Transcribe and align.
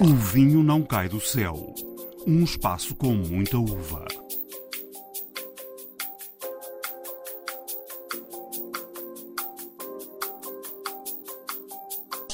O 0.00 0.06
vinho 0.06 0.60
não 0.62 0.82
cai 0.82 1.08
do 1.08 1.20
céu. 1.20 1.72
Um 2.26 2.42
espaço 2.42 2.96
com 2.96 3.14
muita 3.14 3.56
uva. 3.56 4.04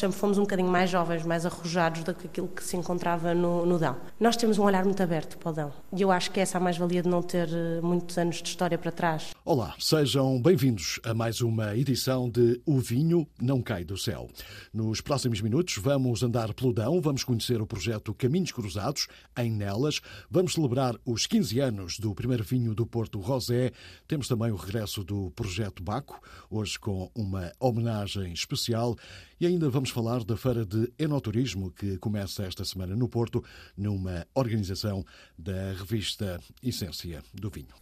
sempre 0.00 0.18
fomos 0.18 0.38
um 0.38 0.42
bocadinho 0.42 0.68
mais 0.68 0.88
jovens, 0.88 1.24
mais 1.24 1.44
arrojados 1.44 2.02
do 2.02 2.14
que 2.14 2.26
aquilo 2.26 2.48
que 2.48 2.64
se 2.64 2.74
encontrava 2.74 3.34
no, 3.34 3.66
no 3.66 3.78
Dão. 3.78 3.96
Nós 4.18 4.34
temos 4.34 4.58
um 4.58 4.64
olhar 4.64 4.82
muito 4.84 5.02
aberto 5.02 5.36
para 5.36 5.50
o 5.50 5.52
Dão 5.52 5.72
e 5.94 6.00
eu 6.00 6.10
acho 6.10 6.30
que 6.30 6.40
essa 6.40 6.56
é 6.56 6.58
a 6.58 6.62
mais-valia 6.62 7.02
de 7.02 7.08
não 7.08 7.20
ter 7.20 7.48
eh, 7.52 7.80
muitos 7.82 8.16
anos 8.16 8.36
de 8.36 8.48
história 8.48 8.78
para 8.78 8.90
trás. 8.90 9.30
Olá, 9.42 9.74
sejam 9.78 10.40
bem-vindos 10.40 11.00
a 11.02 11.14
mais 11.14 11.40
uma 11.40 11.74
edição 11.74 12.28
de 12.28 12.60
O 12.66 12.78
Vinho 12.78 13.26
Não 13.40 13.62
Cai 13.62 13.84
do 13.84 13.96
Céu. 13.96 14.28
Nos 14.70 15.00
próximos 15.00 15.40
minutos 15.40 15.78
vamos 15.78 16.22
andar 16.22 16.52
pelo 16.52 16.74
Dão, 16.74 17.00
vamos 17.00 17.24
conhecer 17.24 17.58
o 17.62 17.66
projeto 17.66 18.12
Caminhos 18.12 18.52
Cruzados 18.52 19.08
em 19.38 19.50
Nelas, 19.50 20.02
vamos 20.30 20.52
celebrar 20.52 20.94
os 21.06 21.26
15 21.26 21.58
anos 21.58 21.98
do 21.98 22.14
primeiro 22.14 22.44
vinho 22.44 22.74
do 22.74 22.84
Porto 22.86 23.18
Rosé, 23.18 23.72
temos 24.06 24.28
também 24.28 24.50
o 24.50 24.56
regresso 24.56 25.02
do 25.02 25.30
projeto 25.30 25.82
Baco, 25.82 26.20
hoje 26.50 26.78
com 26.78 27.10
uma 27.14 27.50
homenagem 27.58 28.34
especial 28.34 28.94
e 29.40 29.46
ainda 29.46 29.70
vamos 29.70 29.88
falar 29.88 30.22
da 30.22 30.36
Feira 30.36 30.66
de 30.66 30.92
Enoturismo 30.98 31.70
que 31.70 31.96
começa 31.96 32.44
esta 32.44 32.62
semana 32.62 32.94
no 32.94 33.08
Porto, 33.08 33.42
numa 33.74 34.26
organização 34.34 35.02
da 35.38 35.72
revista 35.72 36.38
Essência 36.62 37.22
do 37.32 37.48
Vinho. 37.48 37.74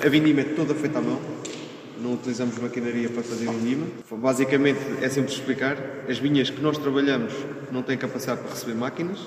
A 0.00 0.08
vindima 0.08 0.42
é 0.42 0.44
toda 0.44 0.76
feita 0.76 1.00
à 1.00 1.02
mão, 1.02 1.20
não 2.00 2.12
utilizamos 2.12 2.56
maquinaria 2.58 3.08
para 3.08 3.20
fazer 3.20 3.50
vindima. 3.50 3.84
Basicamente, 4.12 4.78
é 5.02 5.08
simples 5.08 5.34
explicar, 5.34 5.76
as 6.08 6.18
vinhas 6.18 6.48
que 6.48 6.60
nós 6.60 6.78
trabalhamos 6.78 7.32
não 7.72 7.82
têm 7.82 7.98
capacidade 7.98 8.42
para 8.42 8.50
receber 8.50 8.74
máquinas, 8.74 9.18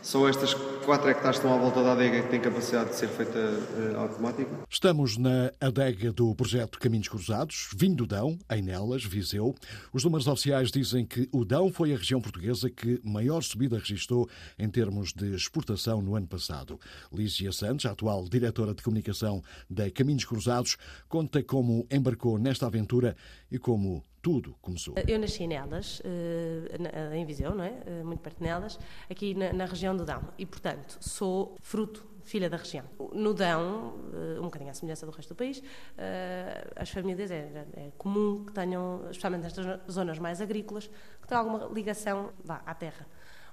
só 0.00 0.28
estas 0.28 0.54
4 0.84 1.10
hectares 1.10 1.36
estão 1.36 1.54
à 1.54 1.58
volta 1.58 1.82
da 1.82 1.92
adega 1.92 2.22
que 2.22 2.28
têm 2.28 2.40
capacidade 2.40 2.90
de 2.90 2.96
ser 2.96 3.08
feita 3.08 3.38
uh, 3.38 3.98
automática. 3.98 4.50
Estamos 4.68 5.16
na 5.16 5.52
adega 5.60 6.12
do 6.12 6.34
projeto 6.34 6.78
Caminhos 6.78 7.08
Cruzados, 7.08 7.70
vinho 7.76 7.94
do 7.94 8.06
Dão, 8.06 8.38
em 8.50 8.62
Nelas, 8.62 9.04
Viseu. 9.04 9.54
Os 9.92 10.04
números 10.04 10.26
oficiais 10.26 10.70
dizem 10.70 11.04
que 11.04 11.28
o 11.32 11.44
Dão 11.44 11.70
foi 11.72 11.92
a 11.92 11.96
região 11.96 12.20
portuguesa 12.20 12.70
que 12.70 13.00
maior 13.04 13.42
subida 13.42 13.78
registrou 13.78 14.28
em 14.58 14.68
termos 14.68 15.12
de 15.12 15.34
exportação 15.34 16.00
no 16.00 16.16
ano 16.16 16.26
passado. 16.26 16.78
Lígia 17.12 17.52
Santos, 17.52 17.86
a 17.86 17.90
atual 17.90 18.28
diretora 18.28 18.74
de 18.74 18.82
comunicação 18.82 19.42
da 19.68 19.90
Caminhos 19.90 20.24
Cruzados, 20.24 20.76
conta 21.08 21.42
como 21.42 21.86
embarcou 21.90 22.38
nesta 22.38 22.66
aventura 22.66 23.16
e 23.50 23.58
como 23.58 24.02
tudo 24.22 24.54
começou. 24.60 24.94
Eu 25.06 25.18
nasci 25.18 25.46
nelas, 25.46 26.02
eh, 26.04 27.16
em 27.16 27.24
Viseu, 27.24 27.54
não 27.54 27.64
é? 27.64 27.72
Eh, 27.86 28.02
muito 28.02 28.20
perto 28.20 28.42
nelas, 28.42 28.78
aqui 29.08 29.34
na, 29.34 29.64
região 29.64 29.96
do 29.96 30.04
Dão. 30.04 30.22
E, 30.38 30.44
portanto, 30.44 30.69
sou 31.00 31.56
fruto, 31.60 32.04
filha 32.24 32.48
da 32.48 32.56
região. 32.56 32.84
No 33.12 33.34
Dão, 33.34 33.94
eh, 34.12 34.40
um 34.40 34.44
bocadinho 34.44 34.70
à 34.70 34.74
semelhança 34.74 35.04
do 35.04 35.12
resto 35.12 35.34
do 35.34 35.36
país, 35.36 35.62
as 36.76 36.90
famílias 36.90 37.30
é, 37.30 37.66
é 37.74 37.92
comum 37.98 38.44
que 38.44 38.52
tenham, 38.52 39.02
especialmente 39.10 39.42
nestas 39.42 39.80
zonas 39.90 40.18
mais 40.18 40.40
agrícolas, 40.40 40.88
que 41.20 41.28
tenham 41.28 41.42
alguma 41.42 41.72
ligação 41.72 42.30
vá, 42.44 42.62
à 42.64 42.74
terra. 42.74 43.06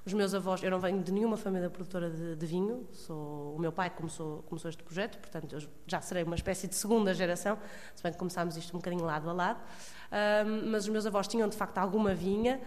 Os 0.06 0.14
meus 0.14 0.34
avós, 0.34 0.64
eu 0.64 0.72
não 0.72 0.80
venho 0.80 1.04
de 1.04 1.12
nenhuma 1.12 1.36
família 1.36 1.70
produtora 1.70 2.10
de, 2.10 2.36
de, 2.36 2.46
vinho, 2.46 2.88
sou, 2.94 3.56
o 3.56 3.60
meu 3.60 3.74
pai 3.74 3.90
começou, 3.90 4.42
começou 4.44 4.70
este 4.70 4.82
projeto, 4.82 5.18
portanto 5.18 5.58
já 5.86 6.00
serei 6.00 6.24
uma 6.24 6.36
espécie 6.36 6.66
de 6.66 6.76
segunda 6.76 7.14
geração, 7.14 7.58
se 7.94 8.02
bem 8.02 8.14
que 8.14 8.18
começámos 8.18 8.56
isto 8.56 8.74
um 8.74 8.80
bocadinho 8.80 9.04
lado 9.04 9.30
a 9.30 9.34
lado 9.34 9.60
mas 10.70 10.84
os 10.84 10.90
meus 10.90 11.06
avós 11.06 11.28
tinham 11.28 11.48
de 11.48 11.56
facto 11.56 11.78
alguma 11.78 12.14
vinha, 12.14 12.62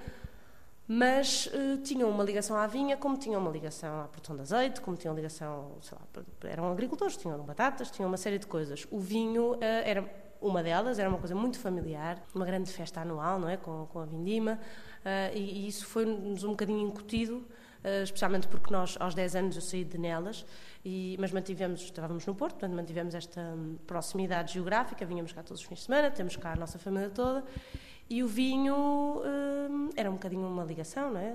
mas 0.93 1.47
uh, 1.47 1.77
tinham 1.84 2.11
uma 2.11 2.25
ligação 2.25 2.56
à 2.56 2.67
vinha, 2.67 2.97
como 2.97 3.17
tinham 3.17 3.41
uma 3.41 3.53
ligação 3.53 4.01
à 4.01 4.09
produção 4.09 4.34
de 4.34 4.43
azeite, 4.43 4.81
como 4.81 4.97
tinham 4.97 5.15
ligação, 5.15 5.78
sei 5.83 5.97
lá, 5.97 6.25
eram 6.51 6.73
agricultores, 6.73 7.17
tinham 7.17 7.39
batatas, 7.45 7.93
tinham 7.93 8.09
uma 8.09 8.17
série 8.17 8.41
de 8.41 8.49
coisas. 8.49 8.89
O 8.91 8.99
vinho 8.99 9.53
uh, 9.53 9.59
era 9.61 10.05
uma 10.41 10.65
delas, 10.65 10.99
era 10.99 11.09
uma 11.09 11.19
coisa 11.19 11.33
muito 11.33 11.61
familiar, 11.61 12.21
uma 12.34 12.45
grande 12.45 12.73
festa 12.73 13.03
anual, 13.03 13.39
não 13.39 13.49
é, 13.49 13.56
com, 13.56 13.87
com 13.87 14.01
a 14.01 14.05
vindima, 14.05 14.59
uh, 15.05 15.33
e, 15.33 15.65
e, 15.65 15.69
isso 15.69 15.87
foi-nos 15.87 16.43
um 16.43 16.51
bocadinho 16.51 16.81
incutido, 16.81 17.47
especialmente 18.03 18.47
porque 18.47 18.71
nós, 18.71 18.97
aos 19.01 19.15
10 19.15 19.37
anos, 19.37 19.57
eu 19.57 19.62
saí 19.62 19.84
de 19.84 19.97
Nelas, 19.97 20.45
e, 20.84 21.17
mas 21.19 21.33
mantivemos, 21.33 21.83
estávamos 21.83 22.27
no 22.27 22.34
Porto, 22.34 22.55
portanto 22.55 22.75
mantivemos 22.75 23.15
esta 23.15 23.41
hum, 23.41 23.78
proximidade 23.87 24.53
geográfica, 24.53 25.07
vinhamos 25.07 25.33
cá 25.33 25.43
todos 25.43 25.62
os 25.62 25.67
fins 25.67 25.78
de 25.78 25.84
semana, 25.84 26.11
temos 26.11 26.37
cá 26.37 26.53
a 26.53 26.57
nossa 26.57 26.78
família 26.78 27.09
toda, 27.09 27.43
e 28.10 28.22
o 28.22 28.28
vinho 28.28 28.75
hum, 28.75 29.91
era 29.97 30.10
um 30.10 30.15
bocadinho 30.15 30.47
uma 30.47 30.65
ligação, 30.65 31.12
não 31.12 31.21
é? 31.21 31.32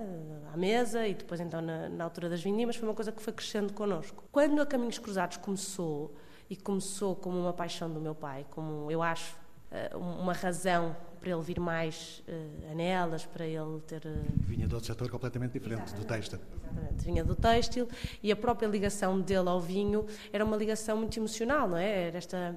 À 0.54 0.58
mesa 0.58 1.08
e 1.08 1.14
depois 1.16 1.40
então 1.40 1.62
na, 1.62 1.90
na 1.90 2.04
altura 2.04 2.30
das 2.30 2.44
vindimas 2.44 2.76
foi 2.76 2.88
uma 2.88 2.94
coisa 2.94 3.12
que 3.12 3.22
foi 3.22 3.34
crescendo 3.34 3.74
connosco. 3.74 4.26
Quando 4.32 4.62
a 4.62 4.66
Caminhos 4.66 5.00
Cruzados 5.00 5.38
começou, 5.38 6.14
e 6.50 6.56
começou 6.56 7.16
como 7.16 7.40
uma 7.40 7.54
paixão 7.54 7.92
do 7.92 8.00
meu 8.00 8.14
pai, 8.14 8.46
como 8.52 8.92
eu 8.92 9.02
acho 9.02 9.36
eh, 9.72 9.92
uma 9.96 10.34
razão 10.34 10.96
para 11.20 11.32
ele 11.32 11.42
vir 11.42 11.60
mais 11.60 12.24
uh, 12.28 12.72
a 12.72 12.76
nelas, 12.76 13.26
para 13.26 13.48
ele 13.48 13.80
ter. 13.88 14.06
Uh... 14.06 14.24
Vinha 14.42 14.68
de 14.68 14.76
outro 14.76 14.86
setor 14.86 15.10
completamente 15.10 15.54
diferente, 15.54 15.86
Exatamente. 15.86 16.06
do 16.06 16.14
têxtil. 16.14 16.40
Exatamente, 16.40 17.06
vinha 17.06 17.24
do 17.24 17.36
têxtil 17.36 17.88
e 18.22 18.32
a 18.32 18.36
própria 18.36 18.68
ligação 18.68 19.20
dele 19.20 19.50
ao 19.50 19.60
vinho 19.60 20.06
era 20.32 20.46
uma 20.46 20.56
ligação 20.56 20.98
muito 20.98 21.18
emocional, 21.18 21.68
não 21.68 21.78
é? 21.78 22.10
Era 22.10 22.18
esta 22.20 22.56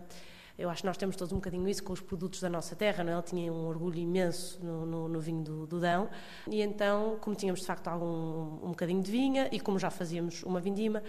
eu 0.58 0.68
acho 0.68 0.82
que 0.82 0.86
nós 0.86 0.96
temos 0.96 1.14
todos 1.14 1.32
um 1.32 1.36
bocadinho 1.36 1.68
isso 1.68 1.84
com 1.84 1.92
os 1.92 2.00
produtos 2.00 2.40
da 2.40 2.48
nossa 2.48 2.74
terra, 2.74 3.04
não 3.04 3.12
é? 3.12 3.14
Ele 3.14 3.22
tinha 3.22 3.52
um 3.52 3.68
orgulho 3.68 3.96
imenso 3.96 4.58
no, 4.60 4.84
no, 4.84 5.08
no 5.08 5.20
vinho 5.20 5.44
do, 5.44 5.66
do, 5.66 5.78
Dão, 5.78 6.10
e 6.48 6.60
então, 6.60 7.16
como 7.20 7.36
tínhamos 7.36 7.60
de 7.60 7.66
facto 7.66 7.86
algum, 7.86 8.58
um 8.66 8.70
bocadinho 8.70 9.00
de 9.00 9.10
vinha, 9.10 9.48
e 9.52 9.60
como 9.60 9.78
já 9.78 9.88
fazíamos 9.88 10.42
uma 10.42 10.58
vindima, 10.58 11.02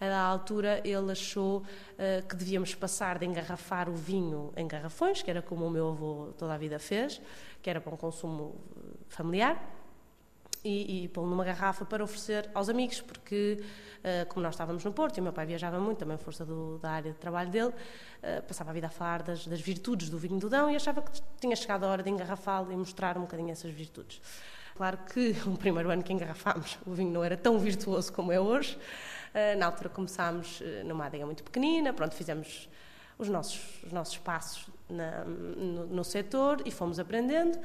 a 0.00 0.20
altura 0.20 0.80
ele 0.84 1.12
achou 1.12 1.58
uh, 1.58 2.26
que 2.28 2.34
devíamos 2.34 2.74
passar 2.74 3.18
de 3.18 3.26
engarrafar 3.26 3.88
o 3.88 3.94
vinho 3.94 4.52
em 4.56 4.66
garrafões, 4.66 5.22
que 5.22 5.30
era 5.30 5.40
como 5.40 5.64
o 5.66 5.70
meu 5.70 5.90
avô 5.90 6.32
toda 6.36 6.54
a 6.54 6.58
vida 6.58 6.80
fez, 6.80 7.20
que 7.62 7.70
era 7.70 7.80
para 7.80 7.94
um 7.94 7.96
consumo 7.96 8.56
familiar, 9.08 9.75
e, 10.66 11.04
e 11.04 11.08
pô-lo 11.08 11.28
numa 11.28 11.44
garrafa 11.44 11.84
para 11.84 12.02
oferecer 12.02 12.50
aos 12.52 12.68
amigos, 12.68 13.00
porque, 13.00 13.62
uh, 14.00 14.26
como 14.28 14.42
nós 14.42 14.54
estávamos 14.54 14.84
no 14.84 14.92
Porto, 14.92 15.16
e 15.16 15.20
o 15.20 15.22
meu 15.22 15.32
pai 15.32 15.46
viajava 15.46 15.78
muito, 15.78 15.98
também 15.98 16.16
força 16.16 16.44
do, 16.44 16.78
da 16.78 16.90
área 16.90 17.12
de 17.12 17.18
trabalho 17.18 17.50
dele, 17.50 17.68
uh, 17.68 18.42
passava 18.46 18.70
a 18.70 18.72
vida 18.72 18.88
a 18.88 18.90
falar 18.90 19.22
das, 19.22 19.46
das, 19.46 19.60
virtudes 19.60 20.10
do 20.10 20.18
vinho 20.18 20.40
do 20.40 20.48
Dão 20.48 20.68
e 20.68 20.74
achava 20.74 21.02
que 21.02 21.22
tinha 21.40 21.54
chegado 21.54 21.84
a 21.84 21.88
hora 21.88 22.02
de 22.02 22.10
engarrafá-lo 22.10 22.72
e 22.72 22.76
mostrar 22.76 23.16
um 23.16 23.22
bocadinho 23.22 23.50
essas 23.50 23.70
virtudes. 23.70 24.20
Claro 24.74 24.98
que 25.12 25.36
o 25.46 25.56
primeiro 25.56 25.88
ano 25.88 26.02
que 26.02 26.12
engarrafámos, 26.12 26.78
o 26.84 26.92
vinho 26.92 27.12
não 27.12 27.22
era 27.22 27.36
tão 27.36 27.58
virtuoso 27.58 28.12
como 28.12 28.32
é 28.32 28.40
hoje. 28.40 28.76
Uh, 29.32 29.56
na 29.58 29.66
altura 29.66 29.88
começámos 29.88 30.62
numa 30.84 31.06
adega 31.06 31.24
muito 31.24 31.44
pequenina, 31.44 31.92
pronto, 31.92 32.14
fizemos 32.14 32.68
os 33.18 33.28
nossos, 33.28 33.60
os 33.84 33.92
nossos 33.92 34.18
passos 34.18 34.66
na, 34.88 35.24
no, 35.24 35.86
no 35.86 36.04
setor 36.04 36.60
e 36.64 36.70
fomos 36.70 36.98
aprendendo. 36.98 37.56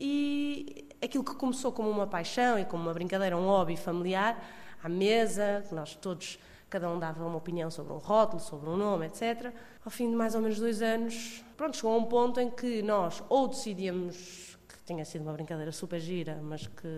E 0.00 0.88
aquilo 1.04 1.24
que 1.24 1.34
começou 1.34 1.72
como 1.72 1.90
uma 1.90 2.06
paixão 2.06 2.58
e 2.58 2.64
como 2.64 2.82
uma 2.82 2.94
brincadeira, 2.94 3.36
um 3.36 3.46
hobby 3.46 3.76
familiar, 3.76 4.42
à 4.82 4.88
mesa, 4.88 5.64
que 5.68 5.74
nós 5.74 5.94
todos, 5.94 6.38
cada 6.68 6.90
um 6.90 6.98
dava 6.98 7.24
uma 7.24 7.36
opinião 7.36 7.70
sobre 7.70 7.92
um 7.92 7.98
rótulo, 7.98 8.40
sobre 8.40 8.68
um 8.68 8.76
nome, 8.76 9.06
etc. 9.06 9.52
Ao 9.84 9.90
fim 9.90 10.10
de 10.10 10.16
mais 10.16 10.34
ou 10.34 10.40
menos 10.40 10.58
dois 10.58 10.82
anos, 10.82 11.44
pronto, 11.56 11.76
chegou 11.76 11.94
a 11.94 11.96
um 11.96 12.04
ponto 12.04 12.40
em 12.40 12.50
que 12.50 12.82
nós 12.82 13.22
ou 13.28 13.48
decidíamos 13.48 14.58
que 14.68 14.78
tinha 14.84 15.04
sido 15.04 15.22
uma 15.22 15.32
brincadeira 15.32 15.72
super 15.72 16.00
gira, 16.00 16.40
mas 16.42 16.66
que 16.66 16.88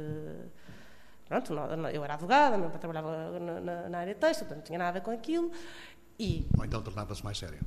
pronto, 1.28 1.52
eu 1.92 2.04
era 2.04 2.14
advogada, 2.14 2.56
meu 2.56 2.70
pai 2.70 2.78
trabalhava 2.78 3.38
na, 3.38 3.88
na 3.88 3.98
área 3.98 4.14
de 4.14 4.20
texto, 4.20 4.40
portanto 4.40 4.58
não 4.58 4.64
tinha 4.64 4.78
nada 4.78 4.90
a 4.90 4.92
ver 4.92 5.02
com 5.02 5.10
aquilo. 5.10 5.50
E, 6.18 6.46
ou 6.56 6.64
então 6.64 6.82
tornava-se 6.82 7.22
mais 7.22 7.38
sério. 7.38 7.58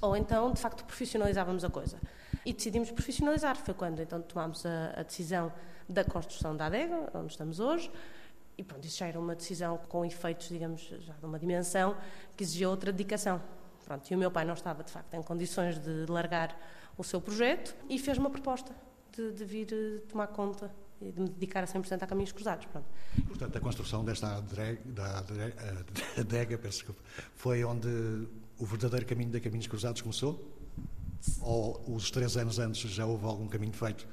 Ou 0.00 0.16
então, 0.16 0.52
de 0.52 0.60
facto, 0.60 0.84
profissionalizávamos 0.84 1.64
a 1.64 1.70
coisa. 1.70 1.98
E 2.44 2.52
decidimos 2.52 2.90
profissionalizar. 2.90 3.56
Foi 3.56 3.72
quando 3.72 4.02
então 4.02 4.20
tomámos 4.20 4.66
a, 4.66 4.94
a 4.96 5.02
decisão 5.04 5.52
da 5.92 6.04
construção 6.04 6.56
da 6.56 6.66
adega, 6.66 7.10
onde 7.14 7.32
estamos 7.32 7.60
hoje. 7.60 7.90
E 8.56 8.62
pronto, 8.64 8.84
isso 8.86 8.98
já 8.98 9.06
era 9.06 9.18
uma 9.18 9.34
decisão 9.34 9.78
com 9.88 10.04
efeitos, 10.04 10.48
digamos, 10.48 10.82
já 10.82 11.14
de 11.14 11.24
uma 11.24 11.38
dimensão 11.38 11.96
que 12.36 12.42
exigia 12.42 12.68
outra 12.68 12.92
dedicação. 12.92 13.40
Pronto, 13.84 14.10
e 14.10 14.14
o 14.14 14.18
meu 14.18 14.30
pai 14.30 14.44
não 14.44 14.54
estava, 14.54 14.82
de 14.84 14.90
facto, 14.90 15.14
em 15.14 15.22
condições 15.22 15.78
de 15.78 16.06
largar 16.06 16.56
o 16.96 17.02
seu 17.02 17.20
projeto 17.20 17.74
e 17.88 17.98
fez 17.98 18.18
uma 18.18 18.30
proposta 18.30 18.72
de, 19.16 19.32
de 19.32 19.44
vir 19.44 19.68
eh, 19.72 20.00
tomar 20.08 20.28
conta 20.28 20.70
e 21.00 21.10
de 21.10 21.20
me 21.20 21.28
dedicar 21.28 21.64
a 21.64 21.66
100% 21.66 22.02
a 22.02 22.06
caminhos 22.06 22.32
cruzados. 22.32 22.66
Pronto. 22.66 22.86
Portanto, 23.26 23.56
a 23.56 23.60
construção 23.60 24.04
desta 24.04 24.36
adega, 24.36 24.80
da 24.86 25.18
adega, 26.18 26.58
peço 26.58 26.94
foi 27.34 27.64
onde 27.64 27.88
o 28.58 28.64
verdadeiro 28.64 29.04
caminho 29.06 29.30
da 29.30 29.40
Caminhos 29.40 29.66
Cruzados 29.66 30.00
começou? 30.00 30.40
Ou 31.40 31.82
os 31.94 32.10
três 32.10 32.36
anos 32.36 32.58
antes 32.58 32.90
já 32.90 33.06
houve 33.06 33.24
algum 33.24 33.48
caminho 33.48 33.72
feito 33.72 34.06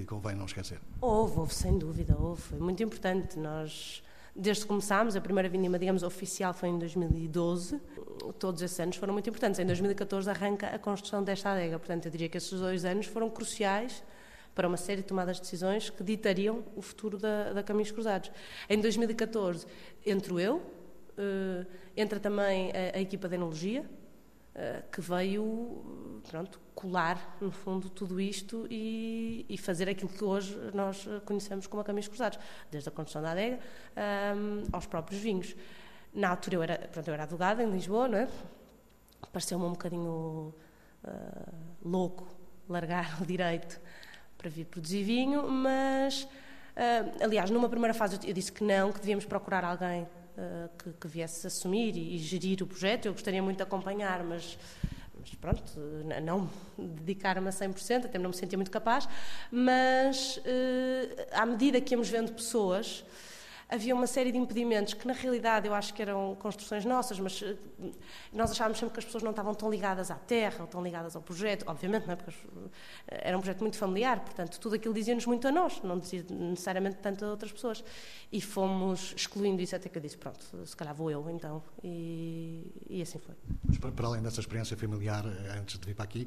que 0.00 0.04
convém 0.04 0.34
não 0.34 0.46
esquecer? 0.46 0.80
Houve, 1.00 1.38
houve, 1.38 1.54
sem 1.54 1.78
dúvida, 1.78 2.16
houve. 2.18 2.42
Foi 2.42 2.58
muito 2.58 2.82
importante. 2.82 3.38
Nós, 3.38 4.02
desde 4.34 4.62
que 4.62 4.68
começámos, 4.68 5.14
a 5.14 5.20
primeira 5.20 5.48
vindima, 5.48 5.78
digamos, 5.78 6.02
oficial 6.02 6.52
foi 6.52 6.70
em 6.70 6.78
2012. 6.78 7.80
todos 8.38 8.60
esses 8.60 8.78
anos 8.80 8.96
foram 8.96 9.12
muito 9.12 9.30
importantes. 9.30 9.60
Em 9.60 9.66
2014 9.66 10.28
arranca 10.28 10.66
a 10.66 10.78
construção 10.78 11.22
desta 11.22 11.50
adega, 11.50 11.78
portanto, 11.78 12.06
eu 12.06 12.10
diria 12.10 12.28
que 12.28 12.36
esses 12.36 12.58
dois 12.58 12.84
anos 12.84 13.06
foram 13.06 13.30
cruciais 13.30 14.02
para 14.54 14.66
uma 14.66 14.76
série 14.76 15.02
de 15.02 15.08
tomadas 15.08 15.36
de 15.36 15.42
decisões 15.42 15.90
que 15.90 16.02
ditariam 16.02 16.64
o 16.76 16.82
futuro 16.82 17.18
da, 17.18 17.52
da 17.52 17.62
Caminhos 17.62 17.90
Cruzados. 17.90 18.30
Em 18.68 18.80
2014 18.80 19.66
entro 20.06 20.38
eu, 20.38 20.56
uh, 20.56 21.66
entra 21.96 22.20
também 22.20 22.70
a, 22.70 22.96
a 22.96 23.00
equipa 23.00 23.28
de 23.28 23.34
enologia, 23.34 23.84
que 24.90 25.00
veio 25.00 26.20
pronto, 26.30 26.60
colar, 26.74 27.36
no 27.40 27.50
fundo, 27.50 27.88
tudo 27.90 28.20
isto 28.20 28.66
e, 28.70 29.44
e, 29.48 29.58
fazer 29.58 29.88
aquilo 29.88 30.08
que 30.08 30.22
hoje 30.22 30.56
nós 30.72 31.08
conhecemos 31.24 31.66
como 31.66 31.80
a 31.80 31.84
Caminhos 31.84 32.08
Cruzados, 32.08 32.38
desde 32.70 32.88
a 32.88 32.92
construção 32.92 33.22
da 33.22 33.32
adega 33.32 33.58
um, 34.36 34.62
aos 34.72 34.86
próprios 34.86 35.20
vinhos. 35.20 35.56
Na 36.12 36.30
altura 36.30 36.56
eu 36.56 36.62
era, 36.62 36.78
pronto, 36.78 37.08
eu 37.08 37.14
era 37.14 37.24
advogada 37.24 37.62
em 37.62 37.70
Lisboa, 37.70 38.06
não 38.06 38.18
é? 38.18 38.28
Pareceu-me 39.32 39.64
um 39.64 39.72
bocadinho 39.72 40.54
uh, 41.04 41.54
louco 41.84 42.26
largar 42.68 43.18
o 43.22 43.26
direito 43.26 43.80
para 44.38 44.48
vir 44.50 44.66
produzir 44.66 45.02
vinho, 45.02 45.48
mas, 45.48 46.24
uh, 46.24 47.24
aliás, 47.24 47.50
numa 47.50 47.68
primeira 47.68 47.94
fase 47.94 48.18
eu 48.24 48.32
disse 48.32 48.52
que 48.52 48.62
não, 48.62 48.92
que 48.92 49.00
devíamos 49.00 49.24
procurar 49.24 49.64
alguém 49.64 50.06
uh, 50.36 50.70
que, 50.78 50.92
que, 50.92 51.08
viesse 51.08 51.46
assumir 51.46 51.96
e, 51.96 52.16
e, 52.16 52.18
gerir 52.18 52.62
o 52.62 52.66
projeto. 52.66 53.06
Eu 53.06 53.12
gostaria 53.12 53.42
muito 53.42 53.58
de 53.58 53.62
acompanhar, 53.62 54.22
mas, 54.22 54.58
mas 55.18 55.34
pronto, 55.34 55.62
não 56.22 56.50
dedicar-me 56.78 57.48
a 57.48 57.52
100%, 57.52 58.06
até 58.06 58.18
não 58.18 58.30
me 58.30 58.36
sentia 58.36 58.58
muito 58.58 58.70
capaz. 58.70 59.08
Mas, 59.50 60.40
à 61.32 61.46
medida 61.46 61.80
que 61.80 61.94
íamos 61.94 62.08
vendo 62.08 62.32
pessoas 62.32 63.04
havia 63.68 63.94
uma 63.94 64.06
série 64.06 64.30
de 64.30 64.38
impedimentos 64.38 64.94
que, 64.94 65.06
na 65.06 65.12
realidade, 65.12 65.66
eu 65.66 65.74
acho 65.74 65.92
que 65.94 66.02
eram 66.02 66.36
construções 66.36 66.84
nossas, 66.84 67.18
mas 67.18 67.42
eh, 67.42 67.56
nós 68.32 68.50
achávamos 68.50 68.78
sempre 68.78 68.94
que 68.94 69.00
as 69.00 69.04
pessoas 69.04 69.22
não 69.22 69.30
estavam 69.30 69.54
tão 69.54 69.70
ligadas 69.70 70.10
à 70.10 70.16
terra 70.16 70.62
ou 70.62 70.66
tão 70.66 70.82
ligadas 70.82 71.16
ao 71.16 71.22
projeto. 71.22 71.64
Obviamente, 71.66 72.06
não 72.06 72.12
é? 72.12 72.16
Porque 72.16 72.32
eh, 73.08 73.28
era 73.28 73.36
um 73.36 73.40
projeto 73.40 73.60
muito 73.60 73.76
familiar, 73.76 74.20
portanto, 74.20 74.58
tudo 74.60 74.74
aquilo 74.74 74.94
dizia-nos 74.94 75.26
muito 75.26 75.46
a 75.48 75.52
nós, 75.52 75.80
não 75.82 75.98
dizia 75.98 76.24
necessariamente 76.28 76.96
tanto 76.96 77.24
a 77.24 77.30
outras 77.30 77.52
pessoas. 77.52 77.84
E 78.32 78.40
fomos 78.40 79.14
excluindo 79.16 79.62
isso 79.62 79.76
até 79.76 79.88
que 79.88 79.98
eu 79.98 80.02
disse: 80.02 80.16
pronto, 80.16 80.66
se 80.66 80.76
calhar 80.76 80.94
vou 80.94 81.10
eu, 81.10 81.28
então. 81.30 81.62
E, 81.82 82.72
e 82.88 83.02
assim 83.02 83.18
foi. 83.18 83.34
Mas, 83.66 83.78
para 83.78 84.06
além 84.06 84.22
dessa 84.22 84.40
experiência 84.40 84.76
familiar, 84.76 85.24
eh, 85.26 85.58
antes 85.58 85.78
de 85.78 85.86
vir 85.86 85.94
para 85.94 86.04
aqui, 86.04 86.26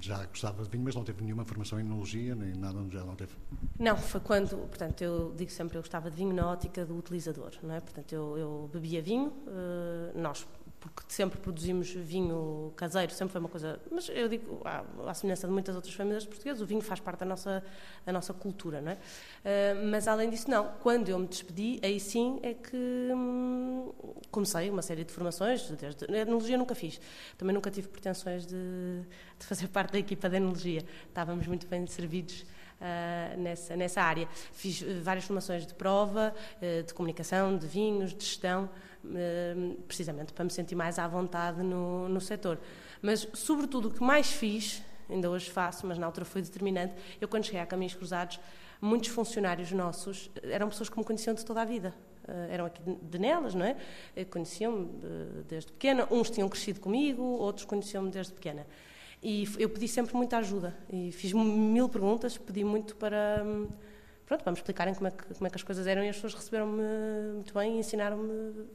já 0.00 0.24
gostava 0.26 0.62
de 0.62 0.68
vinho, 0.68 0.84
mas 0.84 0.94
não 0.94 1.02
teve 1.02 1.22
nenhuma 1.22 1.44
formação 1.44 1.80
em 1.80 1.82
enologia, 1.82 2.34
nem 2.34 2.54
nada, 2.54 2.78
já 2.90 3.02
não 3.02 3.16
teve? 3.16 3.32
Não, 3.78 3.96
foi 3.96 4.20
quando, 4.20 4.56
portanto, 4.68 5.02
eu 5.02 5.34
digo 5.34 5.50
sempre, 5.50 5.78
eu 5.78 5.82
gostava 5.82 6.05
de 6.10 6.16
vinho 6.16 6.32
na 6.32 6.50
ótica 6.50 6.84
do 6.84 6.96
utilizador, 6.96 7.52
não 7.62 7.74
é? 7.74 7.80
Portanto, 7.80 8.12
eu, 8.12 8.38
eu 8.38 8.70
bebia 8.72 9.02
vinho, 9.02 9.28
uh, 9.28 10.18
nós 10.18 10.46
porque 10.94 11.02
sempre 11.08 11.38
produzimos 11.38 11.90
vinho 11.90 12.72
caseiro, 12.76 13.12
sempre 13.12 13.32
foi 13.32 13.40
uma 13.40 13.48
coisa. 13.48 13.80
Mas 13.90 14.08
eu 14.08 14.28
digo, 14.28 14.60
à, 14.64 14.84
à 15.08 15.14
semelhança 15.14 15.46
de 15.46 15.52
muitas 15.52 15.74
outras 15.74 15.94
famílias 15.94 16.24
portuguesas, 16.24 16.60
o 16.60 16.66
vinho 16.66 16.80
faz 16.80 17.00
parte 17.00 17.20
da 17.20 17.26
nossa, 17.26 17.64
da 18.04 18.12
nossa 18.12 18.32
cultura, 18.32 18.80
não 18.80 18.92
é? 18.92 18.94
Uh, 18.94 19.86
mas 19.90 20.06
além 20.06 20.30
disso, 20.30 20.50
não. 20.50 20.72
Quando 20.82 21.08
eu 21.08 21.18
me 21.18 21.26
despedi, 21.26 21.80
aí 21.82 21.98
sim 21.98 22.38
é 22.42 22.54
que 22.54 22.76
hum, 22.76 23.92
comecei 24.30 24.70
uma 24.70 24.82
série 24.82 25.04
de 25.04 25.12
formações. 25.12 25.68
Desde, 25.70 26.04
enologia 26.14 26.56
nunca 26.56 26.74
fiz. 26.74 27.00
Também 27.36 27.54
nunca 27.54 27.70
tive 27.70 27.88
pretensões 27.88 28.46
de, 28.46 28.54
de 29.38 29.46
fazer 29.46 29.68
parte 29.68 29.92
da 29.92 29.98
equipa 29.98 30.28
de 30.28 30.36
enologia. 30.36 30.84
Estávamos 31.08 31.46
muito 31.46 31.66
bem 31.66 31.86
servidos 31.86 32.44
uh, 32.80 33.40
nessa, 33.40 33.76
nessa 33.76 34.02
área. 34.02 34.28
Fiz 34.52 34.82
eh, 34.82 35.00
várias 35.02 35.24
formações 35.24 35.66
de 35.66 35.74
prova, 35.74 36.34
uh, 36.56 36.82
de 36.82 36.92
comunicação, 36.94 37.56
de 37.56 37.66
vinhos, 37.66 38.14
de 38.14 38.24
gestão, 38.24 38.68
uh, 39.04 39.74
precisamente 39.82 40.32
para 40.32 40.44
me 40.44 40.50
sentir 40.50 40.74
mais 40.74 40.98
à 40.98 41.06
vontade 41.06 41.62
no, 41.62 42.08
no 42.08 42.20
setor. 42.20 42.58
Mas, 43.02 43.28
sobretudo, 43.34 43.88
o 43.88 43.90
que 43.90 44.02
mais 44.02 44.30
fiz, 44.30 44.82
ainda 45.08 45.30
hoje 45.30 45.50
faço, 45.50 45.86
mas 45.86 45.98
na 45.98 46.06
altura 46.06 46.24
foi 46.24 46.42
determinante, 46.42 46.94
eu 47.20 47.28
quando 47.28 47.44
cheguei 47.44 47.60
a 47.60 47.66
Caminhos 47.66 47.94
Cruzados, 47.94 48.40
muitos 48.80 49.08
funcionários 49.08 49.72
nossos 49.72 50.30
eram 50.42 50.68
pessoas 50.68 50.88
que 50.88 50.98
me 50.98 51.04
conheciam 51.04 51.34
de 51.34 51.44
toda 51.44 51.62
a 51.62 51.64
vida. 51.64 51.94
Uh, 52.24 52.52
eram 52.52 52.66
aqui 52.66 52.82
de 53.02 53.18
Nelas, 53.20 53.54
não 53.54 53.64
é? 53.64 53.76
Conheciam-me 54.24 54.84
uh, 54.84 55.44
desde 55.48 55.70
pequena. 55.70 56.08
Uns 56.10 56.28
tinham 56.28 56.48
crescido 56.48 56.80
comigo, 56.80 57.22
outros 57.22 57.64
conheciam-me 57.64 58.10
desde 58.10 58.32
pequena. 58.32 58.66
E 59.22 59.48
eu 59.58 59.68
pedi 59.68 59.88
sempre 59.88 60.14
muita 60.14 60.38
ajuda 60.38 60.76
e 60.92 61.10
fiz 61.10 61.32
mil 61.32 61.88
perguntas, 61.88 62.36
pedi 62.36 62.62
muito 62.62 62.94
para 62.96 63.44
pronto, 64.26 64.42
para 64.42 64.52
me 64.52 64.58
explicarem 64.58 64.94
como 64.94 65.06
é 65.06 65.10
que, 65.10 65.34
como 65.34 65.46
é 65.46 65.50
que 65.50 65.56
as 65.56 65.62
coisas 65.62 65.86
eram 65.86 66.04
e 66.04 66.08
as 66.08 66.16
pessoas 66.16 66.34
receberam-me 66.34 66.82
muito 67.34 67.54
bem 67.54 67.76
e 67.76 67.78
ensinaram-me 67.78 68.66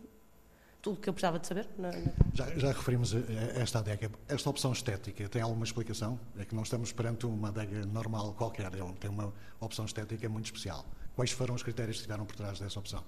tudo 0.81 0.97
o 0.97 0.99
que 0.99 1.07
eu 1.07 1.13
precisava 1.13 1.37
de 1.37 1.45
saber. 1.45 1.67
Na, 1.77 1.91
na... 1.91 2.11
Já, 2.33 2.49
já, 2.57 2.67
referimos 2.69 3.13
a 3.13 3.19
esta 3.61 3.79
adega. 3.79 4.09
Esta 4.27 4.49
opção 4.49 4.71
estética 4.71 5.29
tem 5.29 5.41
alguma 5.41 5.63
explicação? 5.63 6.19
É 6.39 6.45
que 6.45 6.55
não 6.55 6.63
estamos 6.63 6.91
perante 6.91 7.25
uma 7.25 7.49
adega 7.49 7.85
normal 7.85 8.33
qualquer, 8.33 8.73
ele 8.73 8.93
tem 8.99 9.09
uma 9.09 9.31
opção 9.59 9.85
estética 9.85 10.27
muito 10.27 10.45
especial. 10.45 10.85
Quais 11.15 11.31
foram 11.31 11.53
os 11.53 11.61
critérios 11.61 11.97
que 11.97 12.01
estiveram 12.01 12.25
por 12.25 12.35
trás 12.35 12.59
dessa 12.59 12.79
opção? 12.79 13.03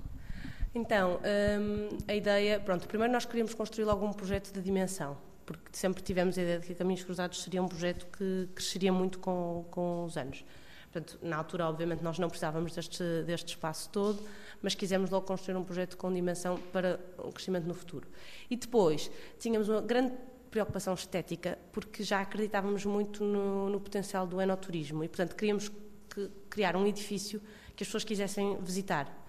Então, 0.76 1.20
hum, 1.20 1.98
a 2.08 2.14
ideia, 2.14 2.60
pronto, 2.60 2.88
primeiro 2.88 3.12
nós 3.12 3.26
queríamos 3.26 3.54
construir 3.54 3.86
logo 3.86 4.06
um 4.06 4.14
projeto 4.14 4.52
de 4.52 4.62
dimensão 4.62 5.18
porque 5.46 5.70
sempre 5.72 6.02
tivemos 6.02 6.38
a 6.38 6.42
ideia 6.42 6.60
de 6.60 6.68
que 6.68 6.76
Caminhos 6.76 7.04
Cruzados 7.04 7.44
seria 7.44 7.62
um 7.62 7.68
projeto 7.68 8.08
que 8.18 8.50
cresceria 8.54 8.92
muito 8.92 9.20
com, 9.20 9.66
com 9.70 10.06
os 10.06 10.18
anos. 10.18 10.44
Portanto, 10.92 11.18
na 11.24 11.38
altura, 11.38 11.68
obviamente, 11.68 12.04
nós 12.04 12.20
não 12.20 12.30
precisávamos 12.30 12.74
deste, 12.74 13.04
deste 13.26 13.50
espaço 13.50 13.90
todo, 13.90 14.22
mas 14.62 14.76
quisemos 14.76 15.10
logo 15.10 15.26
construir 15.26 15.58
um 15.58 15.64
projeto 15.64 15.98
com 15.98 16.14
dimensão 16.14 16.58
para 16.72 17.00
o 17.18 17.32
crescimento 17.32 17.66
no 17.66 17.74
futuro. 17.74 18.08
E 18.48 18.56
depois, 18.56 19.10
tínhamos 19.40 19.70
uma 19.70 19.82
grande 19.82 20.14
preocupação 20.52 20.94
estética, 20.94 21.58
porque 21.72 22.04
já 22.04 22.22
acreditávamos 22.22 22.86
muito 22.86 23.24
no, 23.24 23.70
no 23.70 23.80
potencial 23.80 24.28
do 24.28 24.40
enoturismo 24.40 25.04
e, 25.04 25.08
portanto, 25.08 25.36
queríamos 25.36 25.72
que, 26.08 26.30
criar 26.48 26.76
um 26.76 26.86
edifício 26.86 27.42
que 27.76 27.84
as 27.84 27.88
pessoas 27.88 28.04
quisessem 28.04 28.58
visitar. 28.62 29.23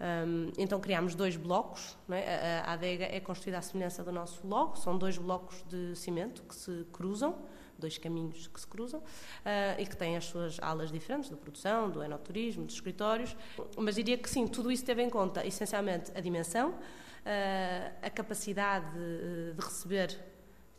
Um, 0.00 0.50
então 0.56 0.80
criámos 0.80 1.14
dois 1.14 1.36
blocos, 1.36 1.94
é? 2.08 2.62
a, 2.64 2.70
a, 2.70 2.72
adega 2.72 3.04
é 3.04 3.20
construída 3.20 3.58
à 3.58 3.62
semelhança 3.62 4.02
do 4.02 4.10
nosso 4.10 4.46
logo, 4.46 4.76
são 4.76 4.96
dois 4.96 5.18
blocos 5.18 5.62
de 5.68 5.94
cimento 5.94 6.42
que 6.44 6.54
se 6.54 6.86
cruzam, 6.90 7.36
dois 7.78 7.98
caminhos 7.98 8.46
que 8.46 8.58
se 8.58 8.66
cruzam 8.66 9.00
uh, 9.00 9.78
e 9.78 9.84
que 9.84 9.94
têm 9.94 10.16
as 10.16 10.24
suas 10.24 10.58
alas 10.60 10.90
diferentes, 10.90 11.28
da 11.28 11.36
produção, 11.36 11.90
do 11.90 12.02
enoturismo, 12.02 12.64
dos 12.64 12.76
escritórios, 12.76 13.36
mas 13.76 13.94
diria 13.94 14.16
que 14.16 14.28
sim, 14.28 14.46
tudo 14.46 14.72
isso 14.72 14.84
teve 14.84 15.02
em 15.02 15.10
conta 15.10 15.46
essencialmente 15.46 16.10
a 16.14 16.20
dimensão, 16.20 16.70
uh, 16.70 17.94
a 18.00 18.08
capacidade 18.08 18.90
de, 18.94 19.52
de 19.52 19.60
receber 19.62 20.18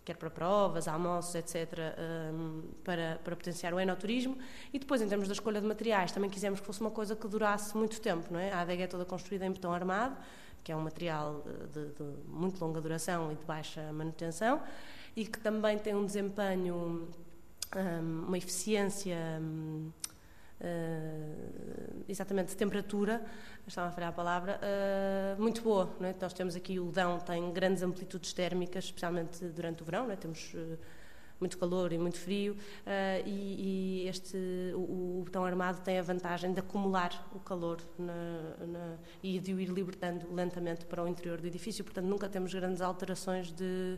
quer 0.03 0.15
para 0.15 0.29
provas, 0.29 0.87
almoços, 0.87 1.35
etc., 1.35 1.77
um, 2.33 2.63
para, 2.83 3.19
para 3.23 3.35
potenciar 3.35 3.73
o 3.73 3.79
enoturismo. 3.79 4.37
E 4.73 4.79
depois, 4.79 5.01
em 5.01 5.07
termos 5.07 5.27
da 5.27 5.33
escolha 5.33 5.61
de 5.61 5.67
materiais, 5.67 6.11
também 6.11 6.29
quisemos 6.29 6.59
que 6.59 6.65
fosse 6.65 6.81
uma 6.81 6.91
coisa 6.91 7.15
que 7.15 7.27
durasse 7.27 7.75
muito 7.77 8.01
tempo. 8.01 8.27
Não 8.31 8.39
é? 8.39 8.51
A 8.51 8.61
adega 8.61 8.83
é 8.83 8.87
toda 8.87 9.05
construída 9.05 9.45
em 9.45 9.51
betão 9.51 9.71
armado, 9.71 10.17
que 10.63 10.71
é 10.71 10.75
um 10.75 10.81
material 10.81 11.43
de, 11.71 11.85
de 11.89 12.03
muito 12.27 12.63
longa 12.63 12.81
duração 12.81 13.31
e 13.31 13.35
de 13.35 13.45
baixa 13.45 13.91
manutenção, 13.93 14.61
e 15.15 15.25
que 15.25 15.39
também 15.39 15.77
tem 15.77 15.95
um 15.95 16.05
desempenho, 16.05 17.07
um, 17.75 18.25
uma 18.27 18.37
eficiência. 18.37 19.17
Uh, 20.61 22.03
exatamente 22.07 22.49
de 22.49 22.55
temperatura, 22.55 23.19
estava 23.65 23.87
a 23.87 23.91
falhar 23.91 24.09
a 24.09 24.13
palavra, 24.13 24.59
uh, 24.61 25.41
muito 25.41 25.63
boa. 25.63 25.89
Não 25.99 26.07
é? 26.07 26.15
Nós 26.21 26.33
temos 26.33 26.55
aqui 26.55 26.79
o 26.79 26.91
Dão, 26.91 27.19
tem 27.19 27.51
grandes 27.51 27.81
amplitudes 27.81 28.31
térmicas, 28.31 28.83
especialmente 28.85 29.43
durante 29.45 29.81
o 29.81 29.85
verão, 29.85 30.05
não 30.05 30.11
é? 30.11 30.15
temos 30.15 30.53
uh, 30.53 30.77
muito 31.39 31.57
calor 31.57 31.91
e 31.91 31.97
muito 31.97 32.19
frio, 32.19 32.55
e, 33.25 34.03
e, 34.03 34.07
este, 34.07 34.37
o, 34.75 35.21
o, 35.21 35.23
botão 35.25 35.43
armado 35.43 35.81
tem 35.81 35.97
a 35.97 36.03
vantagem 36.03 36.53
de 36.53 36.59
acumular 36.59 37.27
o 37.33 37.39
calor 37.39 37.81
na, 37.97 38.67
na, 38.67 38.97
e 39.23 39.39
de 39.39 39.51
o 39.51 39.59
ir 39.59 39.69
libertando 39.69 40.31
lentamente 40.31 40.85
para 40.85 41.03
o 41.03 41.07
interior 41.07 41.41
do 41.41 41.47
edifício, 41.47 41.83
portanto 41.83 42.05
nunca 42.05 42.29
temos 42.29 42.53
grandes 42.53 42.79
alterações 42.79 43.51
de, 43.51 43.97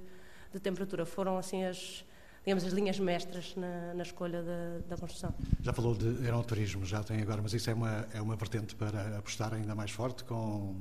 de 0.54 0.60
temperatura. 0.62 1.06
Foram 1.06 1.38
assim 1.38 1.66
as 1.66 2.06
digamos, 2.44 2.66
as 2.66 2.74
linhas 2.74 3.00
mestras 3.00 3.56
na, 3.56 3.94
na 3.94 4.04
escolha 4.04 4.44
da, 4.44 4.80
da, 4.90 4.98
construção. 4.98 5.34
Já 5.62 5.72
falou 5.72 5.96
de 5.96 6.26
aeroturismo, 6.26 6.86
já 6.86 7.02
tem 7.04 7.22
agora, 7.22 7.42
mas 7.42 7.54
isso 7.54 7.70
é 7.70 7.74
uma, 7.74 8.06
é 8.14 8.22
uma 8.22 8.36
vertente 8.36 8.76
para 8.76 9.18
apostar 9.18 9.54
ainda 9.54 9.74
mais 9.74 9.92
forte, 9.92 10.24
com, 10.26 10.76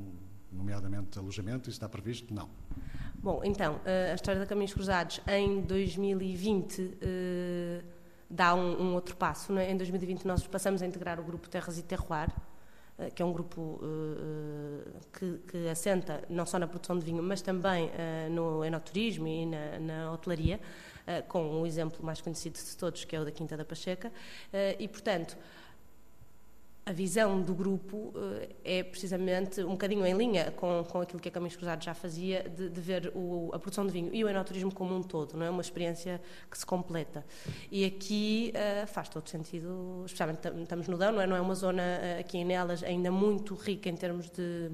nomeadamente, 0.50 1.18
alojamento, 1.18 1.70
isso 1.70 1.76
está 1.76 1.88
previsto? 1.88 2.34
Não. 2.34 2.48
Bom, 3.22 3.40
então, 3.44 3.80
eh, 3.84 4.10
a 4.10 4.14
história 4.16 4.40
da 4.40 4.46
Caminhos 4.46 4.74
Cruzados 4.74 5.20
em 5.28 5.60
2020 5.60 6.98
eh, 7.00 7.84
dá 8.28 8.52
um, 8.52 8.82
um, 8.82 8.94
outro 8.94 9.14
passo. 9.16 9.56
É? 9.56 9.70
Em 9.70 9.76
2020 9.76 10.24
nós 10.24 10.44
passamos 10.48 10.82
a 10.82 10.86
integrar 10.86 11.20
o 11.20 11.22
grupo 11.22 11.48
Terras 11.48 11.78
e 11.78 11.84
Terroir, 11.84 12.30
eh, 12.98 13.10
que 13.10 13.22
é 13.22 13.24
um 13.24 13.32
grupo 13.32 13.80
que, 15.12 15.38
que, 15.46 15.68
assenta 15.68 16.24
não 16.28 16.44
só 16.44 16.58
na 16.58 16.66
produção 16.66 16.98
de 16.98 17.04
vinho, 17.04 17.22
mas 17.22 17.40
também 17.40 17.92
no 18.32 18.64
enoturismo 18.64 19.28
e 19.28 19.46
na, 19.46 19.78
na 19.78 20.12
hotelaria. 20.12 20.58
Eh, 21.06 21.22
com 21.22 21.60
o 21.60 21.66
exemplo 21.66 22.04
mais 22.04 22.20
conhecido 22.20 22.54
de 22.54 22.76
todos, 22.76 23.04
que 23.04 23.16
é 23.16 23.20
o 23.20 23.24
da 23.24 23.32
Quinta 23.32 23.56
da 23.56 23.64
Pacheca, 23.64 24.12
eh, 24.52 24.76
e, 24.78 24.86
portanto, 24.86 25.36
a 26.84 26.92
visão 26.92 27.40
do 27.40 27.54
grupo 27.54 27.96
uh, 27.96 28.48
é 28.64 28.82
precisamente 28.82 29.62
um 29.62 29.70
bocadinho 29.70 30.04
em 30.04 30.14
linha 30.14 30.50
com, 30.50 30.84
com 30.84 31.00
aquilo 31.00 31.20
que 31.20 31.28
a 31.28 31.30
Caminhos 31.30 31.54
Cruzados 31.54 31.84
já 31.84 31.94
fazia, 31.94 32.42
de, 32.42 32.68
de 32.68 32.80
ver 32.80 33.12
o, 33.14 33.50
a 33.54 33.58
produção 33.58 33.86
de 33.86 33.92
vinho 33.92 34.10
e 34.12 34.24
o 34.24 34.28
enoturismo 34.28 34.74
como 34.74 34.92
um 34.96 35.00
todo, 35.00 35.36
não 35.36 35.46
é? 35.46 35.50
Uma 35.50 35.60
experiência 35.60 36.20
que 36.50 36.58
se 36.58 36.66
completa. 36.66 37.24
E 37.70 37.84
aqui 37.84 38.52
uh, 38.56 38.86
faz 38.88 39.08
todo 39.08 39.28
sentido, 39.28 40.02
especialmente 40.04 40.40
estamos 40.60 40.88
no 40.88 40.98
Dão, 40.98 41.12
não 41.12 41.20
é? 41.20 41.26
Não 41.26 41.36
é 41.36 41.40
uma 41.40 41.54
zona 41.54 41.82
aqui 42.18 42.38
em 42.38 42.44
Nelas 42.44 42.82
ainda 42.82 43.12
muito 43.12 43.54
rica 43.54 43.88
em 43.88 43.96
termos 43.96 44.28
de. 44.28 44.68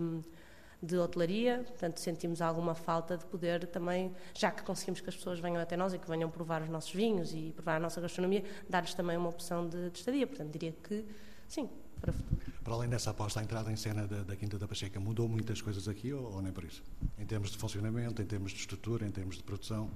De 0.83 0.97
hotelaria, 0.97 1.65
portanto 1.67 1.99
sentimos 1.99 2.41
alguma 2.41 2.75
falta 2.75 3.17
de 3.17 3.25
poder 3.27 3.67
também, 3.67 4.15
já 4.35 4.51
que 4.51 4.63
conseguimos 4.63 5.01
que 5.01 5.09
as 5.09 5.17
pessoas 5.17 5.41
venham 5.41 5.61
até 5.61 5.77
nós 5.77 5.93
e 5.93 5.99
que 5.99 6.09
venham 6.09 6.31
provar 6.31 6.63
os 6.63 6.69
nossos 6.69 6.93
vinhos 6.93 7.33
e 7.33 7.53
provar 7.55 7.77
a 7.77 7.81
nossa 7.81 8.01
gastronomia, 8.01 8.45
dar-lhes 8.69 8.95
também 8.95 9.17
uma 9.17 9.29
opção 9.29 9.69
de, 9.69 9.91
de 9.91 9.99
estadia. 9.99 10.27
Portanto, 10.27 10.51
diria 10.51 10.73
que 10.73 11.05
sim, 11.49 11.69
para 12.01 12.11
o 12.11 12.15
futuro. 12.15 12.39
Para 12.63 12.75
além 12.75 12.89
dessa 12.89 13.11
aposta, 13.11 13.41
a 13.41 13.43
entrada 13.43 13.73
em 13.73 13.77
cena 13.77 14.07
da, 14.07 14.23
da 14.23 14.37
Quinta 14.37 14.59
da 14.59 14.69
Pacheca 14.69 15.01
mudou 15.01 15.29
muitas 15.29 15.61
coisas 15.61 15.89
aqui 15.89 16.13
ou, 16.13 16.35
ou, 16.35 16.43
nem 16.43 16.53
por 16.53 16.65
isso? 16.65 16.83
Em 17.19 17.27
termos 17.27 17.51
de 17.51 17.59
funcionamento, 17.59 18.21
em 18.23 18.27
termos 18.27 18.53
de 18.53 18.59
estrutura, 18.59 19.07
em 19.07 19.11
termos 19.11 19.37
de 19.37 19.43
produção? 19.43 19.91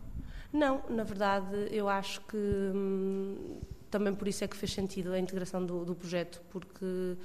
Não, 0.52 0.82
na 0.88 1.04
verdade, 1.04 1.68
eu 1.70 1.88
acho 1.88 2.20
que 2.22 2.36
hum, 2.36 3.60
também 3.90 4.14
por 4.14 4.26
isso 4.26 4.42
é 4.42 4.48
que 4.48 4.56
fez 4.56 4.72
sentido 4.72 5.12
a 5.12 5.18
integração 5.18 5.64
do, 5.64 5.84
do 5.84 5.94
projeto, 5.94 6.42
porque 6.50 7.16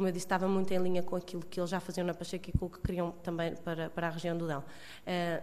como 0.00 0.08
eu 0.08 0.12
disse, 0.12 0.24
estava 0.24 0.48
muito 0.48 0.72
em 0.72 0.78
linha 0.78 1.02
com 1.02 1.14
aquilo 1.14 1.42
que 1.42 1.60
eles 1.60 1.68
já 1.68 1.78
faziam 1.78 2.06
na 2.06 2.14
Pacheco 2.14 2.48
e 2.48 2.52
com 2.58 2.64
o 2.64 2.70
que 2.70 2.80
queriam 2.80 3.12
também 3.22 3.54
para, 3.56 3.90
para 3.90 4.06
a 4.06 4.10
região 4.10 4.34
do 4.34 4.46
Dão. 4.46 4.60
Uh, 4.60 4.64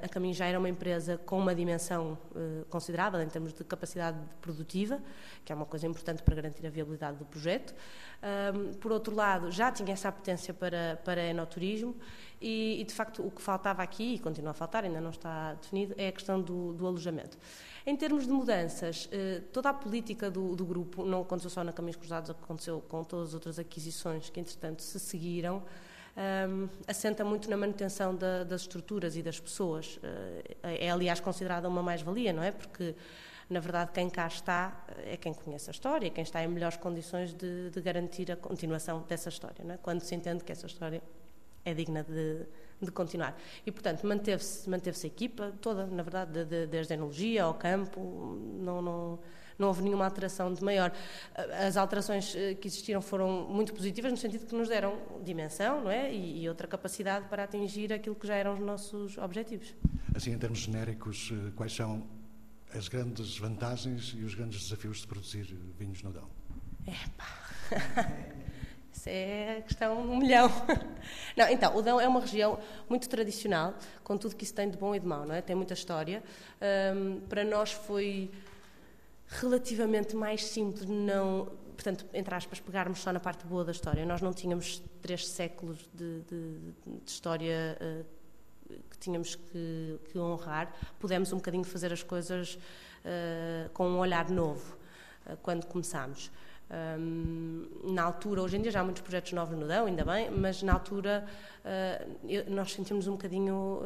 a 0.03 0.09
Caminho 0.09 0.33
já 0.33 0.47
era 0.47 0.57
uma 0.57 0.67
empresa 0.67 1.15
com 1.15 1.37
uma 1.37 1.53
dimensão 1.53 2.17
uh, 2.31 2.65
considerável 2.65 3.21
em 3.21 3.27
termos 3.27 3.53
de 3.53 3.63
capacidade 3.63 4.17
produtiva, 4.41 4.99
que 5.45 5.51
é 5.53 5.55
uma 5.55 5.67
coisa 5.67 5.85
importante 5.85 6.23
para 6.23 6.33
garantir 6.33 6.65
a 6.65 6.71
viabilidade 6.71 7.17
do 7.17 7.25
projeto. 7.25 7.75
Um, 8.23 8.73
por 8.73 8.91
outro 8.91 9.15
lado, 9.15 9.51
já 9.51 9.71
tinha 9.71 9.93
essa 9.93 10.11
potência 10.11 10.53
para, 10.53 10.99
para 11.05 11.21
enoturismo 11.23 11.95
e, 12.41 12.81
e, 12.81 12.83
de 12.83 12.93
facto, 12.93 13.25
o 13.25 13.31
que 13.31 13.41
faltava 13.41 13.83
aqui, 13.83 14.15
e 14.15 14.19
continua 14.19 14.51
a 14.51 14.53
faltar, 14.53 14.83
ainda 14.83 14.99
não 14.99 15.11
está 15.11 15.53
definido, 15.53 15.93
é 15.97 16.07
a 16.07 16.11
questão 16.11 16.41
do, 16.41 16.73
do 16.73 16.85
alojamento. 16.85 17.37
Em 17.85 17.95
termos 17.95 18.25
de 18.25 18.31
mudanças, 18.31 19.07
eh, 19.11 19.41
toda 19.53 19.69
a 19.69 19.73
política 19.73 20.29
do, 20.29 20.55
do, 20.55 20.65
grupo, 20.65 21.05
não 21.05 21.21
aconteceu 21.21 21.49
só 21.49 21.63
na 21.63 21.71
Caminhos 21.71 21.95
Cruzados, 21.95 22.29
aconteceu 22.29 22.83
com 22.87 23.03
todas 23.03 23.29
as 23.29 23.33
outras 23.33 23.57
aquisições 23.57 24.29
que, 24.29 24.39
entretanto, 24.39 24.81
se 24.81 24.99
seguiram, 24.99 25.63
um, 26.49 26.67
assenta 26.85 27.23
muito 27.23 27.49
na 27.49 27.55
manutenção 27.55 28.13
da, 28.13 28.43
das 28.43 28.61
estruturas 28.61 29.15
e 29.15 29.23
das 29.23 29.39
pessoas. 29.39 29.99
Eh, 30.03 30.85
é, 30.87 30.91
aliás, 30.91 31.19
considerada 31.19 31.69
uma 31.69 31.81
mais-valia, 31.81 32.33
não 32.33 32.43
é? 32.43 32.51
Porque 32.51 32.93
na 33.49 33.59
verdade, 33.59 33.91
quem 33.93 34.09
cá 34.09 34.27
está 34.27 34.85
é 35.05 35.15
quem 35.15 35.33
conhece 35.33 35.69
a 35.69 35.71
história, 35.71 36.09
quem 36.09 36.23
está 36.23 36.43
em 36.43 36.47
melhores 36.47 36.77
condições 36.77 37.33
de, 37.33 37.69
de 37.69 37.81
garantir 37.81 38.31
a 38.31 38.35
continuação 38.35 39.05
dessa 39.07 39.29
história, 39.29 39.63
é? 39.69 39.77
quando 39.77 40.01
se 40.01 40.13
entende 40.13 40.43
que 40.43 40.51
essa 40.51 40.67
história 40.67 41.01
é 41.63 41.73
digna 41.73 42.03
de, 42.03 42.45
de 42.81 42.91
continuar. 42.91 43.37
E, 43.65 43.71
portanto, 43.71 44.05
manteve-se 44.05 44.69
manteve 44.69 44.97
a 45.01 45.07
equipa 45.07 45.53
toda, 45.61 45.85
na 45.85 46.03
verdade, 46.03 46.31
de, 46.31 46.45
de, 46.45 46.67
desde 46.67 46.93
a 46.93 46.95
enologia 46.95 47.43
ao 47.43 47.53
campo, 47.53 48.01
não, 48.59 48.81
não, 48.81 49.19
não 49.57 49.67
houve 49.69 49.81
nenhuma 49.81 50.05
alteração 50.05 50.53
de 50.53 50.63
maior. 50.63 50.91
As 51.65 51.77
alterações 51.77 52.35
eh, 52.35 52.53
que 52.53 52.67
existiram 52.67 53.01
foram 53.01 53.47
muito 53.49 53.73
positivas, 53.73 54.11
no 54.11 54.17
sentido 54.17 54.45
que 54.45 54.55
nos 54.55 54.69
deram 54.69 54.97
dimensão 55.23 55.83
não 55.83 55.91
é? 55.91 56.13
e, 56.13 56.43
e 56.43 56.49
outra 56.49 56.67
capacidade 56.67 57.27
para 57.27 57.43
atingir 57.43 57.91
aquilo 57.91 58.15
que 58.15 58.27
já 58.27 58.35
eram 58.35 58.53
os 58.53 58.59
nossos 58.59 59.17
objetivos. 59.17 59.73
Assim, 60.15 60.31
em 60.31 60.37
termos 60.37 60.59
genéricos, 60.59 61.31
eh, 61.31 61.51
quais 61.55 61.73
são 61.73 62.16
as 62.77 62.87
grandes 62.87 63.37
vantagens 63.37 64.13
e 64.17 64.23
os 64.23 64.35
grandes 64.35 64.63
desafios 64.63 64.99
de 64.99 65.07
produzir 65.07 65.43
vinhos 65.77 66.01
no 66.03 66.11
Dão? 66.11 66.29
Epá. 66.85 67.47
Isso 68.97 69.09
é 69.09 69.61
questão 69.67 70.01
um 70.01 70.17
milhão. 70.17 70.49
Não, 71.37 71.47
então, 71.49 71.75
o 71.75 71.81
Dão 71.83 72.01
é 72.01 72.07
uma 72.07 72.19
região 72.19 72.59
muito 72.89 73.07
tradicional, 73.07 73.75
com 74.03 74.17
tudo 74.17 74.35
que 74.35 74.43
isso 74.43 74.55
tem 74.55 74.69
de 74.69 74.75
bom 74.75 74.95
e 74.95 74.99
de 74.99 75.05
mau, 75.05 75.23
não 75.23 75.35
é? 75.35 75.41
Tem 75.41 75.55
muita 75.55 75.75
história. 75.75 76.23
Um, 76.95 77.19
para 77.21 77.43
nós 77.43 77.71
foi 77.71 78.31
relativamente 79.27 80.15
mais 80.15 80.45
simples 80.45 80.85
não, 80.89 81.45
portanto, 81.75 82.07
entre 82.11 82.33
aspas, 82.33 82.59
pegarmos 82.59 82.99
só 82.99 83.13
na 83.13 83.19
parte 83.19 83.45
boa 83.45 83.63
da 83.63 83.71
história. 83.71 84.03
Nós 84.03 84.19
não 84.19 84.33
tínhamos 84.33 84.81
três 84.99 85.27
séculos 85.27 85.87
de, 85.93 86.21
de, 86.21 86.73
de 87.03 87.11
história 87.11 87.77
uh, 87.79 88.05
que 88.89 88.97
tínhamos 88.99 89.35
que, 89.35 89.99
que, 90.11 90.19
honrar, 90.19 90.71
pudemos 90.99 91.31
um 91.31 91.37
bocadinho 91.37 91.63
fazer 91.63 91.91
as 91.93 92.03
coisas 92.03 92.55
uh, 92.55 93.69
com 93.73 93.87
um 93.87 93.99
olhar 93.99 94.29
novo 94.29 94.77
uh, 95.25 95.37
quando 95.41 95.65
começámos. 95.65 96.31
Um, 96.69 97.93
na 97.93 98.03
altura, 98.03 98.41
hoje 98.41 98.57
em 98.57 98.61
dia 98.61 98.71
já 98.71 98.81
há 98.81 98.83
muitos 98.83 99.01
projetos 99.01 99.31
novos 99.31 99.57
no 99.57 99.65
Dão, 99.65 99.85
ainda 99.85 100.03
bem, 100.03 100.29
mas 100.29 100.61
na 100.63 100.73
altura 100.73 101.25
uh, 101.63 102.51
nós 102.51 102.73
sentimos 102.73 103.07
um 103.07 103.13
bocadinho 103.13 103.81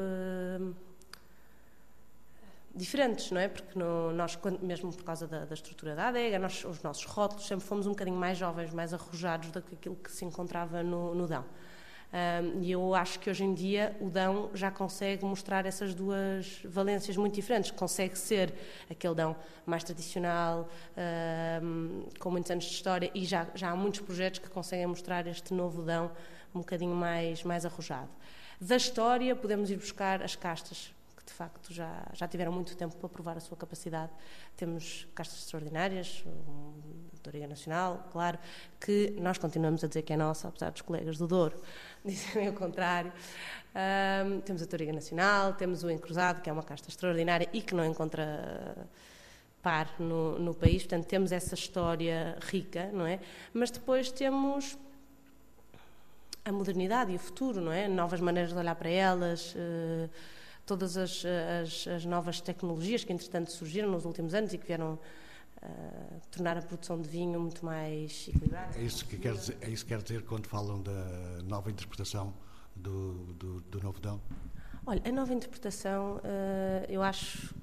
diferentes, 2.74 3.32
não 3.32 3.42
é? 3.42 3.48
Porque 3.48 3.78
no, 3.78 4.12
nós, 4.14 4.38
mesmo 4.62 4.94
por 4.94 5.04
causa 5.04 5.28
da, 5.28 5.46
da 5.46 5.54
estrutura 5.54 5.96
da 5.96 6.08
adega, 6.08 6.40
nós, 6.40 6.64
os 6.64 6.82
nossos 6.82 7.06
rótulos 7.06 7.46
sempre 7.46 7.66
fomos 7.66 7.86
um 7.86 7.92
bocadinho 7.92 8.18
mais 8.18 8.38
jovens, 8.38 8.74
mais 8.74 8.94
arrojados 8.94 9.52
do 9.52 9.62
que 9.62 9.76
aquilo 9.76 9.96
que 9.96 10.12
se 10.12 10.26
encontrava 10.26 10.82
no, 10.82 11.14
no 11.14 11.28
Dão. 11.28 11.46
E 12.60 12.72
eu 12.72 12.94
acho 12.94 13.20
que 13.20 13.30
hoje 13.30 13.44
em 13.44 13.54
dia 13.54 13.96
o 14.02 14.10
Dão 14.10 14.50
já 14.54 14.70
consegue 14.70 15.24
mostrar 15.24 15.66
essas 15.66 15.94
duas 15.94 16.60
valências 16.66 17.16
muito 17.16 17.34
diferentes. 17.34 17.72
Consegue 17.72 18.18
ser 18.18 18.54
aquele 18.90 19.16
Dão 19.16 19.36
mais 19.66 19.84
tradicional, 19.84 20.68
com 22.20 22.30
muitos 22.30 22.52
anos 22.52 22.66
de 22.66 22.72
história, 22.72 23.10
e 23.16 23.24
já, 23.24 23.48
já 23.56 23.70
há 23.70 23.76
muitos 23.76 24.02
projetos 24.02 24.40
que 24.40 24.50
conseguem 24.50 24.88
mostrar 24.88 25.26
este 25.28 25.54
novo 25.54 25.84
Dão 25.84 26.12
um 26.54 26.60
bocadinho 26.60 26.96
mais, 26.96 27.44
mais 27.44 27.66
arrojado. 27.66 28.10
Da 28.60 28.76
história, 28.76 29.36
podemos 29.36 29.72
ir 29.72 29.78
buscar 29.78 30.22
as 30.22 30.36
castas, 30.36 30.94
que 31.22 31.32
de 31.32 31.34
facto 31.34 31.72
já, 31.72 32.04
já 32.14 32.28
tiveram 32.28 32.52
muito 32.52 32.76
tempo 32.76 32.96
para 32.98 33.08
provar 33.08 33.38
a 33.38 33.40
sua 33.40 33.56
capacidade. 33.56 34.12
Temos 34.58 35.08
castas 35.14 35.40
extraordinárias, 35.40 36.24
um, 36.26 36.74
Doutoria 37.14 37.48
Nacional, 37.48 38.10
claro, 38.12 38.40
que 38.80 39.16
nós 39.20 39.38
continuamos 39.38 39.84
a 39.84 39.88
dizer 39.88 40.02
que 40.02 40.12
é 40.12 40.18
nossa, 40.18 40.48
apesar 40.48 40.72
dos 40.72 40.82
colegas 40.82 41.18
do 41.18 41.28
Douro 41.28 41.62
dizerem 42.04 42.50
o 42.50 42.54
contrário. 42.54 43.14
Um, 44.26 44.42
temos 44.42 44.62
a 44.62 44.66
Toriga 44.66 44.92
Nacional, 44.92 45.54
temos 45.54 45.84
o 45.84 45.90
Encruzado, 45.90 46.42
que 46.42 46.50
é 46.50 46.54
uma 46.54 46.64
casta 46.64 46.90
extraordinária 46.90 47.48
e 47.54 47.62
que 47.62 47.76
não 47.76 47.86
encontra 47.86 48.76
par 49.62 49.94
no, 50.00 50.40
no 50.40 50.56
país, 50.56 50.82
portanto 50.82 51.06
temos 51.06 51.32
essa 51.32 51.54
história 51.54 52.36
rica, 52.42 52.90
não 52.92 53.06
é? 53.06 53.20
Mas 53.54 53.70
depois 53.70 54.12
temos 54.12 54.76
a 56.44 56.52
modernidade 56.52 57.12
e 57.12 57.16
o 57.16 57.20
futuro, 57.20 57.62
não 57.62 57.72
é? 57.72 57.88
Novas 57.88 58.20
maneiras 58.20 58.52
de 58.52 58.58
olhar 58.58 58.74
para 58.74 58.90
elas, 58.90 59.54
uh, 59.54 60.10
todas 60.66 60.98
as, 60.98 61.24
as, 61.62 61.88
as, 61.88 62.06
novas 62.06 62.42
tecnologias 62.42 63.04
que 63.04 63.12
entretanto 63.12 63.52
surgiram 63.52 63.90
nos 63.90 64.06
últimos 64.06 64.34
anos 64.34 64.54
e 64.54 64.58
que 64.58 64.66
vieram 64.66 64.94
uh, 64.94 66.22
tornar 66.30 66.58
a 66.58 66.62
produção 66.62 67.02
de 67.02 67.08
vinho 67.08 67.40
muito 67.40 67.66
mais 67.66 68.28
equilibrada. 68.28 68.78
É 68.78 68.84
isso 68.84 69.06
que 69.06 69.18
quer 69.18 69.34
dizer, 69.34 69.58
é 69.62 69.70
isso 69.70 69.86
que 69.86 69.94
quer 69.94 70.02
dizer 70.02 70.24
quando 70.24 70.48
falam 70.48 70.82
da 70.82 71.42
nova 71.44 71.70
interpretação 71.70 72.34
do, 72.76 73.34
do, 73.34 73.62
do 73.62 73.82
Novo 73.82 74.00
Dão? 74.00 74.22
Olha, 74.86 75.02
a 75.06 75.12
nova 75.12 75.34
interpretação, 75.34 76.18
uh, 76.18 76.86
eu 76.90 77.04
acho 77.04 77.54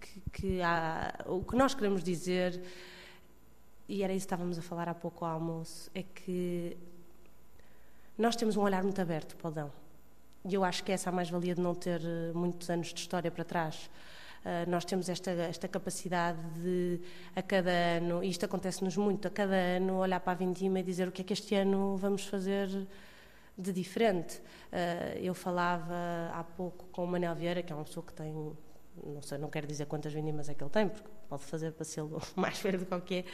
que, 0.00 0.20
que 0.32 0.62
há, 0.62 1.14
o 1.26 1.42
que 1.42 1.56
nós 1.56 1.74
queremos 1.74 2.02
dizer, 2.02 2.60
e 3.88 4.02
era 4.02 4.12
isso 4.12 4.26
que 4.26 4.34
estávamos 4.34 4.58
a 4.58 4.62
falar 4.62 4.88
há 4.88 4.94
pouco 4.94 5.24
ao 5.24 5.32
almoço, 5.32 5.90
é 5.94 6.02
que 6.02 6.76
nós 8.18 8.36
temos 8.36 8.56
um 8.56 8.60
olhar 8.60 8.82
muito 8.82 9.00
aberto 9.00 9.36
para 9.36 9.48
o 9.48 9.50
Dão. 9.50 9.72
E 10.44 10.54
eu 10.54 10.64
acho 10.64 10.82
que 10.82 10.92
essa 10.92 11.08
é 11.08 11.12
a 11.12 11.14
mais-valia 11.14 11.54
de 11.54 11.60
não 11.60 11.74
ter 11.74 12.00
eh, 12.00 12.32
muitos 12.34 12.70
anos 12.70 12.94
de 12.94 13.00
história 13.00 13.30
para 13.30 13.44
trás. 13.44 13.90
Uh, 14.40 14.70
nós 14.70 14.86
temos 14.86 15.10
esta, 15.10 15.30
esta 15.30 15.68
capacidade 15.68 16.38
de, 16.62 16.98
a 17.36 17.42
cada 17.42 17.70
ano, 17.70 18.24
e 18.24 18.30
isto 18.30 18.42
acontece-nos 18.42 18.96
muito, 18.96 19.28
a 19.28 19.30
cada 19.30 19.54
ano 19.54 19.98
olhar 19.98 20.18
para 20.18 20.32
a 20.32 20.34
Vindima 20.34 20.80
e 20.80 20.82
dizer 20.82 21.06
o 21.06 21.12
que 21.12 21.20
é 21.20 21.24
que 21.26 21.34
este 21.34 21.54
ano 21.54 21.94
vamos 21.98 22.24
fazer 22.26 22.68
de 23.56 23.70
diferente. 23.70 24.38
Uh, 24.72 25.18
eu 25.20 25.34
falava 25.34 25.94
há 26.32 26.42
pouco 26.42 26.86
com 26.86 27.04
o 27.04 27.06
Manel 27.06 27.34
Vieira, 27.34 27.62
que 27.62 27.70
é 27.70 27.76
uma 27.76 27.84
pessoa 27.84 28.04
que 28.04 28.14
tem, 28.14 28.56
não 29.04 29.22
sei, 29.22 29.38
não 29.38 29.48
quero 29.48 29.66
dizer 29.66 29.86
quantas 29.86 30.12
vindimas 30.12 30.48
é 30.48 30.54
que 30.54 30.62
ele 30.62 30.70
tem, 30.70 30.88
porque 30.88 31.08
pode 31.28 31.44
fazer 31.44 31.72
ser 31.84 32.02
mais 32.36 32.58
que 32.58 32.84
qualquer, 32.84 33.24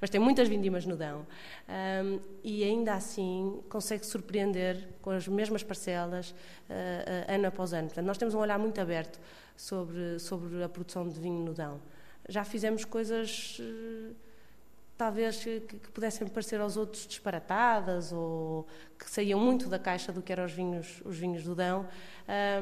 mas 0.00 0.10
tem 0.10 0.20
muitas 0.20 0.48
vindimas 0.48 0.86
no 0.86 0.96
Dão. 0.96 1.26
Um, 1.68 2.20
e 2.42 2.64
ainda 2.64 2.94
assim 2.94 3.62
consegue 3.68 4.04
surpreender 4.04 4.88
com 5.00 5.10
as 5.10 5.28
mesmas 5.28 5.62
parcelas 5.62 6.30
uh, 6.30 6.34
uh, 6.72 7.34
ano 7.34 7.46
após 7.46 7.72
ano. 7.72 7.88
Portanto, 7.88 8.06
nós 8.06 8.18
temos 8.18 8.34
um 8.34 8.38
olhar 8.38 8.58
muito 8.58 8.80
aberto 8.80 9.20
sobre, 9.56 10.18
sobre 10.18 10.62
a 10.62 10.68
produção 10.68 11.08
de 11.08 11.18
vinho 11.20 11.44
no 11.44 11.54
Dão. 11.54 11.80
Já 12.28 12.44
fizemos 12.44 12.84
coisas 12.84 13.58
eh, 13.60 14.12
talvez 14.96 15.42
que, 15.42 15.60
que, 15.60 15.90
pudessem 15.90 16.26
parecer 16.28 16.60
aos 16.60 16.76
outros 16.76 17.06
disparatadas 17.06 18.12
ou 18.12 18.66
que 18.98 19.10
saíam 19.10 19.38
muito 19.38 19.68
da 19.68 19.78
caixa 19.78 20.12
do 20.12 20.22
que 20.22 20.32
eram 20.32 20.44
os 20.44 20.52
vinhos, 20.52 21.02
os 21.04 21.18
vinhos 21.18 21.42
do 21.42 21.54
Dão, 21.54 21.88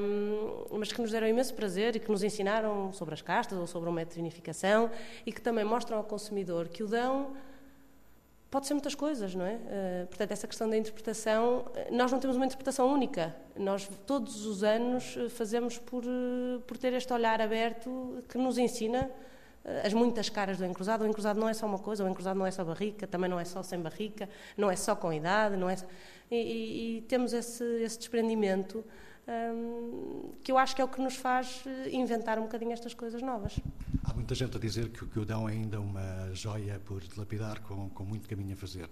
um, 0.01 0.79
mas 0.79 0.93
que 0.93 1.01
nos 1.01 1.11
deram 1.11 1.27
imenso 1.27 1.55
prazer 1.55 1.97
e 1.97 2.01
que 2.01 2.11
nos 2.11 2.23
ensinaram 2.23 2.93
sobre 2.93 3.15
as 3.15 3.23
castas 3.23 3.59
ou 3.59 3.67
sobre 3.67 3.89
o 3.89 3.93
método 3.93 4.15
de 4.15 4.21
vinificação 4.21 4.91
e 5.27 5.33
que 5.33 5.41
também 5.41 5.65
mostram 5.65 5.99
ao 5.99 6.05
consumidor 6.05 6.69
que 6.69 6.83
o 6.83 6.87
Dão 6.87 7.35
Pode 8.51 8.67
ser 8.67 8.75
muitas 8.75 8.97
coisas, 8.97 9.33
não 9.33 9.47
é? 9.47 9.55
Uh, 9.55 10.07
portanto, 10.09 10.33
essa 10.33 10.49
questão 10.49 10.69
da 10.69 10.77
interpretação, 10.77 11.67
nós 11.89 12.11
não 12.11 12.19
temos 12.19 12.37
uma 12.37 12.45
interpretação 12.45 12.93
única. 12.93 13.35
Nós, 13.57 13.89
todos 14.05 14.45
os 14.45 14.65
anos, 14.65 15.17
fazemos 15.31 15.79
por, 15.79 16.03
por 16.67 16.77
ter 16.77 16.93
este 16.93 17.13
olhar 17.13 17.41
aberto 17.41 18.25
que 18.29 18.37
nos 18.37 18.59
ensina 18.59 19.09
as 19.85 19.93
muitas 19.93 20.29
caras 20.29 20.59
do 20.59 20.65
encruzado. 20.65 21.05
O 21.05 21.07
encruzado 21.07 21.39
não 21.39 21.49
é 21.49 21.55
só 21.55 21.67
uma 21.67 21.79
coisa, 21.79 22.05
o 22.05 22.09
encruzado 22.09 22.39
não 22.39 22.47
é 22.47 22.51
só 22.51 22.65
barrica, 22.65 23.07
também 23.07 23.29
não 23.29 23.39
é 23.39 23.45
só 23.45 23.63
sem 23.63 23.81
barrica, 23.81 24.29
não 24.57 24.71
é 24.71 24.77
só 24.77 24.95
com 24.95 25.13
idade, 25.13 25.57
não 25.57 25.69
é... 25.69 25.77
E, 26.31 26.37
e, 26.37 26.99
e 26.99 27.03
temos 27.03 27.33
esse, 27.33 27.65
esse 27.83 27.99
desprendimento 27.99 28.85
um, 29.31 30.33
que 30.43 30.51
eu 30.51 30.59
acho 30.59 30.75
que 30.75 30.83
é 30.83 30.85
o 30.85 30.89
que 30.89 31.01
nos 31.01 31.17
faz 31.17 31.63
eh, 31.67 31.91
inventar 31.91 32.39
um 32.39 32.43
bocadinho 32.43 32.73
estas 32.73 32.95
coisas 32.95 33.23
novas. 33.23 33.59
Há 34.05 34.15
muita 34.15 34.35
gente 34.35 34.57
a 34.57 34.61
dizer 34.61 34.89
que, 34.89 35.19
o 35.19 35.25
Dão 35.25 35.49
é 35.49 35.53
ainda 35.53 35.81
uma 35.81 36.31
joia 36.33 36.81
por 36.85 37.01
dilapidar, 37.01 37.61
com, 37.63 37.89
com 37.91 38.05
muito 38.05 38.29
caminho 38.29 38.55
a 38.55 38.57
fazer. 38.57 38.89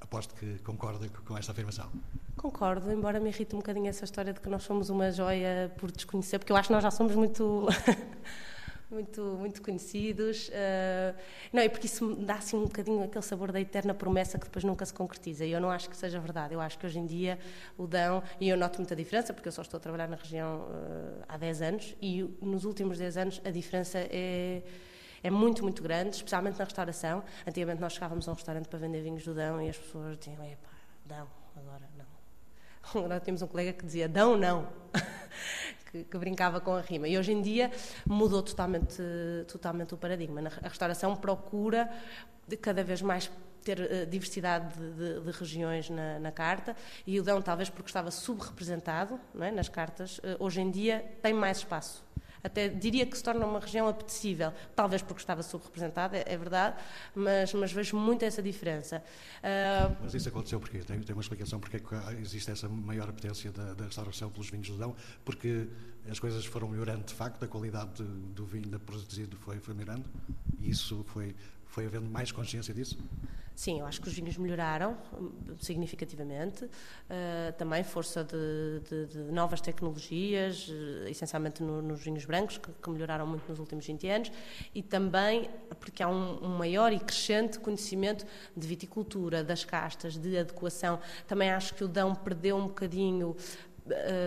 Aposto 0.00 0.34
que 0.34 0.58
concorda 0.60 1.08
com 1.26 1.36
esta 1.36 1.52
afirmação. 1.52 1.90
Concordo, 2.36 2.92
embora 2.92 3.18
me 3.18 3.30
irrite 3.30 3.54
um 3.54 3.58
bocadinho 3.58 3.88
essa 3.88 4.04
história 4.04 4.32
de 4.32 4.40
que 4.40 4.48
nós 4.48 4.62
somos 4.62 4.90
uma 4.90 5.10
joia 5.10 5.72
por 5.76 5.90
desconhecer, 5.90 6.38
porque 6.38 6.52
eu 6.52 6.56
acho 6.56 6.68
que 6.68 6.74
nós 6.74 6.82
já 6.82 6.90
somos 6.90 7.14
muito 7.14 7.66
muito, 8.90 9.20
muito 9.38 9.62
conhecidos. 9.62 10.48
Uh, 10.48 11.14
não, 11.52 11.62
é 11.62 11.68
porque 11.68 11.86
isso 11.86 12.14
dá 12.16 12.34
assim 12.34 12.56
um 12.56 12.64
bocadinho 12.64 13.04
aquele 13.04 13.24
sabor 13.24 13.52
da 13.52 13.60
eterna 13.60 13.92
promessa 13.94 14.38
que 14.38 14.44
depois 14.44 14.64
nunca 14.64 14.84
se 14.86 14.94
concretiza. 14.94 15.44
E 15.44 15.52
eu 15.52 15.60
não 15.60 15.70
acho 15.70 15.88
que 15.90 15.96
seja 15.96 16.18
verdade. 16.18 16.54
Eu 16.54 16.60
acho 16.60 16.78
que 16.78 16.86
hoje 16.86 16.98
em 16.98 17.06
dia 17.06 17.38
o 17.76 17.86
Dão, 17.86 18.22
e 18.40 18.48
eu 18.48 18.56
noto 18.56 18.78
muita 18.78 18.96
diferença, 18.96 19.32
porque 19.32 19.48
eu 19.48 19.52
só 19.52 19.62
estou 19.62 19.78
a 19.78 19.80
trabalhar 19.80 20.08
na 20.08 20.16
região 20.16 20.60
uh, 20.60 21.24
há 21.28 21.36
10 21.36 21.62
anos, 21.62 21.96
e 22.00 22.22
nos 22.40 22.64
últimos 22.64 22.98
10 22.98 23.16
anos 23.16 23.40
a 23.44 23.50
diferença 23.50 23.98
é 23.98 24.62
é 25.22 25.30
muito, 25.30 25.62
muito 25.62 25.82
grande, 25.82 26.16
especialmente 26.16 26.58
na 26.58 26.64
restauração. 26.64 27.24
Antigamente 27.46 27.80
nós 27.80 27.92
chegávamos 27.92 28.28
a 28.28 28.30
um 28.30 28.34
restaurante 28.34 28.68
para 28.68 28.78
vender 28.78 29.02
vinhos 29.02 29.24
do 29.24 29.34
Dão 29.34 29.60
e 29.60 29.68
as 29.68 29.76
pessoas 29.76 30.16
diziam, 30.16 30.44
epá, 30.44 30.68
Dão, 31.04 31.26
agora 31.56 31.88
não. 31.96 32.06
Agora 32.94 33.20
temos 33.20 33.42
um 33.42 33.46
colega 33.46 33.72
que 33.72 33.84
dizia, 33.84 34.08
Dão 34.08 34.36
não. 34.36 34.68
que, 35.90 36.04
que, 36.04 36.18
brincava 36.18 36.60
com 36.60 36.74
a 36.74 36.80
rima. 36.80 37.08
E 37.08 37.18
hoje 37.18 37.32
em 37.32 37.42
dia 37.42 37.70
mudou 38.06 38.42
totalmente, 38.42 39.02
totalmente 39.46 39.94
o 39.94 39.96
paradigma. 39.96 40.40
A 40.62 40.68
restauração 40.68 41.16
procura 41.16 41.90
cada 42.60 42.82
vez 42.82 43.02
mais 43.02 43.30
ter 43.62 43.80
uh, 43.80 44.06
diversidade 44.06 44.74
de, 44.74 44.92
de, 44.92 45.20
de 45.20 45.30
regiões 45.38 45.90
na, 45.90 46.18
na, 46.18 46.32
carta 46.32 46.74
e 47.06 47.18
o 47.20 47.22
Dão, 47.22 47.42
talvez 47.42 47.68
porque 47.68 47.90
estava 47.90 48.10
subrepresentado 48.10 49.20
é, 49.38 49.50
nas 49.50 49.68
cartas, 49.68 50.18
uh, 50.18 50.36
hoje 50.38 50.60
em 50.60 50.70
dia 50.70 51.04
tem 51.20 51.34
mais 51.34 51.58
espaço 51.58 52.02
até 52.42 52.68
diria 52.68 53.06
que 53.06 53.16
se 53.16 53.22
torna 53.22 53.44
uma 53.46 53.60
região 53.60 53.88
apetecível, 53.88 54.52
talvez 54.74 55.02
porque 55.02 55.20
estava 55.20 55.42
subrepresentada, 55.42 56.16
é, 56.18 56.36
verdade, 56.36 56.76
mas, 57.14 57.52
mas 57.54 57.72
vejo 57.72 57.96
muito 57.96 58.24
essa 58.24 58.42
diferença. 58.42 59.02
Uh... 59.38 59.96
Mas 60.02 60.14
isso 60.14 60.28
aconteceu 60.28 60.60
porque 60.60 60.78
tem, 60.78 61.00
tem 61.00 61.14
uma 61.14 61.22
explicação 61.22 61.60
porque 61.60 61.80
existe 62.20 62.50
essa 62.50 62.68
maior 62.68 63.08
apetência 63.08 63.50
da, 63.52 63.74
da 63.74 63.84
restauração 63.84 64.30
pelos 64.30 64.50
vinhos 64.50 64.68
do 64.68 64.76
Dão, 64.76 64.94
porque 65.24 65.68
as 66.10 66.18
coisas 66.18 66.44
foram 66.44 66.68
melhorando 66.68 67.04
de 67.04 67.14
facto, 67.14 67.42
a 67.44 67.48
qualidade 67.48 68.02
do 68.02 68.46
vinho 68.46 68.78
produzido 68.80 69.36
foi, 69.38 69.58
foi 69.58 69.74
melhorando, 69.74 70.04
e 70.60 70.70
isso 70.70 71.04
foi, 71.08 71.34
foi 71.66 71.86
havendo 71.86 72.08
mais 72.08 72.32
consciência 72.32 72.72
disso? 72.72 72.98
Sim, 73.58 73.80
eu 73.80 73.86
acho 73.86 74.00
que 74.00 74.06
os 74.06 74.14
vinhos 74.14 74.38
melhoraram 74.38 74.96
hum, 75.20 75.32
significativamente. 75.58 76.64
Uh, 76.64 77.52
também 77.58 77.82
força 77.82 78.22
de, 78.22 78.78
de, 78.88 79.06
de 79.06 79.18
novas 79.32 79.60
tecnologias, 79.60 80.68
uh, 80.68 81.08
essencialmente 81.08 81.60
no, 81.60 81.82
nos 81.82 82.00
vinhos 82.00 82.24
brancos, 82.24 82.56
que, 82.56 82.70
que, 82.70 82.88
melhoraram 82.88 83.26
muito 83.26 83.48
nos 83.48 83.58
últimos 83.58 83.84
20 83.84 84.08
anos, 84.08 84.32
e 84.72 84.80
também 84.80 85.50
porque 85.80 86.04
há 86.04 86.08
um, 86.08 86.44
um, 86.44 86.56
maior 86.56 86.92
e 86.92 87.00
crescente 87.00 87.58
conhecimento 87.58 88.24
de 88.56 88.68
viticultura, 88.68 89.42
das 89.42 89.64
castas, 89.64 90.16
de 90.16 90.38
adequação. 90.38 91.00
Também 91.26 91.50
acho 91.50 91.74
que 91.74 91.82
o 91.82 91.88
Dão 91.88 92.14
perdeu 92.14 92.56
um 92.56 92.68
bocadinho. 92.68 93.36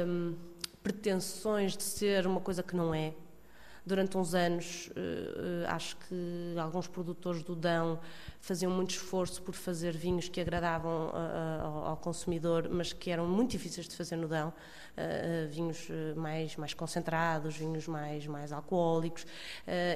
Um, 0.05 0.35
pretensões 0.83 1.77
de 1.77 1.83
ser 1.83 2.27
uma 2.27 2.41
coisa 2.41 2.63
que 2.63 2.75
não 2.75 2.93
é, 2.93 3.13
Durante 3.83 4.15
uns 4.15 4.35
anos, 4.35 4.91
eh, 4.95 5.63
eh, 5.63 5.65
acho 5.67 5.97
que 5.97 6.55
alguns 6.59 6.87
produtores 6.87 7.41
do 7.41 7.55
Dão 7.55 7.99
faziam 8.39 8.71
muito 8.71 8.91
esforço 8.91 9.41
por 9.41 9.55
fazer 9.55 9.97
vinhos 9.97 10.29
que 10.29 10.39
agradavam 10.39 11.11
ao 11.85 11.97
consumidor, 11.97 12.69
mas 12.69 12.93
que 12.93 13.09
eram 13.09 13.27
muito 13.27 13.51
difíceis 13.51 13.87
de 13.87 13.95
fazer 13.95 14.17
no 14.17 14.27
Dão. 14.27 14.53
Eh, 14.95 15.47
vinhos 15.49 15.87
mais, 16.15 16.55
mais 16.57 16.73
concentrados, 16.75 17.55
vinhos 17.55 17.87
mais, 17.87 18.27
mais 18.27 18.51
alcoólicos 18.51 19.25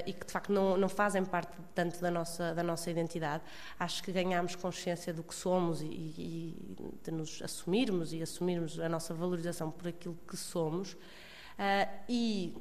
e 0.06 0.14
que 0.14 0.26
de 0.26 0.32
facto 0.32 0.52
não, 0.52 0.78
não 0.78 0.90
fazem 0.90 1.24
parte 1.26 1.52
tanto 1.74 2.00
da 2.00 2.10
nossa, 2.10 2.54
da 2.56 2.64
nossa 2.64 2.90
identidade. 2.90 3.44
Acho 3.80 4.02
que 4.02 4.12
ganhamos 4.12 4.56
consciência 4.56 5.14
do 5.14 5.22
que 5.22 5.36
somos 5.36 5.82
e, 5.82 5.86
e 5.86 6.76
de 7.04 7.12
nos 7.12 7.42
assumirmos 7.44 8.14
e 8.14 8.22
assumirmos 8.22 8.80
a 8.80 8.90
nossa 8.90 9.14
valorização 9.14 9.70
por 9.70 9.90
aquilo 9.90 10.18
que 10.28 10.38
somos. 10.38 10.98
e 12.10 12.54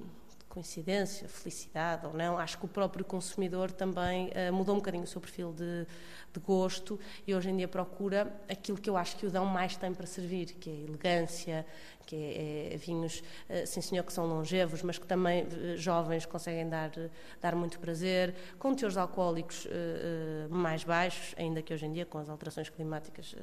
coincidência, 0.54 1.28
felicidade 1.28 2.06
ou 2.06 2.14
não, 2.14 2.38
acho 2.38 2.56
que 2.56 2.64
o 2.64 2.68
próprio 2.68 3.04
consumidor 3.04 3.72
também 3.72 4.28
uh, 4.28 4.52
mudou 4.52 4.76
um 4.76 4.78
bocadinho 4.78 5.02
o 5.02 5.06
seu 5.06 5.20
perfil 5.20 5.52
de, 5.52 5.84
de, 6.32 6.38
gosto 6.38 6.98
e 7.26 7.34
hoje 7.34 7.50
em 7.50 7.56
dia 7.56 7.66
procura 7.66 8.32
aquilo 8.48 8.78
que 8.78 8.88
eu 8.88 8.96
acho 8.96 9.16
que 9.16 9.26
o 9.26 9.30
Dão 9.30 9.44
mais 9.44 9.76
tem 9.76 9.92
para 9.92 10.06
servir, 10.06 10.54
que 10.54 10.70
é 10.70 10.72
elegância, 10.88 11.66
que 12.06 12.14
é, 12.14 12.74
é 12.74 12.76
vinhos, 12.76 13.18
uh, 13.50 13.66
sim 13.66 13.80
senhor, 13.80 14.04
que 14.04 14.12
são 14.12 14.26
longevos, 14.26 14.80
mas 14.82 14.96
que 14.96 15.06
também 15.08 15.42
uh, 15.42 15.76
jovens 15.76 16.24
conseguem 16.24 16.68
dar, 16.68 16.92
dar 17.40 17.56
muito 17.56 17.80
prazer, 17.80 18.32
com 18.56 18.72
teores 18.76 18.96
alcoólicos 18.96 19.66
mais 20.50 20.84
baixos, 20.84 21.34
ainda 21.36 21.62
que 21.62 21.74
hoje 21.74 21.86
em 21.86 21.92
dia 21.92 22.06
com 22.06 22.18
as 22.18 22.28
alterações 22.28 22.68
climáticas 22.68 23.34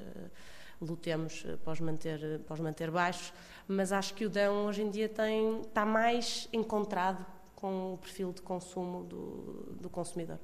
lutemos 0.79 1.45
para 1.63 1.73
os 1.73 1.79
manter, 1.79 2.39
para 2.47 2.53
os 2.53 2.59
manter 2.59 2.89
baixos, 2.89 3.33
mas 3.67 3.91
acho 3.91 4.13
que 4.13 4.25
o 4.25 4.29
Dão 4.29 4.65
hoje 4.65 4.81
em 4.81 4.89
dia 4.89 5.09
tem, 5.09 5.61
está 5.61 5.85
mais 5.85 6.47
encontrado 6.51 7.25
com 7.61 7.93
o 7.93 7.97
perfil 7.99 8.33
de 8.33 8.41
consumo 8.41 9.03
do, 9.03 9.77
do 9.79 9.89
consumidor. 9.89 10.39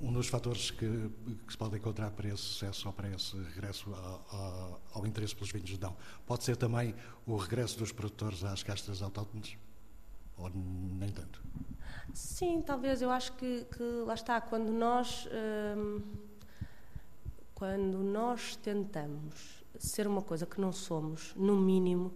Um 0.00 0.12
dos 0.12 0.28
fatores 0.28 0.70
que, 0.70 1.10
que, 1.44 1.52
se 1.52 1.58
pode 1.58 1.76
encontrar 1.76 2.12
para 2.12 2.28
esse 2.28 2.36
sucesso 2.36 2.86
ou 2.86 2.94
para 2.94 3.08
esse 3.10 3.36
regresso 3.36 3.92
ao, 3.92 4.80
ao 4.94 5.06
interesse 5.06 5.34
pelos 5.34 5.50
vinhos 5.50 5.70
de 5.70 5.76
Dão 5.76 5.96
pode 6.24 6.44
ser 6.44 6.56
também 6.56 6.94
o 7.26 7.36
regresso 7.36 7.76
dos 7.78 7.90
produtores 7.90 8.44
às 8.44 8.62
castas 8.62 9.02
autóctones? 9.02 9.58
Ou 10.38 10.50
nem 10.50 11.10
tanto? 11.10 11.42
Sim, 12.14 12.62
talvez. 12.64 13.02
Eu 13.02 13.10
acho 13.10 13.32
que, 13.32 13.64
que 13.64 13.82
lá 14.06 14.14
está, 14.14 14.40
quando 14.40 14.70
nós, 14.70 15.28
hum, 15.76 16.00
quando 17.54 17.98
nós 17.98 18.54
tentamos 18.56 19.64
ser 19.78 20.06
uma 20.06 20.22
coisa 20.22 20.46
que 20.46 20.60
não 20.60 20.72
somos, 20.72 21.34
no 21.34 21.56
mínimo, 21.56 22.14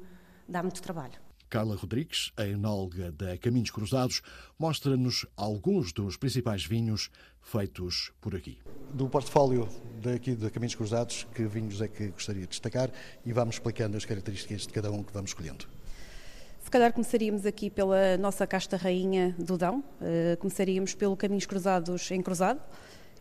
dá 0.49 0.63
muito 0.63 0.81
trabalho. 0.83 1.27
Carla 1.49 1.77
Rodrigues, 1.77 2.33
a 2.37 2.45
enóloga 2.45 3.13
da 3.13 3.39
Caminhos 3.39 3.71
Cruzados, 3.71 4.21
mostra-nos 4.59 5.25
alguns 5.37 5.93
dos 5.93 6.17
principais 6.17 6.65
vinhos 6.65 7.09
feitos 7.41 8.13
por 8.21 8.35
aqui. 8.35 8.59
Do 8.93 9.09
portfólio 9.09 9.69
daqui 10.03 10.35
da 10.35 10.51
Caminhos 10.51 10.75
Cruzados, 10.75 11.27
que 11.35 11.45
vinhos 11.45 11.81
é 11.81 11.87
que 11.87 12.09
gostaria 12.09 12.43
de 12.43 12.49
destacar 12.49 12.91
e 13.25 13.33
vamos 13.33 13.55
explicando 13.55 13.97
as 13.97 14.05
características 14.05 14.67
de 14.67 14.73
cada 14.73 14.91
um 14.91 15.05
que 15.05 15.13
vamos 15.13 15.31
escolhendo. 15.31 15.67
Se 16.61 16.71
calhar 16.71 16.93
começaríamos 16.93 17.47
aqui 17.47 17.71
pela 17.71 18.17
nossa 18.19 18.45
casta 18.45 18.77
rainha 18.77 19.37
do 19.39 19.57
Dão, 19.57 19.79
uh, 19.79 20.37
começaríamos 20.39 20.97
pelo 20.97 21.17
Caminhos 21.17 21.47
Cruzados 21.47 22.11
em 22.11 22.21
Cruzado. 22.21 22.61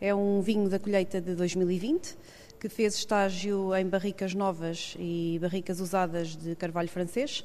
É 0.00 0.12
um 0.12 0.40
vinho 0.42 0.68
da 0.68 0.80
colheita 0.80 1.20
de 1.20 1.36
2020 1.36 2.18
que 2.58 2.68
fez 2.68 2.94
estágio 2.94 3.74
em 3.74 3.86
barricas 3.86 4.34
novas 4.34 4.96
e 4.98 5.38
barricas 5.40 5.80
usadas 5.80 6.36
de 6.36 6.54
carvalho 6.56 6.88
francês. 6.88 7.44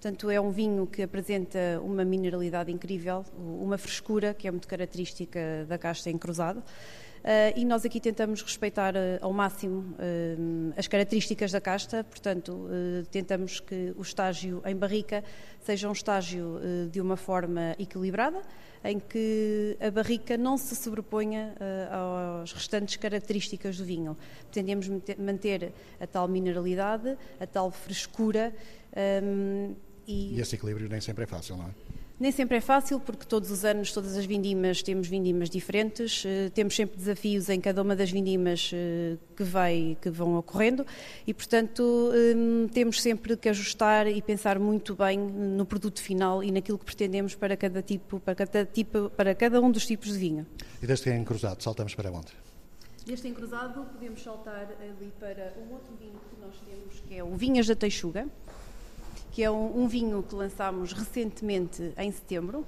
Portanto, 0.00 0.30
é 0.30 0.40
um 0.40 0.50
vinho 0.50 0.86
que 0.86 1.02
apresenta 1.02 1.80
uma 1.82 2.04
mineralidade 2.04 2.72
incrível, 2.72 3.24
uma 3.38 3.76
frescura 3.76 4.32
que 4.32 4.48
é 4.48 4.50
muito 4.50 4.66
característica 4.66 5.66
da 5.68 5.76
casta 5.76 6.08
encruzada. 6.08 6.60
Uh, 6.60 7.09
e 7.54 7.64
nós 7.64 7.84
aqui 7.84 8.00
tentamos 8.00 8.42
respeitar 8.42 8.94
uh, 8.94 8.98
ao 9.20 9.32
máximo 9.32 9.80
uh, 9.80 10.74
as 10.76 10.88
características 10.88 11.52
da 11.52 11.60
casta, 11.60 12.02
portanto, 12.04 12.68
tentamos 13.10 13.60
que 13.60 13.92
o 13.96 14.02
estágio 14.02 14.62
em 14.64 14.74
barrica 14.74 15.22
seja 15.60 15.88
um 15.88 15.92
estágio 15.92 16.60
de 16.90 17.00
uma 17.00 17.16
forma 17.16 17.74
equilibrada, 17.78 18.40
em 18.82 18.98
que 18.98 19.76
a 19.80 19.90
barrica 19.90 20.36
não 20.36 20.56
se 20.56 20.74
sobreponha 20.74 21.54
às 22.42 22.52
restantes 22.52 22.96
características 22.96 23.76
do 23.76 23.84
vinho. 23.84 24.16
Pretendemos 24.50 24.88
manter 25.18 25.72
a 26.00 26.06
tal 26.06 26.26
mineralidade, 26.26 27.16
a 27.38 27.46
tal 27.46 27.70
frescura. 27.70 28.54
Um, 29.22 29.74
e... 30.06 30.36
e 30.36 30.40
esse 30.40 30.56
equilíbrio 30.56 30.88
nem 30.88 31.00
sempre 31.00 31.24
é 31.24 31.26
fácil, 31.26 31.56
não 31.56 31.66
é? 31.66 31.99
Nem 32.20 32.30
sempre 32.30 32.58
é 32.58 32.60
fácil, 32.60 33.00
porque 33.00 33.24
todos 33.24 33.50
os 33.50 33.64
anos, 33.64 33.92
todas 33.92 34.14
as 34.14 34.26
vindimas, 34.26 34.82
temos 34.82 35.08
vindimas 35.08 35.48
diferentes, 35.48 36.22
uh, 36.22 36.50
temos 36.52 36.76
sempre 36.76 36.98
desafios 36.98 37.48
em 37.48 37.58
cada 37.58 37.80
uma 37.80 37.96
das 37.96 38.10
vindimas 38.10 38.70
uh, 38.74 39.18
que, 39.34 39.42
vai, 39.42 39.96
que 40.02 40.10
vão 40.10 40.36
ocorrendo 40.36 40.84
e, 41.26 41.32
portanto, 41.32 41.82
um, 41.82 42.68
temos 42.68 43.00
sempre 43.00 43.38
que 43.38 43.48
ajustar 43.48 44.06
e 44.06 44.20
pensar 44.20 44.58
muito 44.58 44.94
bem 44.94 45.18
no 45.18 45.64
produto 45.64 46.02
final 46.02 46.44
e 46.44 46.52
naquilo 46.52 46.78
que 46.78 46.84
pretendemos 46.84 47.34
para 47.34 47.56
cada 47.56 47.80
tipo, 47.80 48.20
para 48.20 48.34
cada, 48.34 48.66
tipo, 48.66 49.08
para 49.16 49.34
cada 49.34 49.58
um 49.58 49.70
dos 49.70 49.86
tipos 49.86 50.12
de 50.12 50.18
vinho. 50.18 50.46
E 50.82 50.86
desde 50.86 51.04
que 51.04 51.10
é 51.10 51.16
em 51.16 51.24
cruzado, 51.24 51.62
saltamos 51.62 51.94
para 51.94 52.12
onde? 52.12 52.32
Deste 53.06 53.28
encruzado 53.28 53.82
podemos 53.86 54.22
saltar 54.22 54.68
ali 54.78 55.10
para 55.18 55.54
um 55.56 55.72
outro 55.72 55.94
vinho 55.98 56.20
que 56.28 56.38
nós 56.38 56.54
temos, 56.66 57.00
que 57.00 57.16
é 57.16 57.24
o 57.24 57.34
Vinhas 57.34 57.66
da 57.66 57.74
Teixuga, 57.74 58.28
que 59.32 59.42
é 59.42 59.50
um, 59.50 59.82
um 59.82 59.88
vinho 59.88 60.22
que 60.22 60.34
lançámos 60.34 60.92
recentemente 60.92 61.92
em 61.96 62.10
setembro. 62.10 62.66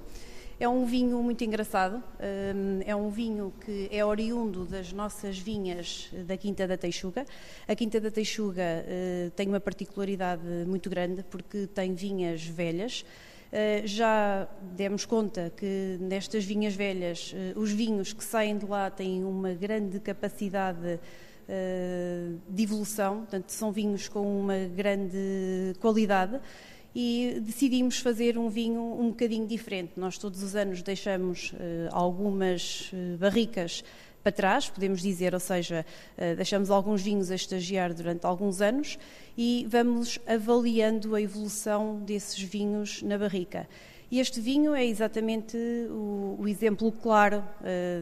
É 0.59 0.69
um 0.69 0.85
vinho 0.85 1.21
muito 1.21 1.43
engraçado, 1.43 1.97
hum, 1.97 2.79
é 2.85 2.95
um 2.95 3.09
vinho 3.09 3.51
que 3.65 3.89
é 3.91 4.05
oriundo 4.05 4.65
das 4.65 4.93
nossas 4.93 5.37
vinhas 5.37 6.09
da 6.25 6.37
Quinta 6.37 6.67
da 6.67 6.77
Teixuga. 6.77 7.25
A 7.67 7.75
Quinta 7.75 7.99
da 7.99 8.11
Teixuga 8.11 8.61
eh, 8.61 9.31
tem 9.35 9.47
uma 9.47 9.59
particularidade 9.59 10.43
muito 10.67 10.89
grande 10.89 11.23
porque 11.23 11.67
tem 11.67 11.93
vinhas 11.93 12.45
velhas. 12.45 13.03
Eh, 13.51 13.81
já 13.85 14.47
demos 14.75 15.05
conta 15.05 15.51
que 15.55 15.97
nestas 15.99 16.45
vinhas 16.45 16.75
velhas 16.75 17.33
eh, 17.35 17.53
os 17.55 17.71
vinhos 17.71 18.13
que 18.13 18.23
saem 18.23 18.57
de 18.57 18.65
lá 18.65 18.89
têm 18.89 19.23
uma 19.23 19.53
grande 19.53 19.99
capacidade 19.99 20.99
de 22.49 22.63
evolução, 22.63 23.19
portanto, 23.19 23.49
são 23.49 23.71
vinhos 23.71 24.07
com 24.07 24.39
uma 24.39 24.57
grande 24.75 25.75
qualidade 25.79 26.39
e 26.95 27.41
decidimos 27.41 27.97
fazer 27.97 28.37
um 28.37 28.49
vinho 28.49 28.81
um 28.81 29.09
bocadinho 29.09 29.47
diferente. 29.47 29.93
Nós 29.97 30.17
todos 30.17 30.43
os 30.43 30.55
anos 30.55 30.81
deixamos 30.81 31.51
uh, 31.51 31.57
algumas 31.91 32.91
uh, 32.93 33.17
barricas 33.17 33.83
para 34.21 34.31
trás, 34.31 34.69
podemos 34.69 35.01
dizer, 35.01 35.33
ou 35.33 35.39
seja, 35.39 35.85
uh, 36.17 36.35
deixamos 36.35 36.69
alguns 36.69 37.01
vinhos 37.01 37.31
a 37.31 37.35
estagiar 37.35 37.93
durante 37.93 38.25
alguns 38.25 38.61
anos 38.61 38.97
e 39.37 39.65
vamos 39.69 40.19
avaliando 40.27 41.15
a 41.15 41.21
evolução 41.21 41.99
desses 41.99 42.39
vinhos 42.39 43.01
na 43.01 43.17
barrica. 43.17 43.67
E 44.11 44.19
este 44.19 44.39
vinho 44.39 44.75
é 44.75 44.85
exatamente 44.85 45.57
o, 45.89 46.37
o 46.39 46.47
exemplo 46.47 46.91
claro 46.91 47.43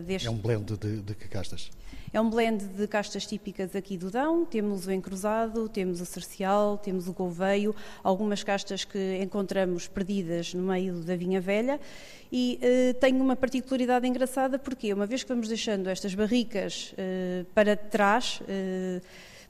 deste. 0.05 0.27
É 0.27 0.31
um 0.31 0.37
blend 0.37 0.77
de, 0.77 1.01
de 1.01 1.15
que 1.15 1.25
castas? 1.29 1.71
É 2.13 2.19
um 2.19 2.29
blend 2.29 2.65
de 2.65 2.87
castas 2.87 3.25
típicas 3.25 3.73
aqui 3.73 3.97
do 3.97 4.11
Dão, 4.11 4.43
temos 4.43 4.85
o 4.85 4.91
encruzado, 4.91 5.69
temos 5.69 6.01
o 6.01 6.05
cercial, 6.05 6.77
temos 6.77 7.07
o 7.07 7.13
gouveio, 7.13 7.73
algumas 8.03 8.43
castas 8.43 8.83
que 8.83 9.19
encontramos 9.23 9.87
perdidas 9.87 10.53
no 10.53 10.63
meio 10.63 10.95
da 10.95 11.15
vinha 11.15 11.39
velha. 11.39 11.79
E 12.29 12.59
uh, 12.61 12.93
tem 12.95 13.15
uma 13.15 13.37
particularidade 13.37 14.05
engraçada 14.05 14.59
porque 14.59 14.93
uma 14.93 15.05
vez 15.05 15.23
que 15.23 15.29
vamos 15.29 15.47
deixando 15.47 15.87
estas 15.87 16.13
barricas 16.13 16.93
uh, 16.93 17.45
para 17.53 17.77
trás, 17.77 18.41
uh, 18.41 19.01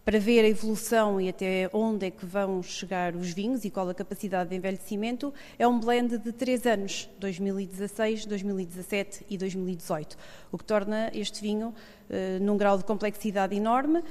para 0.03 0.19
ver 0.19 0.43
a 0.43 0.47
evolução 0.47 1.21
e 1.21 1.29
até 1.29 1.69
onde 1.71 2.07
é 2.07 2.11
que 2.11 2.25
vão 2.25 2.61
chegar 2.63 3.15
os 3.15 3.31
vinhos 3.31 3.63
e 3.63 3.69
qual 3.69 3.87
a 3.87 3.93
capacidade 3.93 4.49
de 4.49 4.55
envelhecimento, 4.55 5.33
é 5.59 5.67
um 5.67 5.79
blend 5.79 6.17
de 6.17 6.31
três 6.31 6.65
anos, 6.65 7.09
2016, 7.19 8.25
2017 8.25 9.25
e 9.29 9.37
2018, 9.37 10.17
o 10.51 10.57
que 10.57 10.63
torna 10.63 11.11
este 11.13 11.41
vinho 11.41 11.67
uh, 11.69 12.43
num 12.43 12.57
grau 12.57 12.77
de 12.77 12.83
complexidade 12.83 13.55
enorme, 13.55 13.99
eh, 13.99 14.03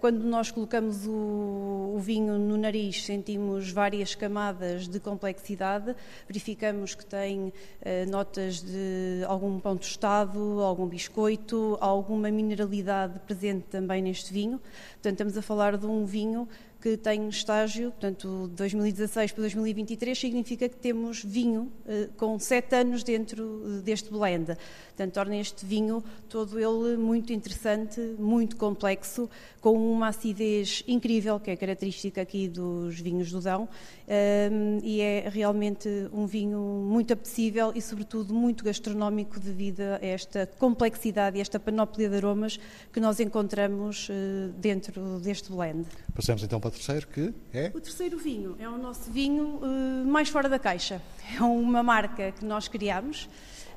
quando 0.00 0.22
nós 0.24 0.50
colocamos 0.50 1.06
o, 1.06 1.94
o, 1.94 1.98
vinho 1.98 2.38
no 2.38 2.56
nariz, 2.58 3.04
sentimos 3.04 3.70
várias 3.70 4.14
camadas 4.14 4.86
de 4.86 5.00
complexidade, 5.00 5.96
verificamos 6.28 6.94
que 6.94 7.06
tem 7.06 7.52
eh, 7.80 8.04
notas 8.06 8.60
de 8.60 9.24
algum 9.26 9.58
pão 9.58 9.76
tostado, 9.76 10.60
algum 10.60 10.86
biscoito, 10.86 11.78
alguma 11.80 12.30
mineralidade 12.30 13.18
presente 13.20 13.64
também 13.70 14.02
neste 14.02 14.32
vinho. 14.32 14.60
Portanto, 14.94 15.12
estamos 15.12 15.38
a 15.38 15.42
falar 15.42 15.78
de 15.78 15.86
um 15.86 16.04
vinho 16.04 16.46
que 16.86 16.96
tem 16.96 17.28
estágio, 17.28 17.90
portanto, 17.90 18.48
2016 18.54 19.32
para 19.32 19.40
2023 19.42 20.16
significa 20.16 20.68
que 20.68 20.76
temos 20.76 21.20
vinho 21.24 21.72
eh, 21.84 22.08
com 22.16 22.38
sete 22.38 22.76
anos 22.76 23.02
dentro 23.02 23.60
eh, 23.66 23.82
deste 23.82 24.08
blend. 24.08 24.56
Portanto, 24.96 25.12
torna 25.12 25.36
este 25.36 25.66
vinho 25.66 26.00
todo 26.28 26.60
ele 26.60 26.96
muito 26.96 27.32
interessante, 27.32 28.00
muito 28.20 28.56
complexo, 28.56 29.28
com 29.60 29.92
uma 29.92 30.08
acidez 30.08 30.84
incrível, 30.86 31.40
que 31.40 31.50
é 31.50 31.56
característica 31.56 32.22
aqui 32.22 32.46
dos 32.46 33.00
vinhos 33.00 33.32
do 33.32 33.40
Dão, 33.40 33.68
um, 34.08 34.78
e 34.80 35.00
é 35.00 35.28
realmente 35.28 35.88
um 36.12 36.24
vinho 36.24 36.60
muito 36.88 37.12
apetecível 37.12 37.72
e, 37.74 37.82
sobretudo, 37.82 38.32
muito 38.32 38.62
gastronómico 38.62 39.40
devido 39.40 39.80
a 39.80 40.06
esta 40.06 40.46
complexidade 40.46 41.36
e 41.36 41.40
esta 41.40 41.58
panóplia 41.58 42.08
de 42.08 42.16
aromas 42.16 42.60
que 42.92 43.00
nós 43.00 43.18
encontramos 43.18 44.08
uh, 44.08 44.52
dentro 44.56 45.18
deste 45.18 45.50
blend. 45.50 45.84
Passamos 46.14 46.44
então 46.44 46.60
para 46.60 46.70
terceiro, 46.76 47.06
que 47.08 47.34
é? 47.52 47.72
O 47.74 47.80
terceiro 47.80 48.18
vinho 48.18 48.56
é 48.58 48.68
o 48.68 48.76
nosso 48.76 49.10
vinho 49.10 49.60
uh, 49.62 50.06
mais 50.06 50.28
fora 50.28 50.48
da 50.48 50.58
caixa. 50.58 51.02
É 51.36 51.42
uma 51.42 51.82
marca 51.82 52.32
que 52.32 52.44
nós 52.44 52.68
criamos 52.68 53.28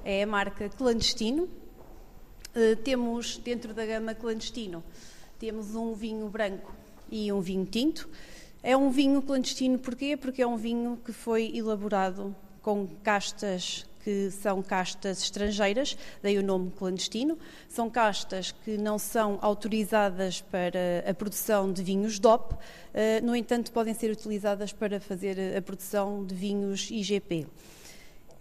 é 0.03 0.23
a 0.23 0.27
marca 0.27 0.69
Clandestino. 0.69 1.43
Uh, 1.43 2.75
temos 2.83 3.37
dentro 3.37 3.73
da 3.73 3.85
gama 3.85 4.13
Clandestino, 4.13 4.83
temos 5.37 5.75
um 5.75 5.93
vinho 5.93 6.27
branco 6.29 6.73
e 7.11 7.31
um 7.31 7.41
vinho 7.41 7.65
tinto. 7.65 8.09
É 8.61 8.75
um 8.75 8.89
vinho 8.89 9.21
clandestino 9.21 9.79
porquê? 9.79 10.17
Porque 10.17 10.41
é 10.41 10.47
um 10.47 10.57
vinho 10.57 10.99
que 11.05 11.13
foi 11.13 11.55
elaborado 11.55 12.35
com 12.61 12.85
castas 13.01 13.85
que 14.03 14.31
são 14.31 14.61
castas 14.61 15.21
estrangeiras, 15.21 15.97
daí 16.21 16.37
o 16.37 16.43
nome 16.43 16.71
clandestino. 16.71 17.37
São 17.67 17.89
castas 17.89 18.51
que 18.63 18.77
não 18.77 18.97
são 18.97 19.37
autorizadas 19.41 20.41
para 20.41 21.03
a 21.07 21.13
produção 21.13 21.71
de 21.71 21.83
vinhos 21.83 22.19
DOP, 22.19 22.55
eh, 22.93 23.21
no 23.21 23.35
entanto, 23.35 23.71
podem 23.71 23.93
ser 23.93 24.11
utilizadas 24.11 24.73
para 24.73 24.99
fazer 24.99 25.57
a 25.57 25.61
produção 25.61 26.25
de 26.25 26.35
vinhos 26.35 26.89
IGP. 26.89 27.47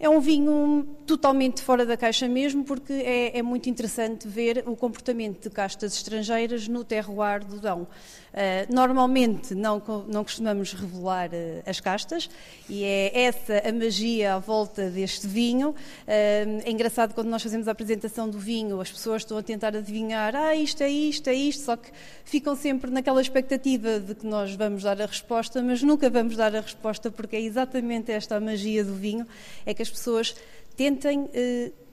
É 0.01 0.07
um 0.07 0.21
vinho 0.21 0.87
totalmente 1.05 1.61
fora 1.61 1.85
da 1.85 1.97
caixa 1.97 2.25
mesmo, 2.25 2.63
porque 2.63 2.93
é, 2.93 3.37
é, 3.37 3.41
muito 3.43 3.69
interessante 3.69 4.29
ver 4.29 4.63
o 4.65 4.73
comportamento 4.73 5.43
de 5.43 5.49
castas 5.49 5.93
estrangeiras 5.93 6.69
no 6.69 6.85
terroir 6.85 7.45
do 7.45 7.59
Dão. 7.59 7.85
Uh, 8.29 8.73
normalmente 8.73 9.55
não, 9.55 9.81
não 10.07 10.23
costumamos 10.23 10.73
revelar 10.73 11.29
uh, 11.29 11.63
as 11.65 11.79
castas 11.79 12.29
e 12.69 12.83
é 12.83 13.23
essa 13.23 13.63
a 13.67 13.71
magia 13.71 14.35
à 14.35 14.39
volta 14.39 14.89
deste 14.89 15.27
vinho. 15.27 15.69
Uh, 15.69 16.61
é 16.63 16.69
engraçado 16.69 17.13
quando 17.13 17.27
nós 17.27 17.41
fazemos 17.41 17.67
a 17.67 17.71
apresentação 17.71 18.29
do 18.29 18.37
vinho, 18.37 18.79
as 18.79 18.91
pessoas 18.91 19.23
estão 19.23 19.37
a 19.37 19.43
tentar 19.43 19.75
adivinhar, 19.75 20.35
ah, 20.35 20.55
isto 20.55 20.83
é 20.83 20.89
isto, 20.89 21.27
é 21.27 21.33
isto, 21.33 21.63
só 21.63 21.75
que 21.75 21.89
ficam 22.23 22.55
sempre 22.55 22.91
naquela 22.91 23.21
expectativa 23.21 23.99
de 23.99 24.13
que 24.13 24.27
nós 24.27 24.53
vamos 24.53 24.83
dar 24.83 25.01
a 25.01 25.05
resposta, 25.05 25.61
mas 25.61 25.81
nunca 25.81 26.09
vamos 26.09 26.35
dar 26.35 26.55
a 26.55 26.61
resposta 26.61 27.09
porque 27.09 27.35
é 27.35 27.41
exatamente 27.41 28.11
esta 28.11 28.35
a 28.35 28.39
magia 28.39 28.83
do 28.83 28.93
vinho, 28.93 29.25
é 29.65 29.73
que 29.73 29.81
as 29.81 29.89
pessoas 29.89 30.35
tentem 30.75 31.27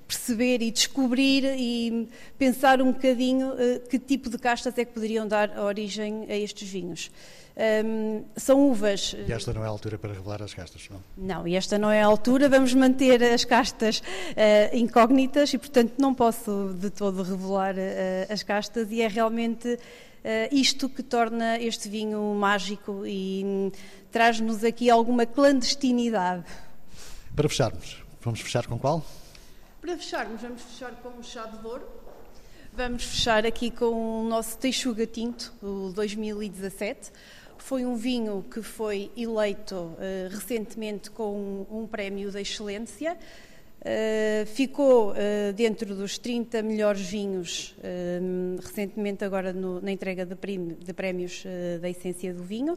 perceber 0.07 0.63
e 0.63 0.71
descobrir 0.71 1.45
e 1.59 2.09
pensar 2.39 2.81
um 2.81 2.93
bocadinho 2.93 3.53
uh, 3.53 3.89
que 3.89 3.99
tipo 3.99 4.31
de 4.31 4.39
castas 4.39 4.77
é 4.79 4.85
que 4.85 4.93
poderiam 4.93 5.27
dar 5.27 5.59
origem 5.59 6.27
a 6.29 6.37
estes 6.37 6.69
vinhos. 6.69 7.11
Um, 7.59 8.23
são 8.37 8.69
uvas. 8.69 9.17
E 9.27 9.33
esta 9.33 9.53
não 9.55 9.65
é 9.65 9.67
a 9.67 9.71
altura 9.71 9.97
para 9.97 10.13
revelar 10.13 10.43
as 10.43 10.53
castas, 10.53 10.89
não? 10.91 11.03
Não, 11.17 11.49
e 11.49 11.57
esta 11.57 11.79
não 11.79 11.91
é 11.91 12.03
a 12.03 12.07
altura. 12.07 12.51
Vamos 12.51 12.75
manter 12.75 13.23
as 13.25 13.47
castas 13.47 14.01
uh, 14.01 14.77
incógnitas 14.77 15.55
e, 15.55 15.59
portanto, 15.59 15.95
não 15.99 16.15
posso 16.15 16.77
de 16.79 16.91
todo 16.91 17.23
revelar 17.23 17.75
uh, 17.75 18.31
as 18.31 18.43
castas. 18.43 18.89
E 18.91 19.01
é 19.01 19.09
realmente 19.09 19.79
isto 20.51 20.89
que 20.89 21.05
torna 21.05 21.57
este 21.61 21.89
vinho 21.89 22.35
mágico 22.35 23.07
e 23.07 23.45
um, 23.45 23.71
traz-nos 24.11 24.65
aqui 24.65 24.91
alguma 24.91 25.25
clandestinidade. 25.25 26.43
Para 27.37 27.49
fecharmos, 27.49 28.03
vamos 28.23 28.41
fechar 28.41 28.67
com 28.67 28.77
qual? 28.77 29.05
Para 29.87 29.97
fecharmos, 29.99 30.43
vamos 30.43 30.63
fechar 30.63 30.91
com 30.97 31.11
um 31.11 31.23
chá 31.23 31.47
de 31.47 31.65
ouro. 31.65 31.87
Vamos 32.73 33.05
fechar 33.05 33.47
aqui 33.47 33.71
com 33.71 34.25
o 34.25 34.29
nosso 34.29 34.59
Teixuga 34.59 35.07
Tinto, 35.07 35.55
o 35.63 35.93
2017. 35.95 37.13
Foi 37.57 37.87
um 37.87 37.95
vinho 37.95 38.45
que 38.51 38.63
foi 38.63 39.13
eleito 39.17 39.77
uh, 39.77 39.97
recentemente 40.29 41.09
com 41.13 41.67
um, 41.71 41.83
um, 41.83 41.87
prémio 41.87 42.33
de 42.33 42.41
excelência. 42.41 43.17
Uh, 43.81 44.45
ficou 44.47 45.13
uh, 45.13 45.53
dentro 45.55 45.95
dos 45.95 46.19
30 46.19 46.65
melhores 46.65 47.03
vinhos, 47.03 47.77
recentemente 48.61 49.25
agora 49.25 49.53
no, 49.53 49.81
na 49.81 49.93
entrega 49.93 50.27
de, 50.27 50.35
de 50.35 50.93
prémios 50.93 51.45
da 51.81 51.89
essência 51.89 52.35
do 52.35 52.43
vinho. 52.43 52.77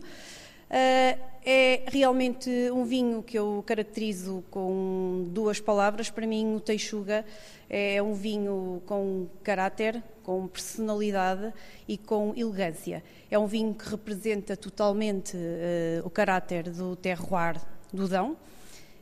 Uh, 0.69 1.29
é 1.43 1.83
realmente 1.87 2.49
um 2.71 2.83
vinho 2.83 3.23
que 3.23 3.39
eu 3.39 3.63
caracterizo 3.65 4.43
com 4.51 5.27
duas 5.31 5.59
palavras. 5.59 6.09
Para 6.09 6.27
mim, 6.27 6.55
o 6.55 6.59
Teixuga 6.59 7.25
é 7.67 8.01
um 8.03 8.13
vinho 8.13 8.81
com 8.85 9.27
caráter, 9.41 10.03
com 10.21 10.47
personalidade 10.47 11.51
e 11.87 11.97
com 11.97 12.33
elegância. 12.35 13.03
É 13.31 13.39
um 13.39 13.47
vinho 13.47 13.73
que 13.73 13.89
representa 13.89 14.55
totalmente 14.55 15.35
uh, 15.35 16.05
o 16.05 16.09
caráter 16.09 16.69
do 16.69 16.95
terroir 16.95 17.59
do 17.91 18.07
Dão. 18.07 18.37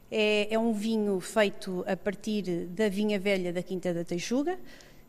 É, 0.10 0.54
é, 0.54 0.58
um 0.58 0.72
vinho 0.72 1.20
feito 1.20 1.84
a 1.86 1.98
partir 1.98 2.68
da 2.68 2.88
vinha 2.88 3.20
velha 3.20 3.52
da 3.52 3.62
Quinta 3.62 3.94
da 3.94 4.06
Teixuga. 4.06 4.58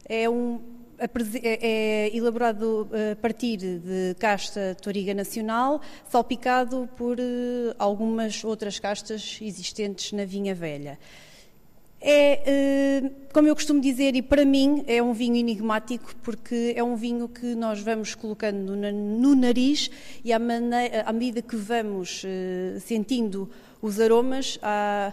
É 0.08 0.28
um 0.28 0.60
é, 0.98 2.08
é 2.08 2.16
elaborado 2.16 2.88
eh, 2.92 3.12
a 3.12 3.16
partir 3.16 3.56
de 3.56 4.16
casta 4.18 4.76
toriga 4.80 5.14
nacional, 5.14 5.80
salpicado 6.08 6.88
por 6.96 7.18
eh, 7.18 7.74
algumas 7.78 8.42
outras 8.44 8.78
castas 8.78 9.38
existentes 9.40 10.12
na 10.12 10.24
vinha 10.24 10.54
velha. 10.54 10.98
É, 12.00 13.10
como 13.32 13.48
eu 13.48 13.56
costumo 13.56 13.80
dizer, 13.80 14.14
e 14.14 14.22
para 14.22 14.44
mim 14.44 14.84
é 14.86 15.02
um 15.02 15.12
vinho 15.12 15.34
enigmático, 15.34 16.14
porque 16.22 16.72
é 16.76 16.82
um 16.82 16.94
vinho 16.94 17.28
que 17.28 17.56
nós 17.56 17.80
vamos 17.80 18.14
colocando 18.14 18.76
no 18.76 19.34
nariz 19.34 19.90
e 20.24 20.32
à, 20.32 20.38
maneira, 20.38 21.02
à 21.02 21.12
medida 21.12 21.42
que 21.42 21.56
vamos 21.56 22.24
sentindo 22.82 23.50
os 23.82 23.98
aromas, 23.98 24.60
há 24.62 25.12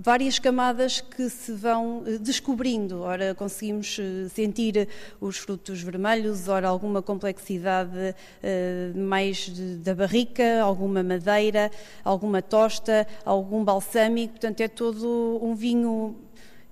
várias 0.00 0.38
camadas 0.38 1.00
que 1.00 1.28
se 1.28 1.52
vão 1.52 2.04
eh, 2.06 2.18
descobrindo. 2.18 3.00
Ora, 3.00 3.34
conseguimos 3.34 3.98
eh, 3.98 4.28
sentir 4.28 4.88
os 5.20 5.38
frutos 5.38 5.82
vermelhos, 5.82 6.48
ora, 6.48 6.68
alguma 6.68 7.02
complexidade 7.02 7.90
uh, 7.98 8.98
mais 8.98 9.48
da 9.80 9.94
barrica, 9.94 10.62
alguma 10.62 11.02
madeira, 11.02 11.70
alguma 12.04 12.40
tosta, 12.40 13.06
algum 13.24 13.64
balsâmico. 13.64 14.34
Portanto, 14.34 14.60
é 14.60 14.68
todo 14.68 15.38
um 15.42 15.54
vinho 15.54 16.16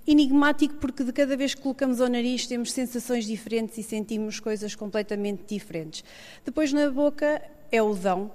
enigmático 0.06 0.74
porque 0.76 1.02
de 1.02 1.12
cada 1.12 1.36
vez 1.36 1.54
que 1.54 1.60
colocamos 1.60 2.00
ao 2.00 2.08
nariz 2.08 2.46
temos 2.46 2.70
sensações 2.70 3.26
diferentes 3.26 3.76
e 3.78 3.82
sentimos 3.82 4.38
coisas 4.38 4.74
completamente 4.74 5.42
diferentes. 5.48 6.04
Depois 6.44 6.72
na 6.72 6.88
boca 6.90 7.42
é 7.72 7.82
o 7.82 7.94
dão 7.94 8.30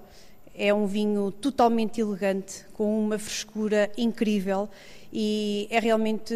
é 0.55 0.73
um 0.73 0.85
vinho 0.85 1.31
totalmente 1.31 2.01
elegante, 2.01 2.65
com 2.73 2.99
uma 2.99 3.17
frescura 3.17 3.91
incrível 3.97 4.69
e 5.13 5.67
é 5.69 5.80
realmente 5.80 6.34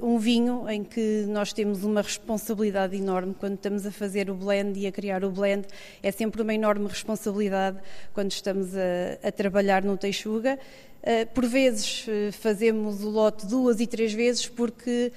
um 0.00 0.18
vinho 0.18 0.68
em 0.68 0.84
que 0.84 1.24
nós 1.28 1.52
temos 1.52 1.82
uma 1.82 2.02
responsabilidade 2.02 2.96
enorme 2.96 3.34
quando 3.38 3.54
estamos 3.54 3.84
a 3.84 3.90
fazer 3.90 4.30
o 4.30 4.34
blend 4.34 4.78
e 4.78 4.86
a 4.86 4.92
criar 4.92 5.24
o 5.24 5.30
blend. 5.30 5.66
É 6.02 6.10
sempre 6.12 6.42
uma 6.42 6.54
enorme 6.54 6.86
responsabilidade 6.86 7.78
quando 8.14 8.30
estamos 8.30 8.76
a, 8.76 9.28
a 9.28 9.32
trabalhar 9.32 9.82
no 9.82 9.96
Teixuga. 9.96 10.58
Uh, 11.02 11.26
por 11.34 11.44
vezes 11.46 12.06
uh, 12.06 12.32
fazemos 12.32 13.02
o 13.02 13.10
lote 13.10 13.44
duas 13.44 13.80
e 13.80 13.88
três 13.88 14.12
vezes 14.12 14.46
porque 14.46 15.10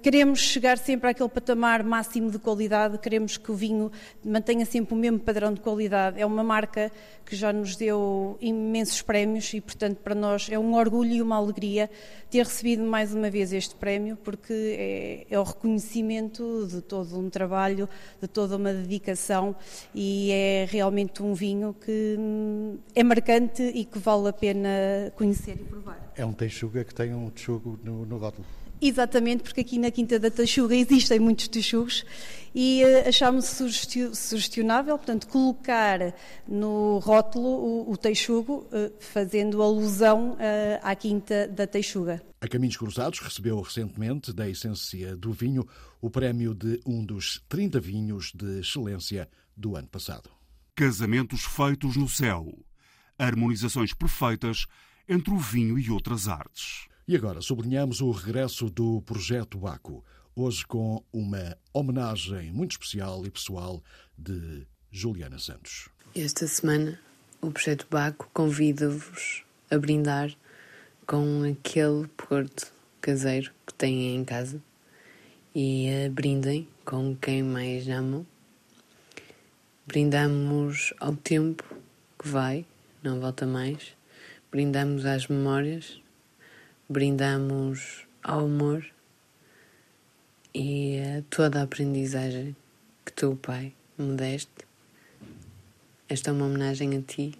queremos 0.00 0.38
chegar 0.38 0.78
sempre 0.78 1.10
àquele 1.10 1.28
patamar 1.28 1.82
máximo 1.82 2.30
de 2.30 2.38
qualidade, 2.38 2.98
queremos 2.98 3.36
que 3.36 3.50
o 3.50 3.54
vinho 3.54 3.90
mantenha 4.24 4.64
sempre 4.64 4.94
o 4.94 4.96
mesmo 4.96 5.18
padrão 5.18 5.52
de 5.52 5.60
qualidade. 5.60 6.20
É 6.20 6.24
uma 6.24 6.44
marca 6.44 6.92
que 7.26 7.34
já 7.34 7.52
nos 7.52 7.76
deu 7.76 8.38
imensos 8.40 9.02
prémios 9.02 9.52
e, 9.52 9.60
portanto, 9.60 9.98
para 9.98 10.14
nós 10.14 10.48
é 10.50 10.58
um 10.58 10.74
orgulho 10.74 11.12
e 11.12 11.20
uma 11.20 11.36
alegria 11.36 11.67
ter 12.30 12.44
recebido 12.44 12.82
mais 12.82 13.14
uma 13.14 13.30
vez 13.30 13.52
este 13.52 13.74
prémio, 13.74 14.16
porque 14.16 14.52
é, 14.52 15.26
é 15.30 15.38
o 15.38 15.42
reconhecimento 15.42 16.66
de 16.70 16.80
todo 16.80 17.18
um 17.18 17.30
trabalho, 17.30 17.88
de 18.20 18.28
toda 18.28 18.56
uma 18.56 18.72
dedicação 18.72 19.54
e 19.94 20.30
é 20.30 20.66
realmente 20.68 21.22
um 21.22 21.34
vinho 21.34 21.74
que 21.74 22.16
hum, 22.18 22.78
é 22.94 23.02
marcante 23.02 23.62
e 23.62 23.84
que 23.84 23.98
vale 23.98 24.28
a 24.28 24.32
pena 24.32 24.68
conhecer 25.16 25.56
e 25.60 25.64
provar. 25.64 26.12
É 26.16 26.24
um 26.24 26.32
texuga 26.32 26.84
que 26.84 26.94
tem 26.94 27.14
um 27.14 27.30
texugo 27.30 27.78
no, 27.82 28.04
no 28.04 28.18
rótulo. 28.18 28.46
Exatamente, 28.80 29.42
porque 29.42 29.60
aqui 29.60 29.78
na 29.78 29.90
Quinta 29.90 30.18
da 30.18 30.30
Tachuga 30.30 30.74
existem 30.74 31.18
muitos 31.18 31.48
texugos 31.48 32.04
e 32.54 32.82
uh, 32.84 33.08
achámos 33.08 33.44
sugestionável, 34.14 34.96
portanto, 34.96 35.26
colocar 35.28 36.14
no 36.46 36.98
rótulo 36.98 37.48
o, 37.48 37.92
o 37.92 37.96
texugo, 37.96 38.66
uh, 38.72 38.92
fazendo 39.00 39.62
alusão 39.62 40.32
uh, 40.32 40.36
à 40.82 40.94
Quinta 40.94 41.48
da 41.48 41.66
Teixuga. 41.66 42.22
A 42.40 42.48
Caminhos 42.48 42.76
Cruzados 42.76 43.18
recebeu 43.20 43.60
recentemente, 43.60 44.32
da 44.32 44.48
Essência 44.48 45.16
do 45.16 45.32
Vinho, 45.32 45.66
o 46.00 46.08
prémio 46.08 46.54
de 46.54 46.80
um 46.86 47.04
dos 47.04 47.42
30 47.48 47.80
vinhos 47.80 48.32
de 48.32 48.60
excelência 48.60 49.28
do 49.56 49.76
ano 49.76 49.88
passado. 49.88 50.30
Casamentos 50.74 51.44
feitos 51.44 51.96
no 51.96 52.08
céu. 52.08 52.56
Harmonizações 53.18 53.92
perfeitas 53.92 54.66
entre 55.08 55.32
o 55.32 55.38
vinho 55.38 55.78
e 55.78 55.90
outras 55.90 56.28
artes. 56.28 56.87
E 57.08 57.16
agora 57.16 57.40
sublinhamos 57.40 58.02
o 58.02 58.10
regresso 58.10 58.68
do 58.68 59.00
Projeto 59.00 59.56
Baco, 59.56 60.04
hoje 60.36 60.66
com 60.66 61.02
uma 61.10 61.56
homenagem 61.72 62.52
muito 62.52 62.72
especial 62.72 63.24
e 63.24 63.30
pessoal 63.30 63.82
de 64.18 64.66
Juliana 64.90 65.38
Santos. 65.38 65.88
Esta 66.14 66.46
semana, 66.46 67.00
o 67.40 67.50
Projeto 67.50 67.86
Baco 67.90 68.28
convida-vos 68.34 69.42
a 69.70 69.78
brindar 69.78 70.36
com 71.06 71.44
aquele 71.50 72.06
porto 72.08 72.70
caseiro 73.00 73.52
que 73.66 73.72
têm 73.72 74.14
em 74.14 74.22
casa 74.22 74.62
e 75.54 75.86
a 76.04 76.10
brindem 76.10 76.68
com 76.84 77.16
quem 77.16 77.42
mais 77.42 77.88
amam. 77.88 78.26
Brindamos 79.86 80.92
ao 81.00 81.16
tempo 81.16 81.64
que 82.18 82.28
vai, 82.28 82.66
não 83.02 83.18
volta 83.18 83.46
mais. 83.46 83.96
Brindamos 84.52 85.06
às 85.06 85.26
memórias 85.26 86.02
brindamos 86.88 88.06
ao 88.22 88.46
amor 88.46 88.84
e 90.54 90.98
a 90.98 91.22
toda 91.28 91.60
a 91.60 91.62
aprendizagem 91.64 92.56
que 93.04 93.12
tu, 93.12 93.36
Pai, 93.42 93.74
me 93.96 94.16
deste. 94.16 94.66
Esta 96.08 96.30
é 96.30 96.32
uma 96.32 96.46
homenagem 96.46 96.96
a 96.96 97.02
ti 97.02 97.38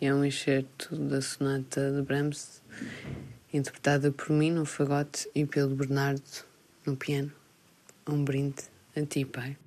é 0.00 0.14
um 0.14 0.24
excerto 0.24 0.96
da 0.96 1.20
sonata 1.20 1.92
de 1.92 2.00
Brahms, 2.00 2.62
interpretada 3.52 4.10
por 4.10 4.30
mim 4.30 4.50
no 4.50 4.64
fagote 4.64 5.28
e 5.34 5.44
pelo 5.44 5.74
Bernardo 5.74 6.22
no 6.86 6.96
piano. 6.96 7.30
Um 8.08 8.24
brinde 8.24 8.62
a 8.96 9.02
ti, 9.02 9.26
Pai. 9.26 9.58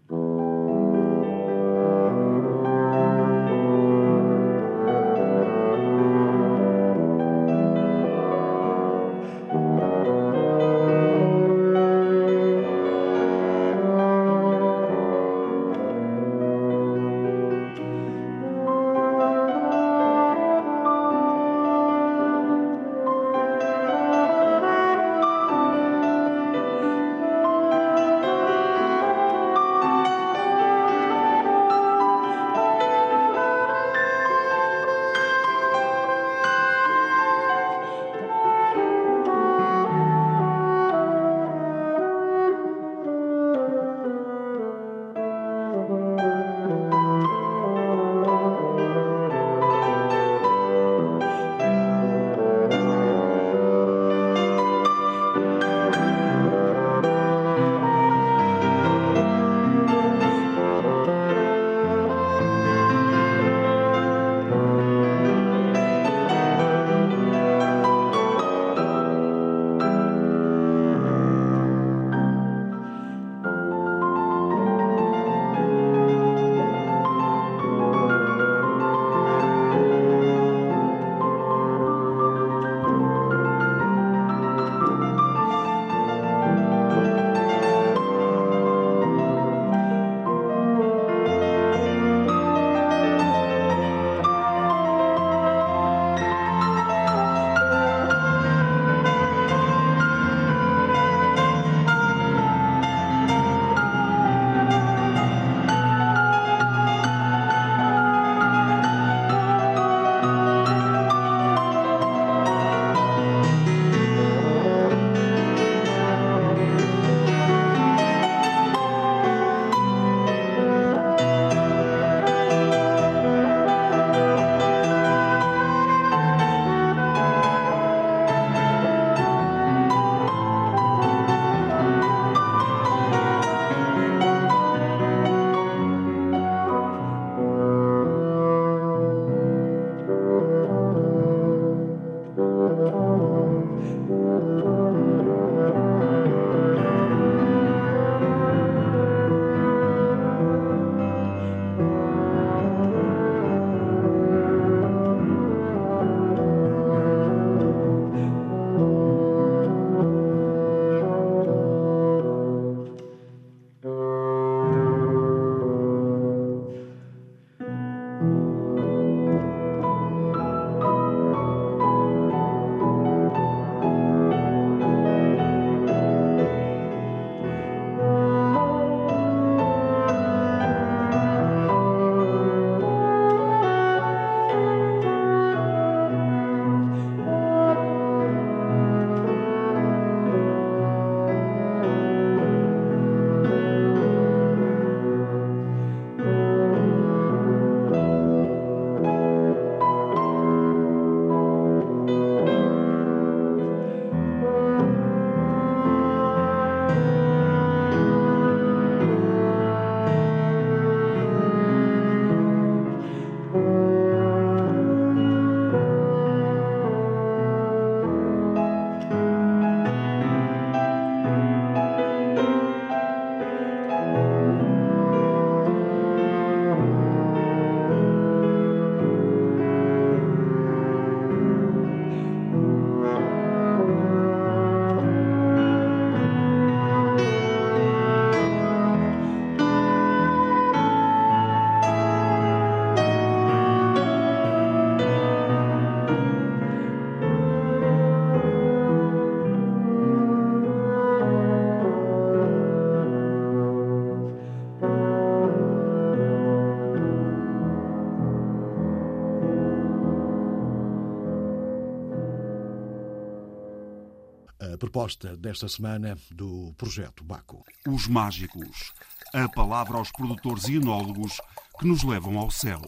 Proposta 264.94 265.36
desta 265.36 265.68
semana 265.68 266.16
do 266.30 266.72
projeto 266.78 267.24
Baco. 267.24 267.66
Os 267.88 268.08
mágicos. 268.08 268.94
A 269.34 269.50
palavra 269.50 269.98
aos 269.98 270.12
produtores 270.12 270.66
e 270.66 270.76
enólogos 270.76 271.42
que 271.80 271.88
nos 271.88 272.04
levam 272.04 272.38
ao 272.38 272.52
céu. 272.52 272.80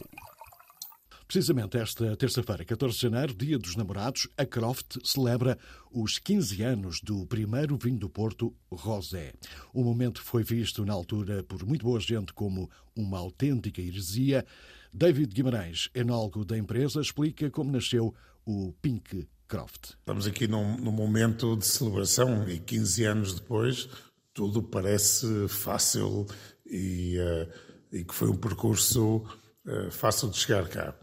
Precisamente 1.26 1.76
esta 1.76 2.16
terça-feira, 2.16 2.64
14 2.64 2.94
de 2.94 3.02
janeiro, 3.02 3.34
dia 3.34 3.58
dos 3.58 3.74
namorados, 3.74 4.28
a 4.38 4.46
Croft 4.46 4.98
celebra 5.02 5.58
os 5.90 6.20
15 6.20 6.62
anos 6.62 7.00
do 7.00 7.26
primeiro 7.26 7.76
vinho 7.76 7.98
do 7.98 8.08
Porto, 8.08 8.54
Rosé. 8.70 9.32
O 9.74 9.82
momento 9.82 10.22
foi 10.22 10.44
visto 10.44 10.84
na 10.84 10.92
altura 10.92 11.42
por 11.42 11.66
muito 11.66 11.84
boa 11.84 11.98
gente 11.98 12.32
como 12.32 12.70
uma 12.94 13.18
autêntica 13.18 13.82
heresia. 13.82 14.46
David 14.92 15.34
Guimarães, 15.34 15.90
enólogo 15.92 16.44
da 16.44 16.56
empresa, 16.56 17.00
explica 17.00 17.50
como 17.50 17.72
nasceu 17.72 18.14
o 18.44 18.72
Pink 18.80 19.26
Croft. 19.48 19.94
Estamos 19.98 20.26
aqui 20.26 20.46
num, 20.48 20.76
num 20.76 20.92
momento 20.92 21.56
de 21.56 21.66
celebração 21.66 22.48
e 22.48 22.58
15 22.58 23.04
anos 23.04 23.34
depois 23.34 23.88
tudo 24.36 24.62
parece 24.62 25.48
fácil 25.48 26.26
e, 26.66 27.18
uh, 27.18 27.50
e 27.90 28.04
que 28.04 28.14
foi 28.14 28.28
um 28.28 28.36
percurso 28.36 29.24
uh, 29.64 29.90
fácil 29.90 30.28
de 30.28 30.36
chegar 30.36 30.68
cá. 30.68 30.94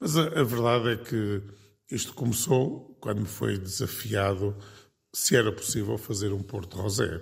Mas 0.00 0.16
a, 0.16 0.22
a, 0.22 0.42
verdade 0.42 0.88
é 0.90 0.96
que 0.96 1.40
isto 1.88 2.12
começou 2.12 2.96
quando 3.00 3.20
me 3.20 3.28
foi 3.28 3.56
desafiado 3.56 4.56
se 5.14 5.36
era 5.36 5.52
possível 5.52 5.96
fazer 5.96 6.32
um 6.32 6.42
Porto 6.42 6.78
Rosé. 6.78 7.20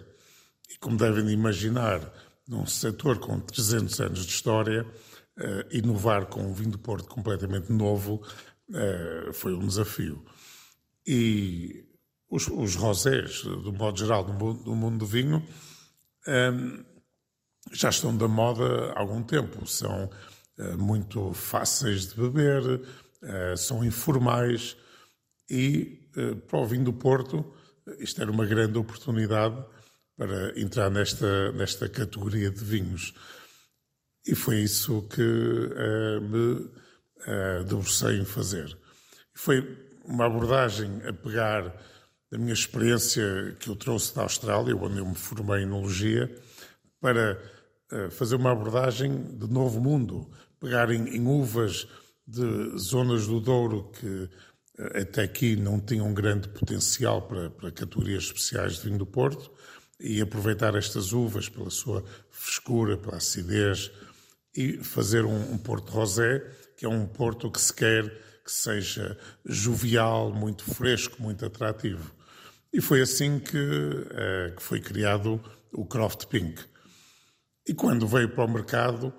E 0.70 0.78
como 0.78 0.96
devem 0.96 1.28
imaginar, 1.28 2.00
num 2.48 2.64
setor 2.64 3.18
com 3.18 3.38
300 3.38 4.00
anos 4.00 4.24
de 4.24 4.32
história, 4.32 4.86
uh, 4.86 5.68
inovar 5.70 6.26
com 6.26 6.40
um 6.40 6.54
vinho 6.54 6.70
do 6.70 6.78
Porto 6.78 7.08
completamente 7.08 7.70
novo 7.70 8.22
foi 9.32 9.54
um 9.54 9.66
desafio. 9.66 10.22
E 11.10 11.86
os, 12.28 12.48
os 12.48 12.74
rosés, 12.74 13.42
do 13.42 13.72
modo 13.72 13.98
geral, 13.98 14.24
do 14.24 14.34
mundo, 14.34 14.62
do, 14.62 14.74
mundo 14.74 14.98
do 14.98 15.06
vinho, 15.06 15.38
um, 15.38 16.30
ehm, 16.30 16.84
já 17.72 17.88
estão 17.88 18.14
da 18.14 18.28
moda 18.28 18.92
há 18.92 19.00
algum 19.00 19.22
tempo. 19.22 19.66
São 19.66 20.10
eh, 20.58 20.76
muito 20.76 21.32
fáceis 21.32 22.08
de 22.08 22.16
beber, 22.16 22.82
eh, 23.22 23.56
são 23.56 23.82
informais 23.82 24.76
e, 25.48 26.10
eh, 26.14 26.34
para 26.34 26.58
o 26.58 26.66
vinho 26.66 26.84
do 26.84 26.92
Porto, 26.92 27.54
isto 28.00 28.20
era 28.20 28.30
uma 28.30 28.44
grande 28.44 28.76
oportunidade 28.76 29.56
para 30.14 30.60
entrar 30.60 30.90
nesta, 30.90 31.52
nesta 31.52 31.88
categoria 31.88 32.50
de 32.50 32.62
vinhos. 32.62 33.14
E 34.26 34.34
foi 34.34 34.58
isso 34.58 35.08
que 35.08 35.22
me 35.22 36.68
debrucei 37.64 38.18
em 38.18 38.24
fazer. 38.26 38.76
Foi 39.32 39.87
uma 40.08 40.24
abordagem 40.24 41.02
a 41.06 41.12
pegar 41.12 41.74
da 42.30 42.38
minha 42.38 42.52
experiência 42.52 43.56
que 43.60 43.68
eu 43.68 43.76
trouxe 43.76 44.14
da 44.14 44.22
Austrália, 44.22 44.74
onde 44.74 44.98
eu 44.98 45.06
me 45.06 45.14
formei 45.14 45.60
em 45.60 45.62
enologia, 45.62 46.34
para 47.00 47.40
uh, 47.92 48.10
fazer 48.10 48.36
uma 48.36 48.52
abordagem 48.52 49.22
de 49.36 49.46
novo 49.46 49.80
mundo, 49.80 50.30
pegar 50.58 50.90
em, 50.90 51.16
em 51.16 51.26
uvas 51.26 51.86
de 52.26 52.78
zonas 52.78 53.26
do 53.26 53.40
Douro 53.40 53.90
que 53.98 54.28
eh, 54.78 55.00
até 55.00 55.22
aqui 55.22 55.56
não 55.56 55.80
tinham 55.80 56.12
grande 56.12 56.46
potencial 56.48 57.22
para, 57.22 57.48
para 57.48 57.70
categorias 57.70 58.24
especiais 58.24 58.74
de 58.74 58.82
vinho 58.82 58.98
do 58.98 59.06
Porto 59.06 59.50
e 59.98 60.20
aproveitar 60.20 60.74
estas 60.74 61.12
uvas 61.12 61.48
pela 61.48 61.70
sua 61.70 62.04
frescura, 62.30 62.98
pela 62.98 63.16
acidez 63.16 63.90
e 64.54 64.76
fazer 64.84 65.24
um, 65.24 65.52
um 65.52 65.56
Porto 65.56 65.90
Rosé, 65.90 66.44
que 66.76 66.84
é 66.84 66.88
um 66.88 67.06
Porto 67.06 67.50
que 67.50 67.60
se 67.60 67.72
quer 67.72 68.12
que 68.48 68.52
seja 68.54 69.14
jovial, 69.44 70.32
muito 70.32 70.64
fresco, 70.64 71.22
muito 71.22 71.44
atrativo. 71.44 72.10
E 72.72 72.80
foi 72.80 73.02
assim 73.02 73.38
que, 73.38 73.58
é, 74.10 74.54
que 74.56 74.62
foi 74.62 74.80
criado 74.80 75.38
o 75.70 75.84
Croft 75.84 76.24
Pink. 76.28 76.58
E 77.66 77.74
quando 77.74 78.08
veio 78.08 78.30
para 78.30 78.46
o 78.46 78.50
mercado, 78.50 79.12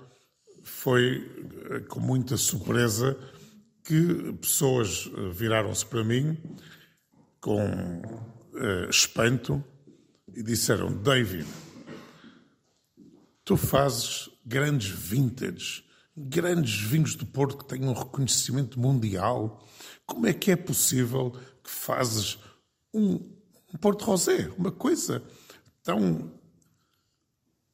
foi 0.64 1.30
eh, 1.70 1.80
com 1.82 2.00
muita 2.00 2.38
surpresa 2.38 3.16
que 3.84 4.34
pessoas 4.42 5.08
eh, 5.16 5.30
viraram-se 5.32 5.86
para 5.86 6.04
mim 6.04 6.36
com 7.40 7.64
uh, 7.64 8.90
espanto 8.90 9.64
e 10.34 10.42
disseram: 10.42 10.92
David, 10.92 11.48
tu 13.46 13.56
fazes 13.56 14.30
grandes 14.44 14.90
vintage, 14.90 15.84
grandes 16.20 16.82
vinhos 16.82 17.16
do 17.16 17.26
Porto 17.26 17.58
que 17.58 17.66
têm 17.66 17.84
um 17.88 17.94
reconhecimento 17.94 18.80
mundial. 18.80 19.66
Como 20.06 20.28
é 20.28 20.34
que 20.34 20.52
é 20.52 20.56
possível 20.56 21.32
que 21.64 21.70
fazes 21.70 22.38
um, 22.94 23.16
um 23.74 23.78
Porto 23.80 24.04
Rosé, 24.04 24.52
uma 24.58 24.72
coisa 24.72 25.24
tão 25.84 26.32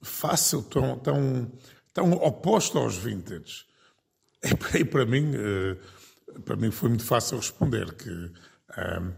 fácil, 0.02 0.62
tão, 0.64 1.00
tão 1.00 1.52
tão 1.96 2.12
oposto 2.12 2.78
aos 2.78 2.98
vintage. 2.98 3.66
E 4.78 4.86
para 4.86 5.06
mim, 5.06 5.32
eh, 5.34 5.78
para 6.44 6.58
mim 6.58 6.70
foi 6.70 6.90
muito 6.90 7.06
fácil 7.06 7.38
responder 7.38 7.94
que 7.94 8.10
um, 8.10 8.32
eh, 8.78 9.14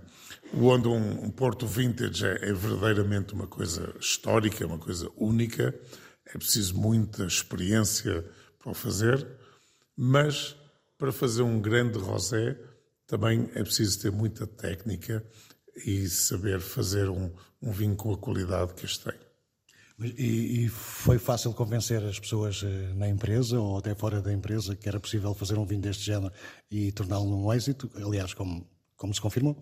onde 0.54 0.88
um, 0.88 1.26
um 1.26 1.30
Porto 1.32 1.66
Vintage 1.68 2.26
é, 2.26 2.50
é, 2.50 2.54
verdadeiramente 2.54 3.34
uma 3.34 3.48
coisa 3.48 3.94
histórica, 4.00 4.66
uma 4.66 4.78
coisa 4.78 5.12
única, 5.18 5.78
é 6.26 6.38
preciso 6.38 6.78
muita 6.78 7.26
experiência 7.26 8.24
para 8.68 8.72
o 8.72 8.74
fazer, 8.74 9.26
mas 9.96 10.58
para 10.98 11.14
fazer 11.14 11.42
um 11.42 11.62
grande 11.62 11.98
rosé 11.98 12.58
também 13.06 13.50
é 13.56 13.64
preciso 13.64 14.02
ter 14.02 14.12
muita 14.12 14.46
técnica 14.46 15.26
e 15.86 16.10
saber 16.10 16.60
fazer 16.60 17.10
um, 17.10 17.32
um 17.62 17.72
vinho 17.72 17.96
com 17.96 18.14
a 18.14 18.18
qualidade 18.18 18.74
que 18.74 18.84
este 18.84 19.06
tem. 19.06 19.14
E, 20.00 20.66
e, 20.66 20.70
foi 20.70 21.18
fácil 21.18 21.54
convencer 21.54 22.04
as 22.04 22.20
pessoas 22.20 22.62
eh, 22.64 22.94
na 22.94 23.08
empresa 23.08 23.60
ou 23.60 23.80
até 23.80 23.96
fora 23.96 24.22
da 24.22 24.32
empresa 24.32 24.76
que 24.76 24.88
era 24.88 25.00
possível 25.00 25.34
fazer 25.34 25.58
um 25.58 25.66
vinho 25.66 25.82
deste 25.82 26.04
género 26.04 26.32
e 26.70 26.92
torná-lo 26.92 27.36
um 27.36 27.52
êxito? 27.52 27.90
Aliás, 27.96 28.34
como, 28.34 28.70
como 28.96 29.12
se 29.12 29.22
confirmou? 29.22 29.58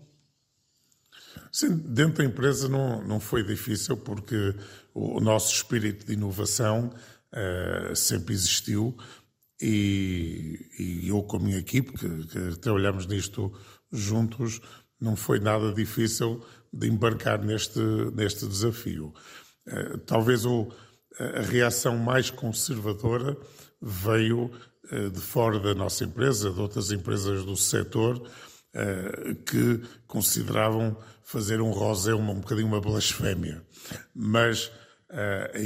Sim, 1.52 1.76
dentro 1.76 2.18
da 2.18 2.24
empresa 2.24 2.68
não, 2.68 3.02
não 3.02 3.20
foi 3.20 3.42
difícil 3.42 3.96
porque 3.96 4.54
o, 4.92 5.20
nosso 5.20 5.54
espírito 5.54 6.06
de 6.06 6.12
inovação 6.12 6.92
uh, 7.32 7.94
sempre 7.94 8.34
existiu 8.34 8.96
e, 9.60 10.58
e, 10.78 11.08
eu 11.08 11.22
com 11.22 11.38
a 11.38 11.40
minha 11.40 11.58
equipe, 11.58 11.92
que, 11.92 12.26
que 12.26 12.58
trabalhamos 12.58 13.06
nisto 13.06 13.52
juntos, 13.90 14.60
não 15.00 15.16
foi 15.16 15.40
nada 15.40 15.72
difícil 15.72 16.44
de 16.72 16.88
embarcar 16.88 17.42
neste, 17.42 17.80
neste 18.14 18.46
desafio. 18.46 19.14
Eh, 19.66 19.98
talvez 20.06 20.44
o, 20.44 20.68
a 21.18 21.40
reação 21.40 21.96
mais 21.96 22.30
conservadora 22.30 23.36
veio 23.80 24.50
eh, 24.90 25.08
de 25.08 25.20
fora 25.20 25.58
da 25.58 25.74
nossa 25.74 26.04
empresa, 26.04 26.50
de 26.50 26.60
outras 26.60 26.90
empresas 26.92 27.44
do 27.44 27.56
setor, 27.56 28.22
eh, 28.74 29.36
que 29.46 29.82
consideravam 30.06 30.96
fazer 31.24 31.60
um 31.60 31.70
rosé 31.70 32.14
uma, 32.14 32.32
um 32.32 32.40
bocadinho 32.40 32.68
uma 32.68 32.80
blasfémia. 32.80 33.62
Mas 34.14 34.70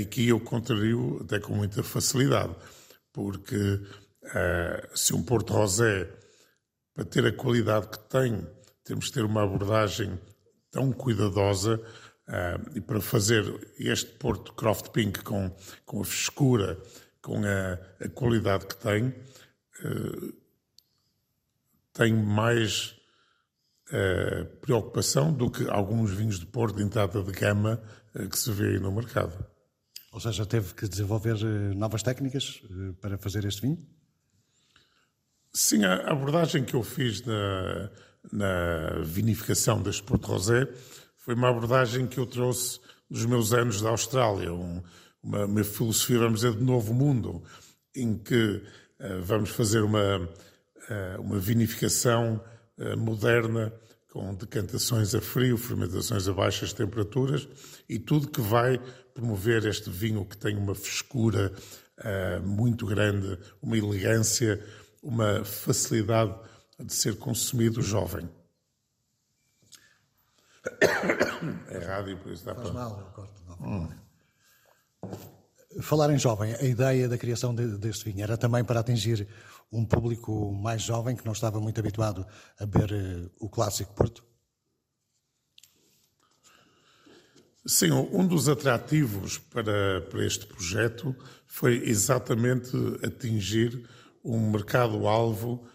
aqui 0.01 0.29
eu 0.29 0.41
contrario 0.41 1.21
até 1.23 1.41
com 1.41 1.55
muita 1.55 1.83
facilidade, 1.83 2.55
porque 3.13 3.81
se 4.95 5.13
um 5.15 5.23
Porto 5.23 5.53
Rosé, 5.53 6.09
para 6.95 7.05
ter 7.05 7.27
a 7.27 7.33
qualidade 7.33 7.89
que 7.89 7.99
tem, 8.09 8.47
temos 8.85 9.09
que 9.09 9.15
ter 9.15 9.25
uma 9.25 9.43
abordagem 9.43 10.19
tão 10.71 10.93
cuidadosa 10.93 11.81
Uh, 12.31 12.77
e 12.77 12.81
para 12.81 13.01
fazer 13.01 13.45
este 13.77 14.07
Porto 14.13 14.53
Croft 14.53 14.91
Pink 14.91 15.25
com, 15.25 15.51
com 15.85 16.01
a 16.01 16.05
frescura, 16.05 16.81
com 17.21 17.43
a, 17.45 18.05
a 18.05 18.09
qualidade 18.09 18.67
que 18.67 18.77
tem, 18.77 19.09
uh, 19.09 20.33
tem 21.93 22.15
mais 22.15 22.95
uh, 23.89 24.47
preocupação 24.61 25.33
do 25.33 25.51
que 25.51 25.69
alguns 25.69 26.13
vinhos 26.13 26.39
de 26.39 26.47
Porto 26.47 26.77
de 26.77 26.85
entrada 26.85 27.21
de 27.21 27.33
gama 27.33 27.83
que 28.13 28.39
se 28.39 28.51
vê 28.51 28.71
aí 28.71 28.79
no 28.81 28.93
mercado. 28.93 29.45
Ou 30.13 30.21
seja, 30.21 30.45
teve 30.45 30.75
que 30.75 30.89
desenvolver 30.89 31.39
novas 31.75 32.03
técnicas 32.03 32.63
para 33.01 33.17
fazer 33.17 33.45
este 33.45 33.63
vinho? 33.63 33.79
Sim, 35.53 35.85
a 35.85 36.11
abordagem 36.11 36.65
que 36.65 36.75
eu 36.75 36.83
fiz 36.83 37.23
na, 37.23 37.91
na 38.33 39.03
vinificação 39.03 39.83
deste 39.83 40.03
Porto 40.03 40.27
Rosé 40.27 40.69
foi 41.19 41.35
uma 41.35 41.49
abordagem 41.49 42.07
que 42.07 42.19
eu 42.19 42.27
trouxe 42.27 42.81
dos 43.11 43.25
meus 43.27 43.53
anos 43.53 43.81
da 43.81 43.91
Austrália, 43.91 44.53
um, 44.53 44.83
uma, 45.23 45.45
uma, 45.45 45.65
filosofia, 45.65 46.19
vamos 46.19 46.41
dizer, 46.41 46.57
de 46.57 46.63
novo 46.63 46.95
mundo, 46.95 47.43
em 47.95 48.17
que 48.17 48.63
uh, 49.01 49.23
vamos 49.23 49.51
fazer 49.51 49.83
uma, 49.83 50.19
uh, 50.19 51.21
uma 51.21 51.39
vinificação 51.39 52.41
uh, 52.79 52.97
moderna 52.97 53.73
com 54.11 54.35
decantações 54.35 55.15
a 55.15 55.21
frio, 55.21 55.57
fermentações 55.57 56.27
a 56.27 56.33
baixas 56.33 56.73
temperaturas 56.73 57.49
e 57.89 57.99
tudo 57.99 58.29
que 58.29 58.41
vai 58.41 58.79
promover 59.15 59.65
este 59.67 59.89
vinho 59.89 60.25
que 60.25 60.37
tem 60.37 60.57
uma 60.57 60.75
frescura 60.75 61.53
muito 62.43 62.87
grande, 62.87 63.39
uma 63.63 63.77
elegância, 63.77 64.65
uma 65.03 65.45
facilidade 65.45 66.35
de 66.79 66.93
ser 66.93 67.17
consumido 67.17 67.81
jovem. 67.83 68.29
rádio, 71.87 72.19
por 72.19 72.33
isso 72.33 72.45
dá 72.45 72.55
Faz 72.55 72.69
para. 72.71 72.79
mal, 72.81 72.99
eu 72.99 73.07
corto. 73.13 73.43
Não. 73.61 73.91
Falar 75.83 76.11
em 76.13 76.19
jovem, 76.19 76.53
a 76.55 76.63
ideia 76.65 77.09
da 77.09 77.17
criação 77.17 77.55
de- 77.55 77.79
deste 77.79 78.05
vinho 78.05 78.23
era 78.25 78.37
também 78.37 78.65
para 78.65 78.81
atingir 78.81 79.27
um 79.73 79.85
público 79.85 80.53
mais 80.53 80.83
jovem 80.83 81.15
que 81.17 81.25
não 81.25 81.33
estava 81.33 81.61
muito 81.61 81.79
habituado 81.79 82.27
a 82.59 82.67
beber 82.67 82.93
eh, 82.93 83.31
o 83.39 83.49
clássico 83.49 83.95
Porto? 83.95 84.25
Sim, 87.67 87.93
um 87.93 88.27
dos 88.27 88.49
atrativos 88.49 89.39
para, 89.39 90.01
para 90.11 90.25
este 90.25 90.47
projeto 90.47 91.15
foi 91.47 91.89
exatamente 91.89 92.71
atingir 93.05 93.87
um 94.25 94.51
mercado-alvo 94.51 95.67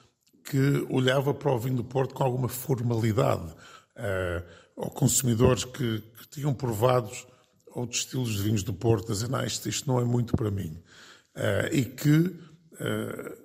que 0.43 0.85
olhava 0.89 1.33
para 1.33 1.51
o 1.51 1.59
vinho 1.59 1.77
do 1.77 1.83
Porto 1.83 2.13
com 2.13 2.23
alguma 2.23 2.47
formalidade, 2.47 3.51
uh, 3.51 4.43
ou 4.75 4.89
consumidores 4.89 5.63
que, 5.63 5.99
que 5.99 6.27
tinham 6.29 6.53
provados 6.53 7.25
outros 7.67 8.01
estilos 8.01 8.35
de 8.35 8.43
vinhos 8.43 8.63
do 8.63 8.73
Porto, 8.73 9.11
a 9.11 9.15
dizer, 9.15 9.29
não, 9.29 9.43
isto, 9.43 9.67
isto 9.67 9.87
não 9.87 9.99
é 9.99 10.03
muito 10.03 10.35
para 10.35 10.51
mim. 10.51 10.81
Uh, 11.35 11.73
e 11.73 11.85
que, 11.85 12.11
uh, 12.11 13.44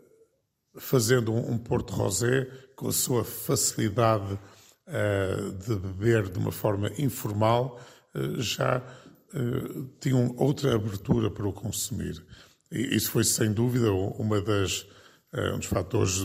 fazendo 0.77 1.35
um, 1.35 1.59
Porto 1.59 1.93
Rosé, 1.93 2.49
com 2.77 2.89
a 2.89 2.93
sua 2.93 3.25
facilidade 3.25 4.35
uh, 4.35 5.53
de 5.53 5.75
beber 5.77 6.29
de 6.29 6.39
uma 6.39 6.53
forma 6.53 6.91
informal, 6.99 7.81
uh, 8.15 8.41
já 8.41 8.79
uh, 8.79 9.85
tinham 10.01 10.35
outra 10.37 10.75
abertura 10.75 11.31
para 11.31 11.47
o 11.47 11.53
consumir. 11.53 12.25
E 12.71 12.97
isso 12.97 13.11
foi, 13.11 13.25
sem 13.25 13.53
dúvida, 13.53 13.93
uma 13.93 14.41
das, 14.41 14.87
um 15.53 15.59
dos 15.59 15.67
fatores 15.67 16.21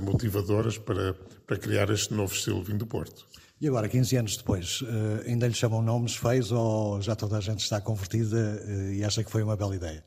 motivadores 0.00 0.78
para, 0.78 1.12
para 1.44 1.56
criar 1.56 1.90
este 1.90 2.14
novo 2.14 2.32
estilo 2.32 2.60
de 2.60 2.66
vinho 2.66 2.78
do 2.78 2.86
Porto. 2.86 3.26
E 3.60 3.66
agora, 3.66 3.88
15 3.88 4.16
anos 4.16 4.36
depois, 4.36 4.78
ainda 5.26 5.48
lhe 5.48 5.54
chamam 5.54 5.82
nomes 5.82 6.14
feios 6.14 6.52
ou 6.52 7.02
já 7.02 7.16
toda 7.16 7.36
a 7.36 7.40
gente 7.40 7.64
está 7.64 7.80
convertida 7.80 8.62
e 8.94 9.02
acha 9.02 9.24
que 9.24 9.30
foi 9.32 9.42
uma 9.42 9.56
bela 9.56 9.74
ideia? 9.74 10.04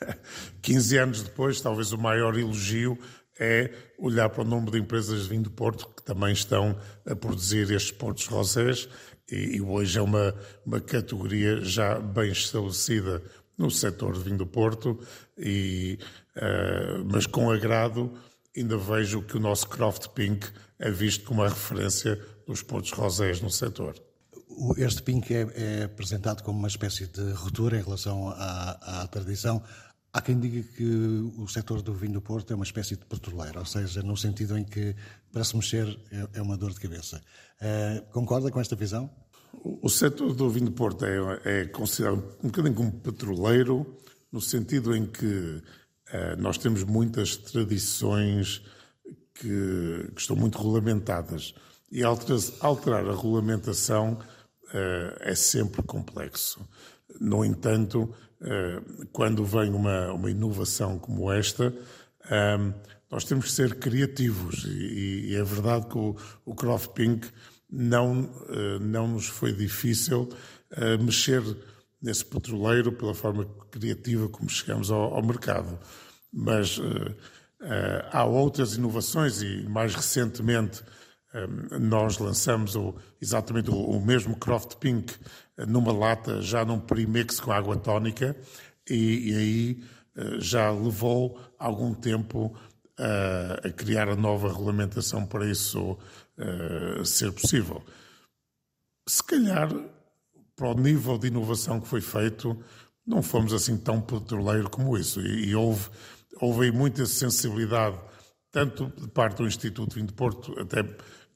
15 0.62 0.98
anos 0.98 1.22
depois, 1.22 1.60
talvez 1.60 1.92
o 1.92 1.98
maior 1.98 2.38
elogio 2.38 2.98
é 3.38 3.72
olhar 3.98 4.28
para 4.28 4.42
o 4.42 4.44
número 4.44 4.72
de 4.72 4.78
empresas 4.78 5.22
de 5.22 5.28
vinho 5.28 5.42
do 5.42 5.50
Porto 5.50 5.88
que 5.96 6.02
também 6.02 6.32
estão 6.32 6.76
a 7.06 7.14
produzir 7.14 7.70
estes 7.70 7.92
portos 7.92 8.26
rosés 8.26 8.88
e, 9.30 9.60
hoje 9.60 9.98
é 9.98 10.02
uma, 10.02 10.34
uma 10.64 10.80
categoria 10.80 11.60
já 11.60 11.98
bem 12.00 12.32
estabelecida 12.32 13.22
no 13.58 13.70
setor 13.70 14.14
de 14.14 14.20
vinho 14.20 14.38
do 14.38 14.46
Porto, 14.46 14.98
e, 15.36 15.98
uh, 16.36 17.04
mas 17.12 17.26
com 17.26 17.50
agrado 17.50 18.12
ainda 18.56 18.76
vejo 18.76 19.22
que 19.22 19.36
o 19.36 19.40
nosso 19.40 19.68
Croft 19.68 20.08
Pink 20.14 20.46
é 20.78 20.90
visto 20.90 21.24
como 21.24 21.42
a 21.42 21.48
referência 21.48 22.18
dos 22.46 22.62
portos 22.62 22.92
rosés 22.92 23.40
no 23.40 23.50
setor. 23.50 23.94
Este 24.76 25.02
Pink 25.02 25.32
é, 25.32 25.46
é, 25.54 25.84
apresentado 25.84 26.42
como 26.42 26.58
uma 26.58 26.68
espécie 26.68 27.06
de 27.06 27.32
ruptura 27.32 27.78
em 27.78 27.82
relação 27.82 28.30
à, 28.30 29.02
à, 29.02 29.06
tradição. 29.06 29.62
Há 30.18 30.20
quem 30.20 30.36
diga 30.36 30.64
que 30.76 30.84
o 31.38 31.46
setor 31.46 31.80
do 31.80 31.94
vinho 31.94 32.14
do 32.14 32.20
Porto 32.20 32.52
é 32.52 32.56
uma 32.56 32.64
espécie 32.64 32.96
de 32.96 33.04
petroleiro, 33.04 33.60
ou 33.60 33.64
seja, 33.64 34.02
no 34.02 34.16
sentido 34.16 34.58
em 34.58 34.64
que 34.64 34.96
para 35.30 35.44
se 35.44 35.54
mexer 35.54 35.86
é, 36.10 36.40
é 36.40 36.42
uma 36.42 36.56
dor 36.56 36.72
de 36.72 36.80
cabeça. 36.80 37.22
Uh, 37.62 38.04
concorda 38.10 38.50
com 38.50 38.60
esta 38.60 38.74
visão? 38.74 39.08
O, 39.62 39.88
setor 39.88 40.34
do 40.34 40.50
vinho 40.50 40.66
do 40.66 40.72
Porto 40.72 41.04
é, 41.04 41.20
é, 41.44 41.64
considerado 41.66 42.36
um 42.42 42.48
bocadinho 42.48 42.74
como 42.74 42.92
petroleiro, 42.94 43.96
no 44.32 44.40
sentido 44.40 44.96
em 44.96 45.06
que 45.06 45.24
uh, 45.24 45.62
nós 46.36 46.58
temos 46.58 46.82
muitas 46.82 47.36
tradições 47.36 48.60
que, 49.32 50.10
que 50.16 50.20
estão 50.20 50.34
muito 50.34 50.58
regulamentadas. 50.58 51.54
E 51.92 52.02
alterar, 52.02 53.06
a 53.06 53.14
regulamentação 53.14 54.14
uh, 54.14 55.16
é 55.20 55.36
sempre 55.36 55.80
complexo. 55.80 56.68
No 57.20 57.44
entanto, 57.44 58.12
quando 59.12 59.44
vem 59.44 59.70
uma, 59.70 60.12
uma 60.12 60.30
inovação 60.30 60.98
como 60.98 61.30
esta, 61.32 61.74
um, 62.30 62.72
nós 63.10 63.24
temos 63.24 63.46
que 63.46 63.52
ser 63.52 63.74
criativos. 63.76 64.64
E, 64.64 65.30
e 65.30 65.34
é 65.34 65.42
verdade 65.42 65.86
que 65.86 65.98
o, 65.98 66.16
o 66.44 66.54
Croft 66.54 66.92
Pink 66.92 67.28
não, 67.70 68.24
uh, 68.24 68.78
não 68.80 69.08
nos 69.08 69.26
foi 69.26 69.52
difícil 69.52 70.28
mexer 71.00 71.42
nesse 72.00 72.22
petroleiro 72.22 72.92
pela 72.92 73.14
forma 73.14 73.46
criativa 73.70 74.28
como 74.28 74.50
chegamos 74.50 74.90
ao, 74.90 75.14
ao 75.14 75.22
mercado. 75.22 75.78
Mas 76.30 76.78
há 78.12 78.26
outras 78.26 78.74
inovações 78.74 79.40
e, 79.40 79.62
mais 79.66 79.94
recentemente, 79.94 80.82
nós 81.80 82.18
lançamos 82.18 82.74
o, 82.74 82.94
exatamente 83.20 83.70
o, 83.70 83.74
o, 83.74 84.04
mesmo 84.04 84.36
Croft 84.36 84.76
Pink 84.76 85.14
numa 85.66 85.92
lata, 85.92 86.40
já 86.40 86.64
num 86.64 86.80
premix 86.80 87.38
com 87.38 87.52
água 87.52 87.76
tónica, 87.76 88.36
e, 88.88 89.30
e 89.30 89.36
aí 89.36 89.84
já 90.38 90.70
levou 90.70 91.38
algum 91.58 91.94
tempo 91.94 92.56
a, 92.98 93.68
a, 93.68 93.70
criar 93.70 94.08
a 94.08 94.16
nova 94.16 94.48
regulamentação 94.48 95.24
para 95.24 95.46
isso 95.48 95.96
uh, 96.38 97.04
ser 97.04 97.32
possível. 97.32 97.82
Se 99.06 99.22
calhar, 99.22 99.70
para 100.56 100.68
o 100.68 100.74
nível 100.74 101.16
de 101.16 101.28
inovação 101.28 101.80
que 101.80 101.88
foi 101.88 102.00
feito, 102.00 102.58
não 103.06 103.22
fomos 103.22 103.52
assim 103.52 103.76
tão 103.76 104.00
petroleiro 104.00 104.68
como 104.68 104.98
isso, 104.98 105.20
e, 105.20 105.48
e 105.48 105.54
houve, 105.54 105.88
houve 106.40 106.70
muita 106.72 107.06
sensibilidade, 107.06 107.98
tanto 108.50 108.92
de 108.96 109.08
parte 109.08 109.38
do 109.38 109.46
Instituto 109.46 109.94
Vinho 109.94 110.08
de 110.08 110.12
Porto, 110.12 110.58
até 110.60 110.82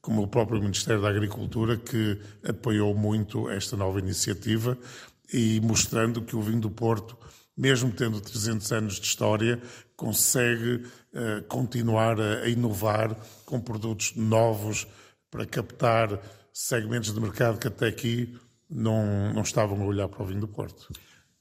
como 0.03 0.21
o 0.21 0.27
próprio 0.27 0.61
Ministério 0.61 1.01
da 1.01 1.07
Agricultura, 1.07 1.77
que 1.77 2.19
apoiou 2.45 2.93
muito 2.93 3.49
esta 3.49 3.77
nova 3.77 3.99
iniciativa 3.99 4.77
e 5.33 5.61
mostrando 5.61 6.21
que 6.21 6.35
o 6.35 6.41
vinho 6.41 6.59
do 6.59 6.69
Porto, 6.69 7.17
mesmo 7.55 7.89
tendo 7.89 8.19
300 8.19 8.71
anos 8.73 8.95
de 8.99 9.07
história, 9.07 9.61
consegue 9.95 10.83
uh, 11.13 11.43
continuar 11.47 12.19
a, 12.19 12.41
a, 12.41 12.49
inovar 12.49 13.15
com 13.45 13.61
produtos 13.61 14.13
novos 14.17 14.85
para 15.31 15.45
captar 15.45 16.19
segmentos 16.51 17.13
de 17.13 17.21
mercado 17.21 17.57
que 17.57 17.69
até 17.69 17.87
aqui 17.87 18.37
não, 18.69 19.33
não 19.33 19.41
estavam 19.41 19.81
a 19.81 19.85
olhar 19.85 20.09
para 20.09 20.21
o 20.21 20.25
vinho 20.25 20.41
do 20.41 20.49
Porto. 20.49 20.89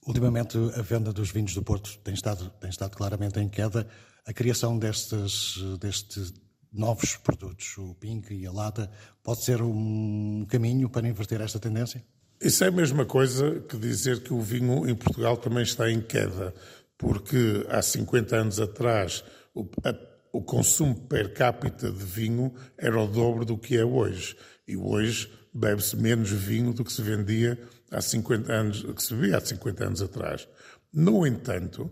Ultimamente, 0.06 0.56
a 0.76 0.82
venda 0.82 1.12
dos 1.12 1.32
vinhos 1.32 1.52
do 1.52 1.64
Porto 1.64 1.98
tem 2.04 2.14
estado, 2.14 2.48
tem 2.60 2.70
estado 2.70 2.96
claramente 2.96 3.40
em 3.40 3.48
queda. 3.48 3.88
A 4.24 4.32
criação 4.32 4.78
destes, 4.78 5.56
destes 5.80 6.32
novos 6.72 7.16
produtos, 7.16 7.76
o 7.78 7.94
Pink 7.94 8.32
e 8.34 8.46
a 8.46 8.52
lata, 8.52 8.90
pode 9.22 9.44
ser 9.44 9.60
um 9.60 10.46
caminho 10.48 10.88
para 10.88 11.06
inverter 11.06 11.40
esta 11.40 11.58
tendência? 11.58 12.02
Isso 12.40 12.64
é 12.64 12.68
a 12.68 12.72
mesma 12.72 13.04
coisa 13.04 13.60
que 13.60 13.76
dizer 13.76 14.22
que 14.22 14.32
o 14.32 14.40
vinho 14.40 14.88
em 14.88 14.94
Portugal 14.94 15.36
também 15.36 15.62
está 15.62 15.90
em 15.90 16.00
queda, 16.00 16.54
porque 16.98 17.64
há 17.68 17.80
50 17.80 18.36
anos 18.36 18.60
atrás 18.60 19.22
o, 19.54 19.68
a, 19.84 19.94
o 20.32 20.42
consumo 20.42 20.94
per 21.06 21.32
capita 21.34 21.90
de 21.90 22.04
vinho 22.04 22.52
era 22.76 22.98
o 23.00 23.06
dobro 23.06 23.44
do 23.44 23.58
que 23.58 23.76
é 23.76 23.84
hoje. 23.84 24.36
E 24.66 24.76
hoje 24.76 25.30
bebe-se 25.52 25.96
menos 25.96 26.30
vinho 26.30 26.72
do 26.72 26.84
que 26.84 26.92
se 26.92 27.02
vendia 27.02 27.60
há 27.90 28.00
50 28.00 28.52
anos, 28.52 28.82
que 28.82 29.02
se 29.02 29.14
bebia 29.14 29.36
há 29.36 29.40
50 29.40 29.84
anos 29.84 30.02
atrás. 30.02 30.48
No 30.92 31.26
entanto, 31.26 31.90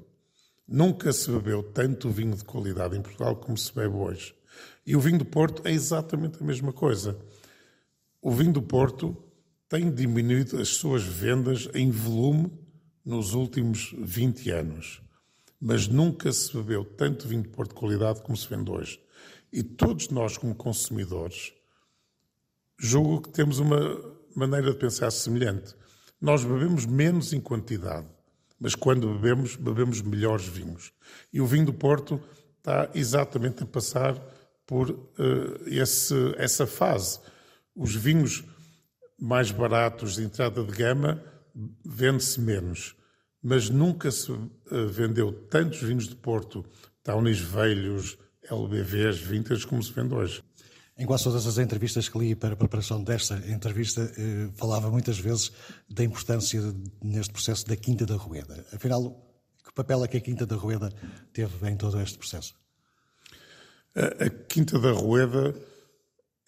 nunca 0.66 1.12
se 1.12 1.30
bebeu 1.30 1.62
tanto 1.62 2.10
vinho 2.10 2.34
de 2.34 2.44
qualidade 2.44 2.96
em 2.96 3.02
Portugal 3.02 3.36
como 3.36 3.56
se 3.56 3.74
bebe 3.74 3.94
hoje. 3.94 4.34
E 4.90 4.96
o 4.96 5.00
vinho 5.00 5.18
do 5.18 5.24
Porto 5.24 5.62
é 5.64 5.70
exatamente 5.70 6.42
a 6.42 6.44
mesma 6.44 6.72
coisa. 6.72 7.16
O 8.20 8.32
vinho 8.32 8.52
do 8.52 8.60
Porto 8.60 9.16
tem 9.68 9.88
diminuído 9.88 10.60
as 10.60 10.70
suas 10.70 11.04
vendas 11.04 11.68
em 11.74 11.92
volume 11.92 12.50
nos 13.04 13.32
últimos 13.32 13.94
20 13.96 14.50
anos. 14.50 15.00
Mas 15.60 15.86
nunca 15.86 16.32
se 16.32 16.52
bebeu 16.56 16.84
tanto 16.84 17.28
vinho 17.28 17.44
de 17.44 17.50
Porto 17.50 17.68
de 17.68 17.76
qualidade 17.76 18.20
como 18.22 18.36
se 18.36 18.48
vende 18.48 18.68
hoje. 18.68 19.00
E 19.52 19.62
todos 19.62 20.08
nós, 20.08 20.36
como 20.36 20.56
consumidores, 20.56 21.52
julgo 22.76 23.22
que 23.22 23.30
temos 23.30 23.60
uma 23.60 23.80
maneira 24.34 24.72
de 24.72 24.76
pensar 24.76 25.12
semelhante. 25.12 25.72
Nós 26.20 26.42
bebemos 26.42 26.84
menos 26.84 27.32
em 27.32 27.40
quantidade, 27.40 28.08
mas 28.58 28.74
quando 28.74 29.14
bebemos, 29.14 29.54
bebemos 29.54 30.02
melhores 30.02 30.48
vinhos. 30.48 30.92
E 31.32 31.40
o 31.40 31.46
vinho 31.46 31.66
do 31.66 31.74
Porto 31.74 32.20
está 32.58 32.90
exatamente 32.92 33.62
a 33.62 33.66
passar 33.66 34.20
por 34.70 34.88
uh, 34.88 35.04
esse, 35.66 36.14
essa 36.36 36.64
fase. 36.64 37.18
Os 37.74 37.92
vinhos 37.92 38.44
mais 39.18 39.50
baratos 39.50 40.14
de 40.14 40.22
entrada 40.22 40.62
de 40.62 40.70
gama 40.70 41.20
vende-se 41.84 42.40
menos, 42.40 42.94
mas 43.42 43.68
nunca 43.68 44.12
se 44.12 44.30
uh, 44.30 44.48
vendeu 44.88 45.32
tantos 45.32 45.82
vinhos 45.82 46.08
de 46.08 46.14
Porto, 46.14 46.64
Taunis 47.02 47.40
velhos, 47.40 48.16
LBVs, 48.48 49.18
vintage, 49.18 49.66
como 49.66 49.82
se 49.82 49.92
vende 49.92 50.14
hoje. 50.14 50.40
Em 50.96 51.04
quase 51.04 51.24
todas 51.24 51.48
as 51.48 51.58
entrevistas 51.58 52.08
que 52.08 52.18
li 52.18 52.36
para 52.36 52.54
a 52.54 52.56
preparação 52.56 53.02
desta 53.02 53.34
entrevista, 53.50 54.02
eh, 54.18 54.50
falava 54.54 54.90
muitas 54.90 55.18
vezes 55.18 55.50
da 55.88 56.04
importância 56.04 56.60
neste 57.02 57.32
processo 57.32 57.66
da 57.66 57.74
Quinta 57.74 58.04
da 58.04 58.16
Rueda. 58.16 58.66
Afinal, 58.70 59.10
que 59.64 59.72
papel 59.72 60.04
é 60.04 60.08
que 60.08 60.18
a 60.18 60.20
Quinta 60.20 60.44
da 60.44 60.56
Rueda 60.56 60.92
teve 61.32 61.70
em 61.70 61.76
todo 61.76 61.98
este 62.02 62.18
processo? 62.18 62.59
A, 63.94 64.30
Quinta 64.48 64.78
da 64.78 64.92
Rueda 64.92 65.54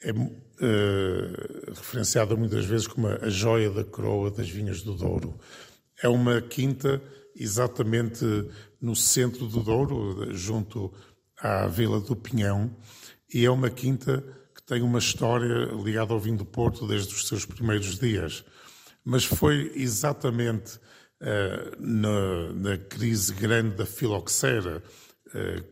é, 0.02 0.12
uh, 0.12 1.70
referenciada 1.74 2.36
muitas 2.36 2.64
vezes 2.64 2.86
como 2.86 3.08
a 3.08 3.28
joia 3.28 3.70
da 3.70 3.84
coroa 3.84 4.30
das 4.30 4.48
vinhas 4.48 4.82
do 4.82 4.94
Douro. 4.94 5.38
É 6.02 6.08
uma 6.08 6.40
quinta 6.40 7.00
exatamente 7.36 8.24
no 8.80 8.94
centro 8.94 9.46
do 9.46 9.62
Douro, 9.62 10.34
junto 10.34 10.92
à 11.38 11.66
Vila 11.66 12.00
do 12.00 12.16
Pinhão, 12.16 12.74
e 13.32 13.44
é 13.44 13.50
uma 13.50 13.70
quinta 13.70 14.22
que 14.54 14.62
tem 14.62 14.82
uma 14.82 14.98
história 14.98 15.70
ligada 15.82 16.12
ao 16.12 16.20
vinho 16.20 16.38
do 16.38 16.44
Porto 16.44 16.86
desde 16.86 17.14
os 17.14 17.26
seus 17.26 17.44
primeiros 17.44 17.98
dias. 17.98 18.44
Mas 19.04 19.24
foi 19.24 19.72
exatamente 19.74 20.76
uh, 21.20 21.76
na, 21.78 22.52
na, 22.52 22.78
crise 22.78 23.32
grande 23.32 23.76
da 23.76 23.86
filoxera, 23.86 24.82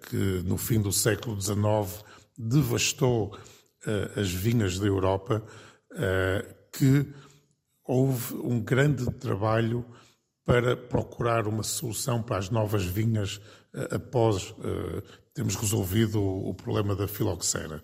que 0.08 0.42
no 0.44 0.56
fim 0.56 0.80
do 0.80 0.92
século 0.92 1.40
XIX 1.40 2.04
devastou 2.36 3.34
uh, 3.34 4.20
as 4.20 4.30
vinhas 4.30 4.78
da 4.78 4.86
Europa, 4.86 5.42
que 6.72 7.06
houve 7.84 8.34
um 8.34 8.60
grande 8.60 9.04
trabalho 9.14 9.84
para 10.44 10.76
procurar 10.76 11.48
uma 11.48 11.64
solução 11.64 12.22
para 12.22 12.38
as 12.38 12.48
novas 12.48 12.84
vinhas 12.84 13.40
após 13.90 14.54
termos 15.34 15.56
resolvido 15.56 16.22
o, 16.22 16.50
o 16.50 16.54
problema 16.54 16.94
da 16.94 17.08
filoxera. 17.08 17.82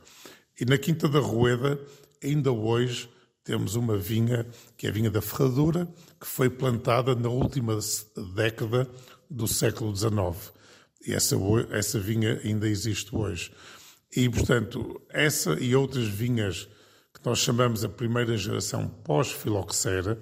E 0.59 0.65
na 0.65 0.79
Quinta 0.79 1.09
da 1.09 1.19
Rueda, 1.19 1.79
ainda 2.23 2.53
hoje, 2.53 3.11
temos 3.47 3.77
uma 3.77 3.97
vinha, 3.97 4.45
que 4.77 4.87
é 4.87 4.91
a 4.91 4.93
vinha 4.93 5.11
da 5.11 5.23
Ferradura, 5.23 5.87
que 6.21 6.27
foi 6.27 6.51
plantada 6.51 7.15
na 7.15 7.29
última 7.29 7.79
década 8.35 8.89
do 9.31 9.47
século 9.47 9.95
XIX. 9.95 10.53
E 11.07 11.15
essa, 11.15 11.37
essa 11.71 12.01
vinha 12.01 12.41
ainda 12.45 12.69
existe 12.69 13.15
hoje. 13.15 13.53
E, 14.15 14.29
portanto, 14.29 15.01
essa 15.09 15.53
e 15.61 15.75
outras 15.77 16.09
vinhas 16.09 16.69
que 17.15 17.25
nós 17.25 17.39
chamamos 17.39 17.85
a 17.85 17.89
primeira 17.89 18.37
geração 18.37 18.89
pós-filoxera 18.89 20.19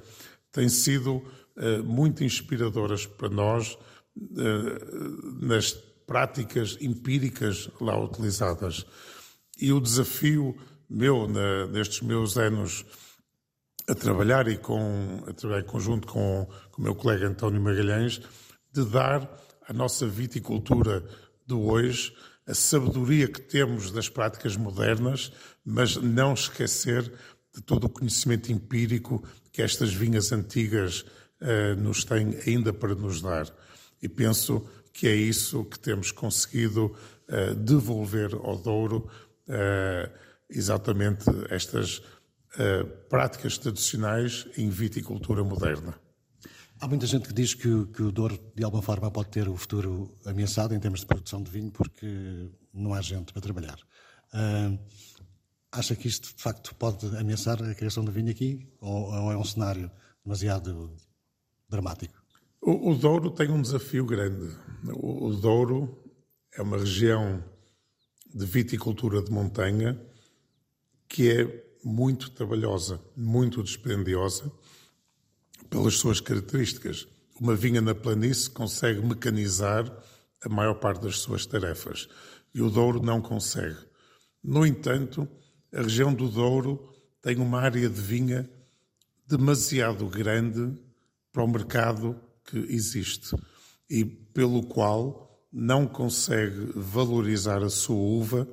têm 0.53 0.69
sido 0.69 1.17
uh, 1.57 1.83
muito 1.85 2.23
inspiradoras 2.23 3.07
para 3.07 3.29
nós 3.29 3.79
uh, 4.17 5.47
nas 5.47 5.73
práticas 6.07 6.77
empíricas 6.81 7.69
lá 7.81 7.99
utilizadas. 7.99 8.85
E 9.61 9.73
o 9.73 9.81
desafio 9.81 10.57
meu, 10.89 11.27
na, 11.27 11.67
nestes 11.69 12.01
meus 12.03 12.37
anos 12.37 12.85
a 13.89 13.95
trabalhar 13.95 14.49
e 14.49 14.57
com, 14.57 15.25
a 15.27 15.33
trabalhar 15.33 15.63
em 15.63 15.67
conjunto 15.67 16.09
com, 16.09 16.49
com 16.71 16.81
o 16.81 16.85
meu 16.85 16.95
colega 16.95 17.27
António 17.27 17.61
Magalhães, 17.61 18.21
de 18.73 18.85
dar 18.85 19.29
à 19.67 19.73
nossa 19.73 20.07
viticultura 20.07 21.05
de 21.47 21.55
hoje 21.55 22.15
a 22.47 22.55
sabedoria 22.55 23.27
que 23.27 23.41
temos 23.41 23.91
das 23.91 24.09
práticas 24.09 24.57
modernas, 24.57 25.33
mas 25.65 25.97
não 25.97 26.35
esquecer 26.35 27.11
de 27.55 27.63
todo 27.63 27.85
o 27.85 27.89
conhecimento 27.89 28.53
empírico 28.53 29.23
que 29.53 29.63
estas 29.63 29.93
vinhas 29.95 30.33
antigas 30.33 31.05
uh, 31.41 31.81
nos 31.81 32.05
têm 32.05 32.37
ainda 32.47 32.73
para 32.73 32.95
nos 32.95 33.23
dar. 33.23 33.47
E 34.03 34.09
penso 34.09 34.69
que 34.93 35.07
é 35.09 35.15
isso 35.15 35.65
que 35.65 35.79
temos 35.79 36.11
conseguido 36.11 36.87
uh, 37.29 37.55
devolver 37.55 38.35
ao 38.35 38.59
Douro, 38.59 39.09
uh, 39.49 40.11
exatamente 40.51 41.25
estas 41.49 42.03
práticas 43.09 43.59
tradicionais 43.59 44.47
em 44.57 44.71
viticultura 44.71 45.43
moderna. 45.43 45.99
Há 46.81 46.89
muita 46.89 47.07
gente 47.07 47.29
que 47.29 47.35
diz 47.35 47.55
que, 47.55 47.87
que, 47.87 48.03
o 48.03 48.11
Douro, 48.11 48.39
de 48.55 48.65
alguma 48.65 48.83
forma, 48.83 49.11
pode 49.11 49.31
ter 49.31 49.49
o 49.49 49.57
futuro 49.57 50.15
ameaçado 50.27 50.75
em 50.75 50.81
termos 50.81 51.01
de 51.01 51.07
produção 51.07 51.43
de 51.43 51.51
vinho, 51.51 51.71
porque 51.71 52.51
não 52.73 52.93
há 52.93 53.01
gente 53.01 53.33
para 53.33 53.41
trabalhar. 53.41 53.79
Uh, 54.33 54.79
acha 55.71 55.95
que 55.95 56.09
isto, 56.09 56.35
de 56.35 56.43
facto, 56.43 56.75
pode 56.75 57.07
ameaçar 57.17 57.63
a 57.63 57.75
criação 57.75 58.05
de 58.05 58.11
vinho 58.11 58.31
aqui? 58.31 58.69
Ou, 58.81 59.13
ou 59.13 59.33
é 59.33 59.37
um 59.37 59.45
cenário 59.45 59.91
demasiado 60.25 60.95
dramático? 61.69 62.23
O, 62.61 62.91
o, 62.91 62.95
Douro 62.97 63.31
tem 63.31 63.51
um 63.51 63.63
desafio 63.63 64.05
grande. 64.05 64.55
O, 64.95 65.29
o 65.29 65.37
Douro 65.37 66.03
é 66.53 66.63
uma 66.63 66.79
região 66.79 67.43
de 68.35 68.45
viticultura 68.45 69.23
de 69.23 69.31
montanha 69.31 70.01
que 71.09 71.31
é 71.31 71.65
muito 71.85 72.31
trabalhosa, 72.31 73.01
muito 73.17 73.63
dispendiosa 73.63 74.51
pelas 75.71 75.95
suas 75.95 76.21
características. 76.21 77.07
Uma 77.41 77.55
vinha 77.55 77.81
na 77.81 77.95
planície 77.95 78.51
consegue 78.51 79.05
mecanizar 79.05 79.85
a 80.43 80.49
maior 80.49 80.75
parte 80.75 81.03
das 81.03 81.19
suas 81.19 81.47
tarefas 81.47 82.09
e 82.55 82.63
o 82.63 82.71
Douro 82.71 83.03
não 83.03 83.21
consegue. 83.21 83.79
No 84.43 84.67
entanto, 84.67 85.29
a 85.73 85.83
região 85.83 86.15
do 86.15 86.29
Douro 86.29 86.93
tem 87.21 87.39
uma 87.39 87.61
área 87.61 87.89
de 87.89 88.01
vinha 88.01 88.49
demasiado 89.27 90.07
grande 90.07 90.79
para 91.33 91.43
o 91.43 91.49
mercado 91.49 92.21
que 92.45 92.59
existe 92.59 93.35
e 93.89 94.05
pelo 94.05 94.63
qual 94.63 95.25
não 95.53 95.87
consegue 95.87 96.73
valorizar 96.75 97.63
a 97.63 97.71
sua 97.71 97.97
uva 97.97 98.49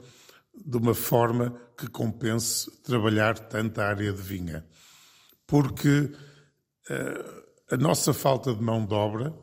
de 0.54 0.78
uma 0.78 0.94
forma 0.94 1.60
que 1.78 1.88
compense 1.88 2.72
trabalhar 2.84 3.38
tanta 3.38 3.84
área 3.84 4.14
de 4.14 4.22
vinha. 4.22 4.66
Porque 5.46 6.12
a 7.70 7.78
nossa 7.78 8.14
falta 8.14 8.54
de 8.54 8.62
mão 8.62 8.86
de 8.86 8.94
obra, 8.94 9.34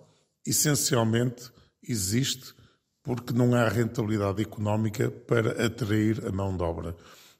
essencialmente, 0.46 1.50
existe 1.82 2.54
porque 3.02 3.32
não 3.32 3.54
há 3.54 3.68
rentabilidade 3.68 4.42
económica 4.42 5.10
para 5.10 5.64
atrair 5.64 6.26
a 6.26 6.30
mão 6.30 6.54
de 6.56 6.62
obra. 6.62 6.94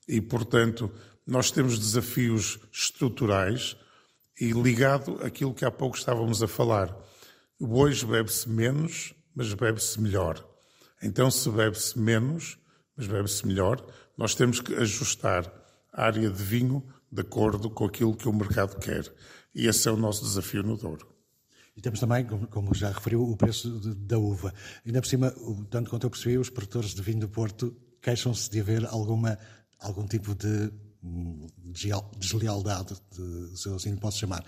E, 0.09 0.20
portanto, 0.20 0.90
nós 1.26 1.51
temos 1.51 1.78
desafios 1.78 2.59
estruturais 2.72 3.76
e 4.40 4.51
ligado 4.53 5.18
àquilo 5.22 5.53
que 5.53 5.66
há 5.66 5.70
pouco 5.70 5.99
estávamos 5.99 6.42
a 6.42 6.49
falar. 6.49 6.96
Hoje 7.61 8.07
bebe-se 8.07 8.49
menos, 8.49 9.12
mas 9.34 9.53
bebe-se 9.53 10.01
melhor. 10.01 10.42
Então, 11.03 11.30
se 11.30 11.51
bebe-se 11.51 11.99
menos, 11.99 12.57
mas 12.96 13.07
bebe-se 13.07 13.46
melhor, 13.46 13.84
nós 14.16 14.34
temos 14.34 14.61
que 14.61 14.74
ajustar 14.74 15.53
a 15.92 16.05
área 16.05 16.30
de 16.30 16.42
vinho 16.42 16.82
de 17.12 17.20
acordo 17.20 17.68
com 17.68 17.84
aquilo 17.84 18.16
que 18.16 18.28
o 18.28 18.32
mercado 18.32 18.78
quer. 18.78 19.12
E 19.55 19.66
esse 19.66 19.88
é 19.88 19.92
o 19.92 19.96
nosso 19.96 20.22
desafio 20.22 20.62
no 20.62 20.76
Douro. 20.76 21.07
E 21.76 21.80
temos 21.80 22.01
também, 22.01 22.26
como 22.51 22.74
já 22.74 22.90
referiu, 22.90 23.22
o 23.22 23.36
preço 23.36 23.78
de, 23.78 23.94
da 23.94 24.18
uva. 24.18 24.53
Ainda 24.84 25.01
por 25.01 25.07
cima, 25.07 25.32
tanto 25.70 25.90
quanto 25.90 26.07
eu 26.07 26.11
percebi, 26.11 26.36
os 26.36 26.51
produtores 26.51 26.92
de 26.92 27.03
vinho 27.03 27.20
do 27.20 27.28
Porto 27.28 27.76
queixam-se 28.03 28.51
de 28.51 28.61
haver 28.61 28.84
alguma, 28.86 29.38
algum 29.78 30.07
tipo 30.07 30.34
de 30.34 30.72
deslealdade, 32.18 32.96
se 33.55 33.68
eu 33.68 33.76
assim 33.76 33.96
posso 33.96 34.18
chamar. 34.18 34.44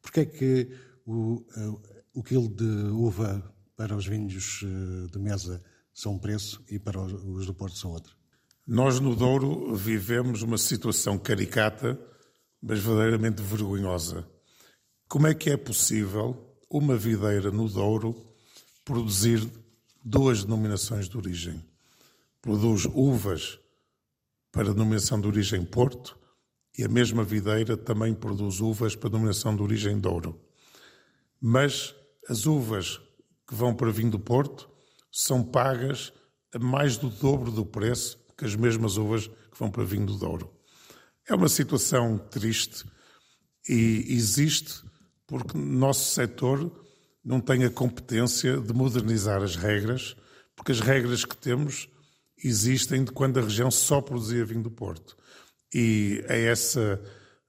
Porquê 0.00 0.20
é 0.20 0.24
que 0.24 0.70
o, 1.06 1.44
o 2.14 2.22
quilo 2.22 2.48
de 2.48 2.64
uva 2.64 3.42
para 3.76 3.94
os 3.94 4.06
vinhos 4.06 4.62
eh, 4.64 5.10
de 5.10 5.18
mesa 5.18 5.62
são 5.92 6.14
um 6.14 6.18
preço 6.18 6.62
e 6.70 6.78
para 6.78 7.00
os 7.00 7.46
do 7.46 7.54
Porto 7.54 7.76
são 7.76 7.90
outro? 7.90 8.16
Nós 8.66 9.00
no 9.00 9.14
Douro 9.14 9.74
vivemos 9.74 10.42
uma 10.42 10.56
situação 10.56 11.18
caricata, 11.18 11.98
mas 12.62 12.78
verdadeiramente 12.78 13.42
vergonhosa. 13.42 14.26
Como 15.10 15.26
é 15.26 15.34
que 15.34 15.50
é 15.50 15.56
possível 15.56 16.56
uma 16.70 16.96
videira 16.96 17.50
no 17.50 17.68
Douro 17.68 18.14
produzir 18.84 19.44
duas 20.04 20.44
denominações 20.44 21.08
de 21.08 21.16
origem? 21.16 21.64
Produz 22.40 22.84
uvas 22.94 23.58
para 24.52 24.72
denominação 24.72 25.20
de 25.20 25.26
origem 25.26 25.64
Porto 25.64 26.16
e 26.78 26.84
a 26.84 26.88
mesma 26.88 27.24
videira 27.24 27.76
também 27.76 28.14
produz 28.14 28.60
uvas 28.60 28.94
para 28.94 29.10
denominação 29.10 29.56
de 29.56 29.60
origem 29.60 29.98
Douro. 29.98 30.40
Mas 31.40 31.92
as 32.28 32.46
uvas 32.46 33.00
que 33.48 33.54
vão 33.56 33.74
para 33.74 33.90
vinho 33.90 34.12
do 34.12 34.18
Porto 34.20 34.70
são 35.10 35.42
pagas 35.42 36.12
a 36.54 36.58
mais 36.60 36.96
do 36.96 37.10
dobro 37.10 37.50
do 37.50 37.66
preço 37.66 38.16
que 38.38 38.44
as 38.44 38.54
mesmas 38.54 38.96
uvas 38.96 39.26
que 39.26 39.58
vão 39.58 39.72
para 39.72 39.82
vinho 39.82 40.06
do 40.06 40.16
Douro. 40.16 40.54
É 41.28 41.34
uma 41.34 41.48
situação 41.48 42.16
triste 42.16 42.84
e 43.68 44.04
existe 44.08 44.88
porque 45.30 45.56
nosso 45.56 46.12
setor 46.12 46.68
não 47.24 47.40
tem 47.40 47.64
a 47.64 47.70
competência 47.70 48.56
de 48.56 48.72
modernizar 48.72 49.40
as 49.42 49.54
regras, 49.54 50.16
porque 50.56 50.72
as 50.72 50.80
regras 50.80 51.24
que 51.24 51.36
temos 51.36 51.88
existem 52.42 53.04
de 53.04 53.12
quando 53.12 53.38
a 53.38 53.42
região 53.42 53.70
só 53.70 54.00
produzia 54.00 54.44
vinho 54.44 54.64
do 54.64 54.72
Porto. 54.72 55.16
E 55.72 56.24
é 56.26 56.46
essa 56.46 57.00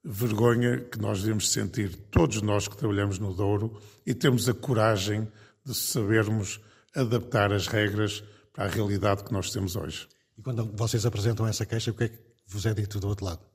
vergonha 0.04 0.80
que 0.80 1.00
nós 1.00 1.22
devemos 1.22 1.52
sentir, 1.52 1.96
todos 2.12 2.44
nós 2.44 2.68
que 2.68 2.78
trabalhamos 2.78 3.18
no 3.18 3.34
Douro, 3.34 3.82
e 4.06 4.14
temos 4.14 4.48
a 4.48 4.54
coragem 4.54 5.28
de 5.66 5.74
sabermos 5.74 6.60
adaptar 6.96 7.52
as 7.52 7.66
regras 7.66 8.24
para 8.54 8.66
a 8.66 8.68
realidade 8.68 9.24
que 9.24 9.34
nós 9.34 9.50
temos 9.50 9.76
hoje. 9.76 10.08
E 10.38 10.42
quando 10.44 10.72
vocês 10.76 11.04
apresentam 11.04 11.48
essa 11.48 11.66
queixa, 11.66 11.90
o 11.90 11.96
que 11.96 12.04
é 12.04 12.10
que 12.10 12.20
vos 12.46 12.64
é 12.68 12.76
dito 12.76 13.00
do 13.00 13.08
outro 13.08 13.26
lado? 13.26 13.51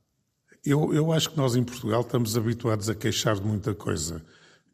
Eu, 0.65 0.93
eu 0.93 1.11
acho 1.13 1.29
que 1.29 1.37
nós 1.37 1.55
em 1.55 1.63
Portugal 1.63 2.01
estamos 2.01 2.35
habituados 2.35 2.89
a 2.89 2.95
queixar 2.95 3.35
de 3.35 3.45
muita 3.45 3.73
coisa. 3.73 4.21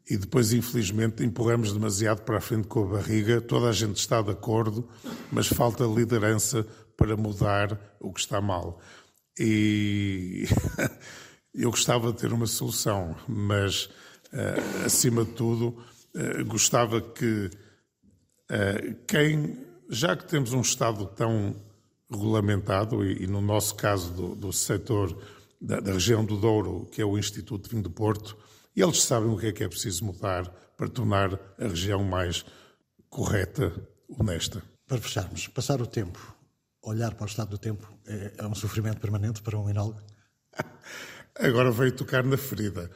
E 0.08 0.18
depois, 0.18 0.52
infelizmente, 0.52 1.24
empurramos 1.24 1.72
demasiado 1.72 2.22
para 2.22 2.36
a 2.36 2.40
frente 2.40 2.68
com 2.68 2.84
a 2.84 2.98
barriga. 2.98 3.40
Toda 3.40 3.68
a 3.68 3.72
gente 3.72 3.96
está 3.96 4.20
de 4.20 4.30
acordo, 4.30 4.86
mas 5.32 5.46
falta 5.46 5.84
liderança 5.84 6.66
para 6.96 7.16
mudar 7.16 7.96
o 8.00 8.12
que 8.12 8.20
está 8.20 8.40
mal. 8.40 8.80
E 9.38 10.44
eu 11.54 11.70
gostava 11.70 12.12
de 12.12 12.18
ter 12.18 12.32
uma 12.32 12.46
solução, 12.46 13.16
mas, 13.26 13.86
uh, 14.32 14.84
acima 14.84 15.24
de 15.24 15.32
tudo, 15.32 15.68
uh, 16.14 16.44
gostava 16.46 17.00
que 17.00 17.50
uh, 18.50 18.94
quem, 19.08 19.58
já 19.88 20.14
que 20.14 20.26
temos 20.26 20.52
um 20.52 20.60
Estado 20.60 21.06
tão 21.06 21.56
regulamentado, 22.10 23.04
e, 23.04 23.24
e 23.24 23.26
no 23.26 23.40
nosso 23.40 23.74
caso 23.74 24.12
do, 24.12 24.34
do 24.34 24.52
setor 24.52 25.16
da, 25.60 25.80
da, 25.80 25.92
região 25.92 26.24
do 26.24 26.36
Douro, 26.36 26.86
que 26.92 27.00
é 27.00 27.04
o 27.04 27.18
Instituto 27.18 27.64
de 27.64 27.70
Vinho 27.70 27.82
do 27.82 27.90
Porto, 27.90 28.36
eles 28.76 29.02
sabem 29.02 29.30
o 29.30 29.38
que 29.38 29.46
é 29.46 29.52
que 29.52 29.64
é 29.64 29.68
preciso 29.68 30.04
mudar 30.04 30.48
para 30.76 30.88
tornar 30.88 31.34
a 31.58 31.68
região 31.68 32.02
mais 32.02 32.44
correta, 33.08 33.72
honesta. 34.08 34.62
Para 34.86 34.98
fecharmos, 34.98 35.48
passar 35.48 35.80
o 35.80 35.86
tempo, 35.86 36.36
olhar 36.82 37.14
para 37.14 37.24
o 37.24 37.28
estado 37.28 37.50
do 37.50 37.58
tempo, 37.58 37.90
é, 38.06 38.34
é 38.38 38.46
um 38.46 38.54
sofrimento 38.54 39.00
permanente 39.00 39.42
para 39.42 39.58
um 39.58 39.70
enólogo? 39.70 40.00
Agora 41.38 41.70
veio 41.70 41.92
tocar 41.92 42.24
na 42.24 42.36
ferida. 42.36 42.90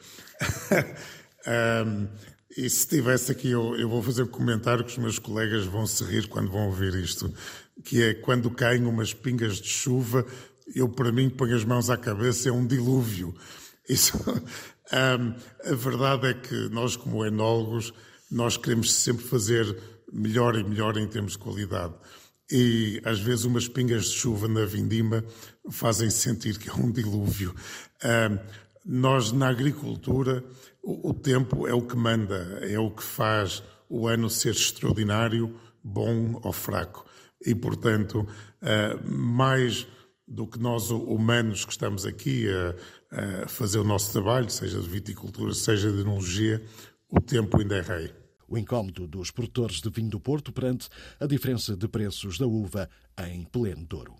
um, 1.85 2.07
e 2.51 2.69
se 2.69 2.79
estivesse 2.79 3.31
aqui, 3.31 3.51
eu, 3.51 3.75
eu, 3.75 3.87
vou 3.87 4.01
fazer 4.01 4.23
um 4.23 4.27
comentário 4.27 4.83
que 4.83 4.91
os 4.91 4.97
meus 4.97 5.19
colegas 5.19 5.65
vão 5.65 5.85
se 5.85 6.03
rir 6.03 6.27
quando 6.27 6.51
vão 6.51 6.67
ouvir 6.67 6.95
isto, 6.95 7.33
que 7.83 8.01
é 8.01 8.13
quando 8.13 8.49
caem 8.49 8.85
umas 8.85 9.13
pingas 9.13 9.57
de 9.57 9.69
chuva, 9.69 10.25
eu 10.75 10.89
para 10.89 11.11
mim 11.11 11.29
ponho 11.29 11.55
as 11.55 11.65
mãos 11.65 11.89
à 11.89 11.97
cabeça, 11.97 12.49
é 12.49 12.51
um 12.51 12.65
dilúvio. 12.65 13.33
Isso, 13.87 14.17
a 14.91 15.75
verdade 15.75 16.27
é 16.27 16.33
que 16.33 16.69
nós 16.69 16.95
como 16.95 17.25
enólogos, 17.25 17.93
nós 18.29 18.57
queremos 18.57 18.93
sempre 18.93 19.25
fazer 19.25 19.77
melhor 20.11 20.55
e 20.55 20.63
melhor 20.63 20.97
em 20.97 21.07
termos 21.07 21.33
de 21.33 21.39
qualidade 21.39 21.93
e 22.51 22.99
às 23.05 23.19
vezes 23.19 23.45
umas 23.45 23.67
pingas 23.67 24.05
de 24.05 24.15
chuva 24.15 24.47
na 24.47 24.65
vindima 24.65 25.23
fazem 25.69 26.09
sentir 26.09 26.57
que 26.57 26.69
é 26.69 26.73
um 26.73 26.91
dilúvio. 26.91 27.53
Nós, 28.85 29.31
na 29.31 29.49
agricultura, 29.49 30.43
o, 30.81 31.13
tempo 31.13 31.67
é 31.67 31.73
o 31.73 31.81
que 31.81 31.95
manda, 31.95 32.59
é 32.63 32.79
o 32.79 32.89
que 32.89 33.03
faz 33.03 33.61
o 33.87 34.07
ano 34.07 34.29
ser 34.29 34.51
extraordinário, 34.51 35.55
bom 35.83 36.39
ou 36.43 36.51
fraco. 36.51 37.05
E, 37.45 37.53
portanto, 37.53 38.27
uh, 38.61 39.11
mais 39.11 39.85
do 40.29 40.45
que 40.45 40.59
nós 40.59 40.91
humanos 40.91 41.65
que 41.65 41.71
estamos 41.71 42.05
aqui 42.05 42.47
a, 43.11 43.43
a 43.43 43.47
fazer 43.47 43.79
o 43.79 43.83
nosso 43.83 44.11
trabalho, 44.11 44.49
seja 44.49 44.79
de 44.79 44.87
viticultura, 44.87 45.53
seja 45.53 45.91
de 45.91 46.01
enologia, 46.01 46.63
o 47.09 47.19
tempo 47.19 47.59
ainda 47.59 47.77
é 47.77 47.81
rei 47.81 48.13
o 48.49 48.57
incómodo 48.57 49.07
dos 49.07 49.29
produtores 49.31 49.79
de 49.79 49.89
vinho 49.89 50.09
do 50.09 50.19
Porto 50.19 50.51
perante 50.51 50.89
a 51.19 51.27
diferença 51.27 51.77
de 51.77 51.87
preços 51.87 52.37
da 52.37 52.47
uva 52.47 52.89
em 53.27 53.43
pleno 53.43 53.85
Douro. 53.85 54.15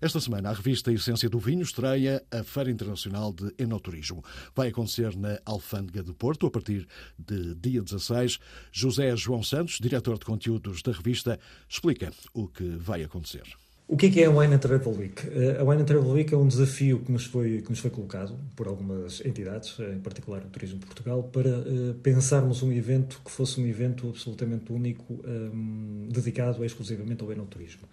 Esta 0.00 0.20
semana, 0.20 0.50
a 0.50 0.52
revista 0.52 0.92
Essência 0.92 1.28
do 1.28 1.40
Vinho 1.40 1.62
estreia 1.62 2.22
a 2.30 2.44
Feira 2.44 2.70
Internacional 2.70 3.32
de 3.32 3.52
Enoturismo. 3.58 4.22
Vai 4.54 4.68
acontecer 4.68 5.16
na 5.16 5.40
Alfândega 5.44 6.04
do 6.04 6.14
Porto 6.14 6.46
a 6.46 6.50
partir 6.52 6.86
de 7.18 7.56
dia 7.56 7.82
16. 7.82 8.38
José 8.70 9.16
João 9.16 9.42
Santos, 9.42 9.80
diretor 9.80 10.16
de 10.16 10.24
conteúdos 10.24 10.82
da 10.82 10.92
revista, 10.92 11.36
explica 11.68 12.12
o 12.32 12.46
que 12.46 12.76
vai 12.76 13.02
acontecer. 13.02 13.42
O 13.88 13.96
que 13.96 14.06
é, 14.06 14.10
que 14.10 14.20
é 14.20 14.26
a 14.26 14.30
Wine 14.30 14.56
Travel 14.58 14.92
Week? 14.92 15.20
Eh, 15.32 15.56
a 15.58 15.64
Wine 15.64 15.82
Travel 15.82 16.12
Week 16.12 16.32
é 16.32 16.36
um 16.36 16.46
desafio 16.46 17.00
que 17.00 17.10
nos, 17.10 17.24
foi, 17.24 17.62
que 17.62 17.70
nos 17.70 17.80
foi 17.80 17.90
colocado 17.90 18.38
por 18.54 18.68
algumas 18.68 19.20
entidades, 19.24 19.80
eh, 19.80 19.94
em 19.94 19.98
particular 19.98 20.44
o 20.44 20.48
Turismo 20.48 20.78
Portugal, 20.78 21.24
para 21.24 21.48
uh, 21.48 21.94
pensarmos 22.02 22.62
um 22.62 22.70
evento 22.70 23.20
que 23.24 23.30
fosse 23.32 23.60
um 23.60 23.66
evento 23.66 24.10
absolutamente 24.10 24.70
único, 24.70 25.14
um, 25.26 26.06
dedicado 26.08 26.64
exclusivamente 26.64 27.24
ao 27.24 27.32
enoturismo. 27.32 27.88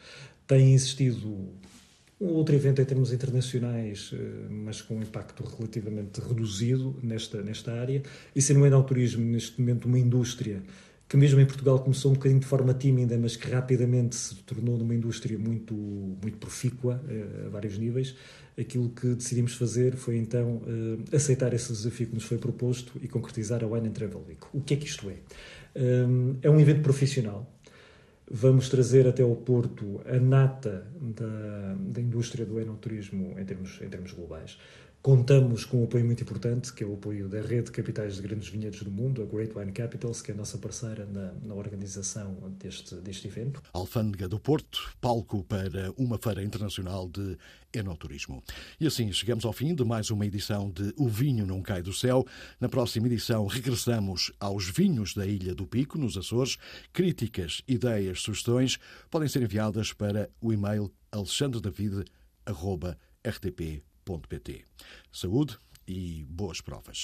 Tem 0.46 0.76
existido 0.76 1.50
um 2.20 2.28
outro 2.28 2.56
evento 2.56 2.82
em 2.82 2.86
termos 2.86 3.12
internacionais, 3.12 4.14
mas 4.50 4.82
com 4.82 4.96
um 4.96 5.02
impacto 5.02 5.44
relativamente 5.44 6.22
reduzido 6.22 6.98
nesta, 7.04 7.42
nesta 7.42 7.74
área, 7.74 8.02
e 8.34 8.42
sendo 8.42 8.62
o 8.62 8.66
enoturismo 8.66 9.26
neste 9.26 9.60
momento 9.60 9.86
uma 9.86 10.00
indústria 10.00 10.62
que 11.08 11.18
mesmo 11.18 11.40
em 11.40 11.46
Portugal 11.46 11.80
começou 11.80 12.12
um 12.12 12.14
bocadinho 12.16 12.40
de 12.40 12.48
forma 12.48 12.74
tímida, 12.74 13.18
mas 13.18 13.36
que 13.36 13.50
rapidamente 13.50 14.16
se 14.16 14.36
tornou 14.38 14.78
numa 14.78 14.94
indústria 14.96 15.38
muito, 15.38 15.74
muito 15.74 16.38
profícua 16.38 17.02
eh, 17.08 17.46
a 17.46 17.50
vários 17.50 17.78
níveis, 17.78 18.16
aquilo 18.60 18.90
que 18.90 19.14
decidimos 19.14 19.54
fazer 19.54 19.96
foi 19.96 20.18
então 20.18 20.62
eh, 20.66 21.16
aceitar 21.16 21.54
esse 21.54 21.72
desafio 21.72 22.08
que 22.08 22.16
nos 22.16 22.24
foi 22.24 22.38
proposto 22.38 22.94
e 23.02 23.08
concretizar 23.08 23.64
a 23.64 23.68
Wine 23.68 23.90
and 23.90 23.92
Travel 23.92 24.24
Week. 24.28 24.42
O 24.52 24.62
que 24.62 24.74
é 24.74 24.78
que 24.78 24.88
isto 24.88 25.08
é? 25.10 25.18
Eh, 25.76 26.08
é 26.42 26.50
um 26.50 26.60
evento 26.60 26.82
profissional. 26.82 27.55
Vamos 28.30 28.70
trazer 28.70 29.08
até 29.08 29.22
ao 29.22 29.36
Porto 29.36 30.02
a 30.06 30.20
nata 30.20 30.88
da, 31.00 31.76
da 31.78 32.02
indústria 32.02 32.44
do 32.44 32.60
enoturismo 32.60 33.40
em 33.40 33.46
termos, 33.46 33.80
em 33.82 33.88
termos 33.88 34.14
globais. 34.14 34.58
Contamos 35.06 35.66
com 35.66 35.82
um 35.82 35.84
apoio 35.84 36.04
muito 36.04 36.24
importante, 36.24 36.74
que 36.74 36.84
é 36.84 36.88
o 36.88 36.96
apoio 36.96 37.30
da 37.30 37.40
rede 37.40 37.66
de 37.66 37.72
capitais 37.74 38.16
de 38.16 38.24
grandes 38.24 38.48
vinhedos 38.48 38.82
do 38.82 38.90
mundo, 38.90 39.22
a 39.22 39.26
Great 39.28 39.56
Wine 39.56 39.72
Capitals, 39.72 40.20
que 40.20 40.32
é 40.32 40.34
a 40.34 40.38
nossa 40.38 40.58
parceira 40.58 41.06
na, 41.06 41.32
na 41.44 41.54
organização 41.54 42.36
deste, 42.58 42.96
deste 42.96 43.28
evento. 43.28 43.62
Alfândega 43.72 44.28
do 44.28 44.40
Porto, 44.40 44.96
palco 45.00 45.44
para 45.44 45.94
uma 45.96 46.18
feira 46.18 46.44
internacional 46.44 47.08
de 47.08 47.38
enoturismo. 47.72 48.42
E 48.80 48.88
assim 48.88 49.14
chegamos 49.14 49.46
ao 49.46 49.54
fim 49.54 49.76
de 49.76 49.86
mais 49.86 50.10
uma 50.10 50.26
edição 50.26 50.72
de 50.72 50.92
O 50.98 51.08
Vinho 51.08 51.46
Não 51.46 51.62
Cai 51.62 51.84
do 51.84 51.94
Céu. 51.94 52.26
Na 52.60 52.68
próxima 52.68 53.06
edição 53.06 53.46
regressamos 53.46 54.34
aos 54.40 54.68
vinhos 54.68 55.14
da 55.14 55.28
Ilha 55.28 55.54
do 55.54 55.68
Pico, 55.68 56.00
nos 56.00 56.18
Açores. 56.18 56.58
Críticas, 56.92 57.62
ideias, 57.68 58.24
sugestões 58.24 58.80
podem 59.12 59.30
ser 59.30 59.44
enviadas 59.44 59.94
para 59.94 60.32
o 60.42 60.52
e-mail 60.52 60.92
alexandredavid.rtp.com 61.12 63.95
www.saúde 64.06 65.58
e 65.88 66.26
boas 66.30 66.62
provas. 66.62 67.00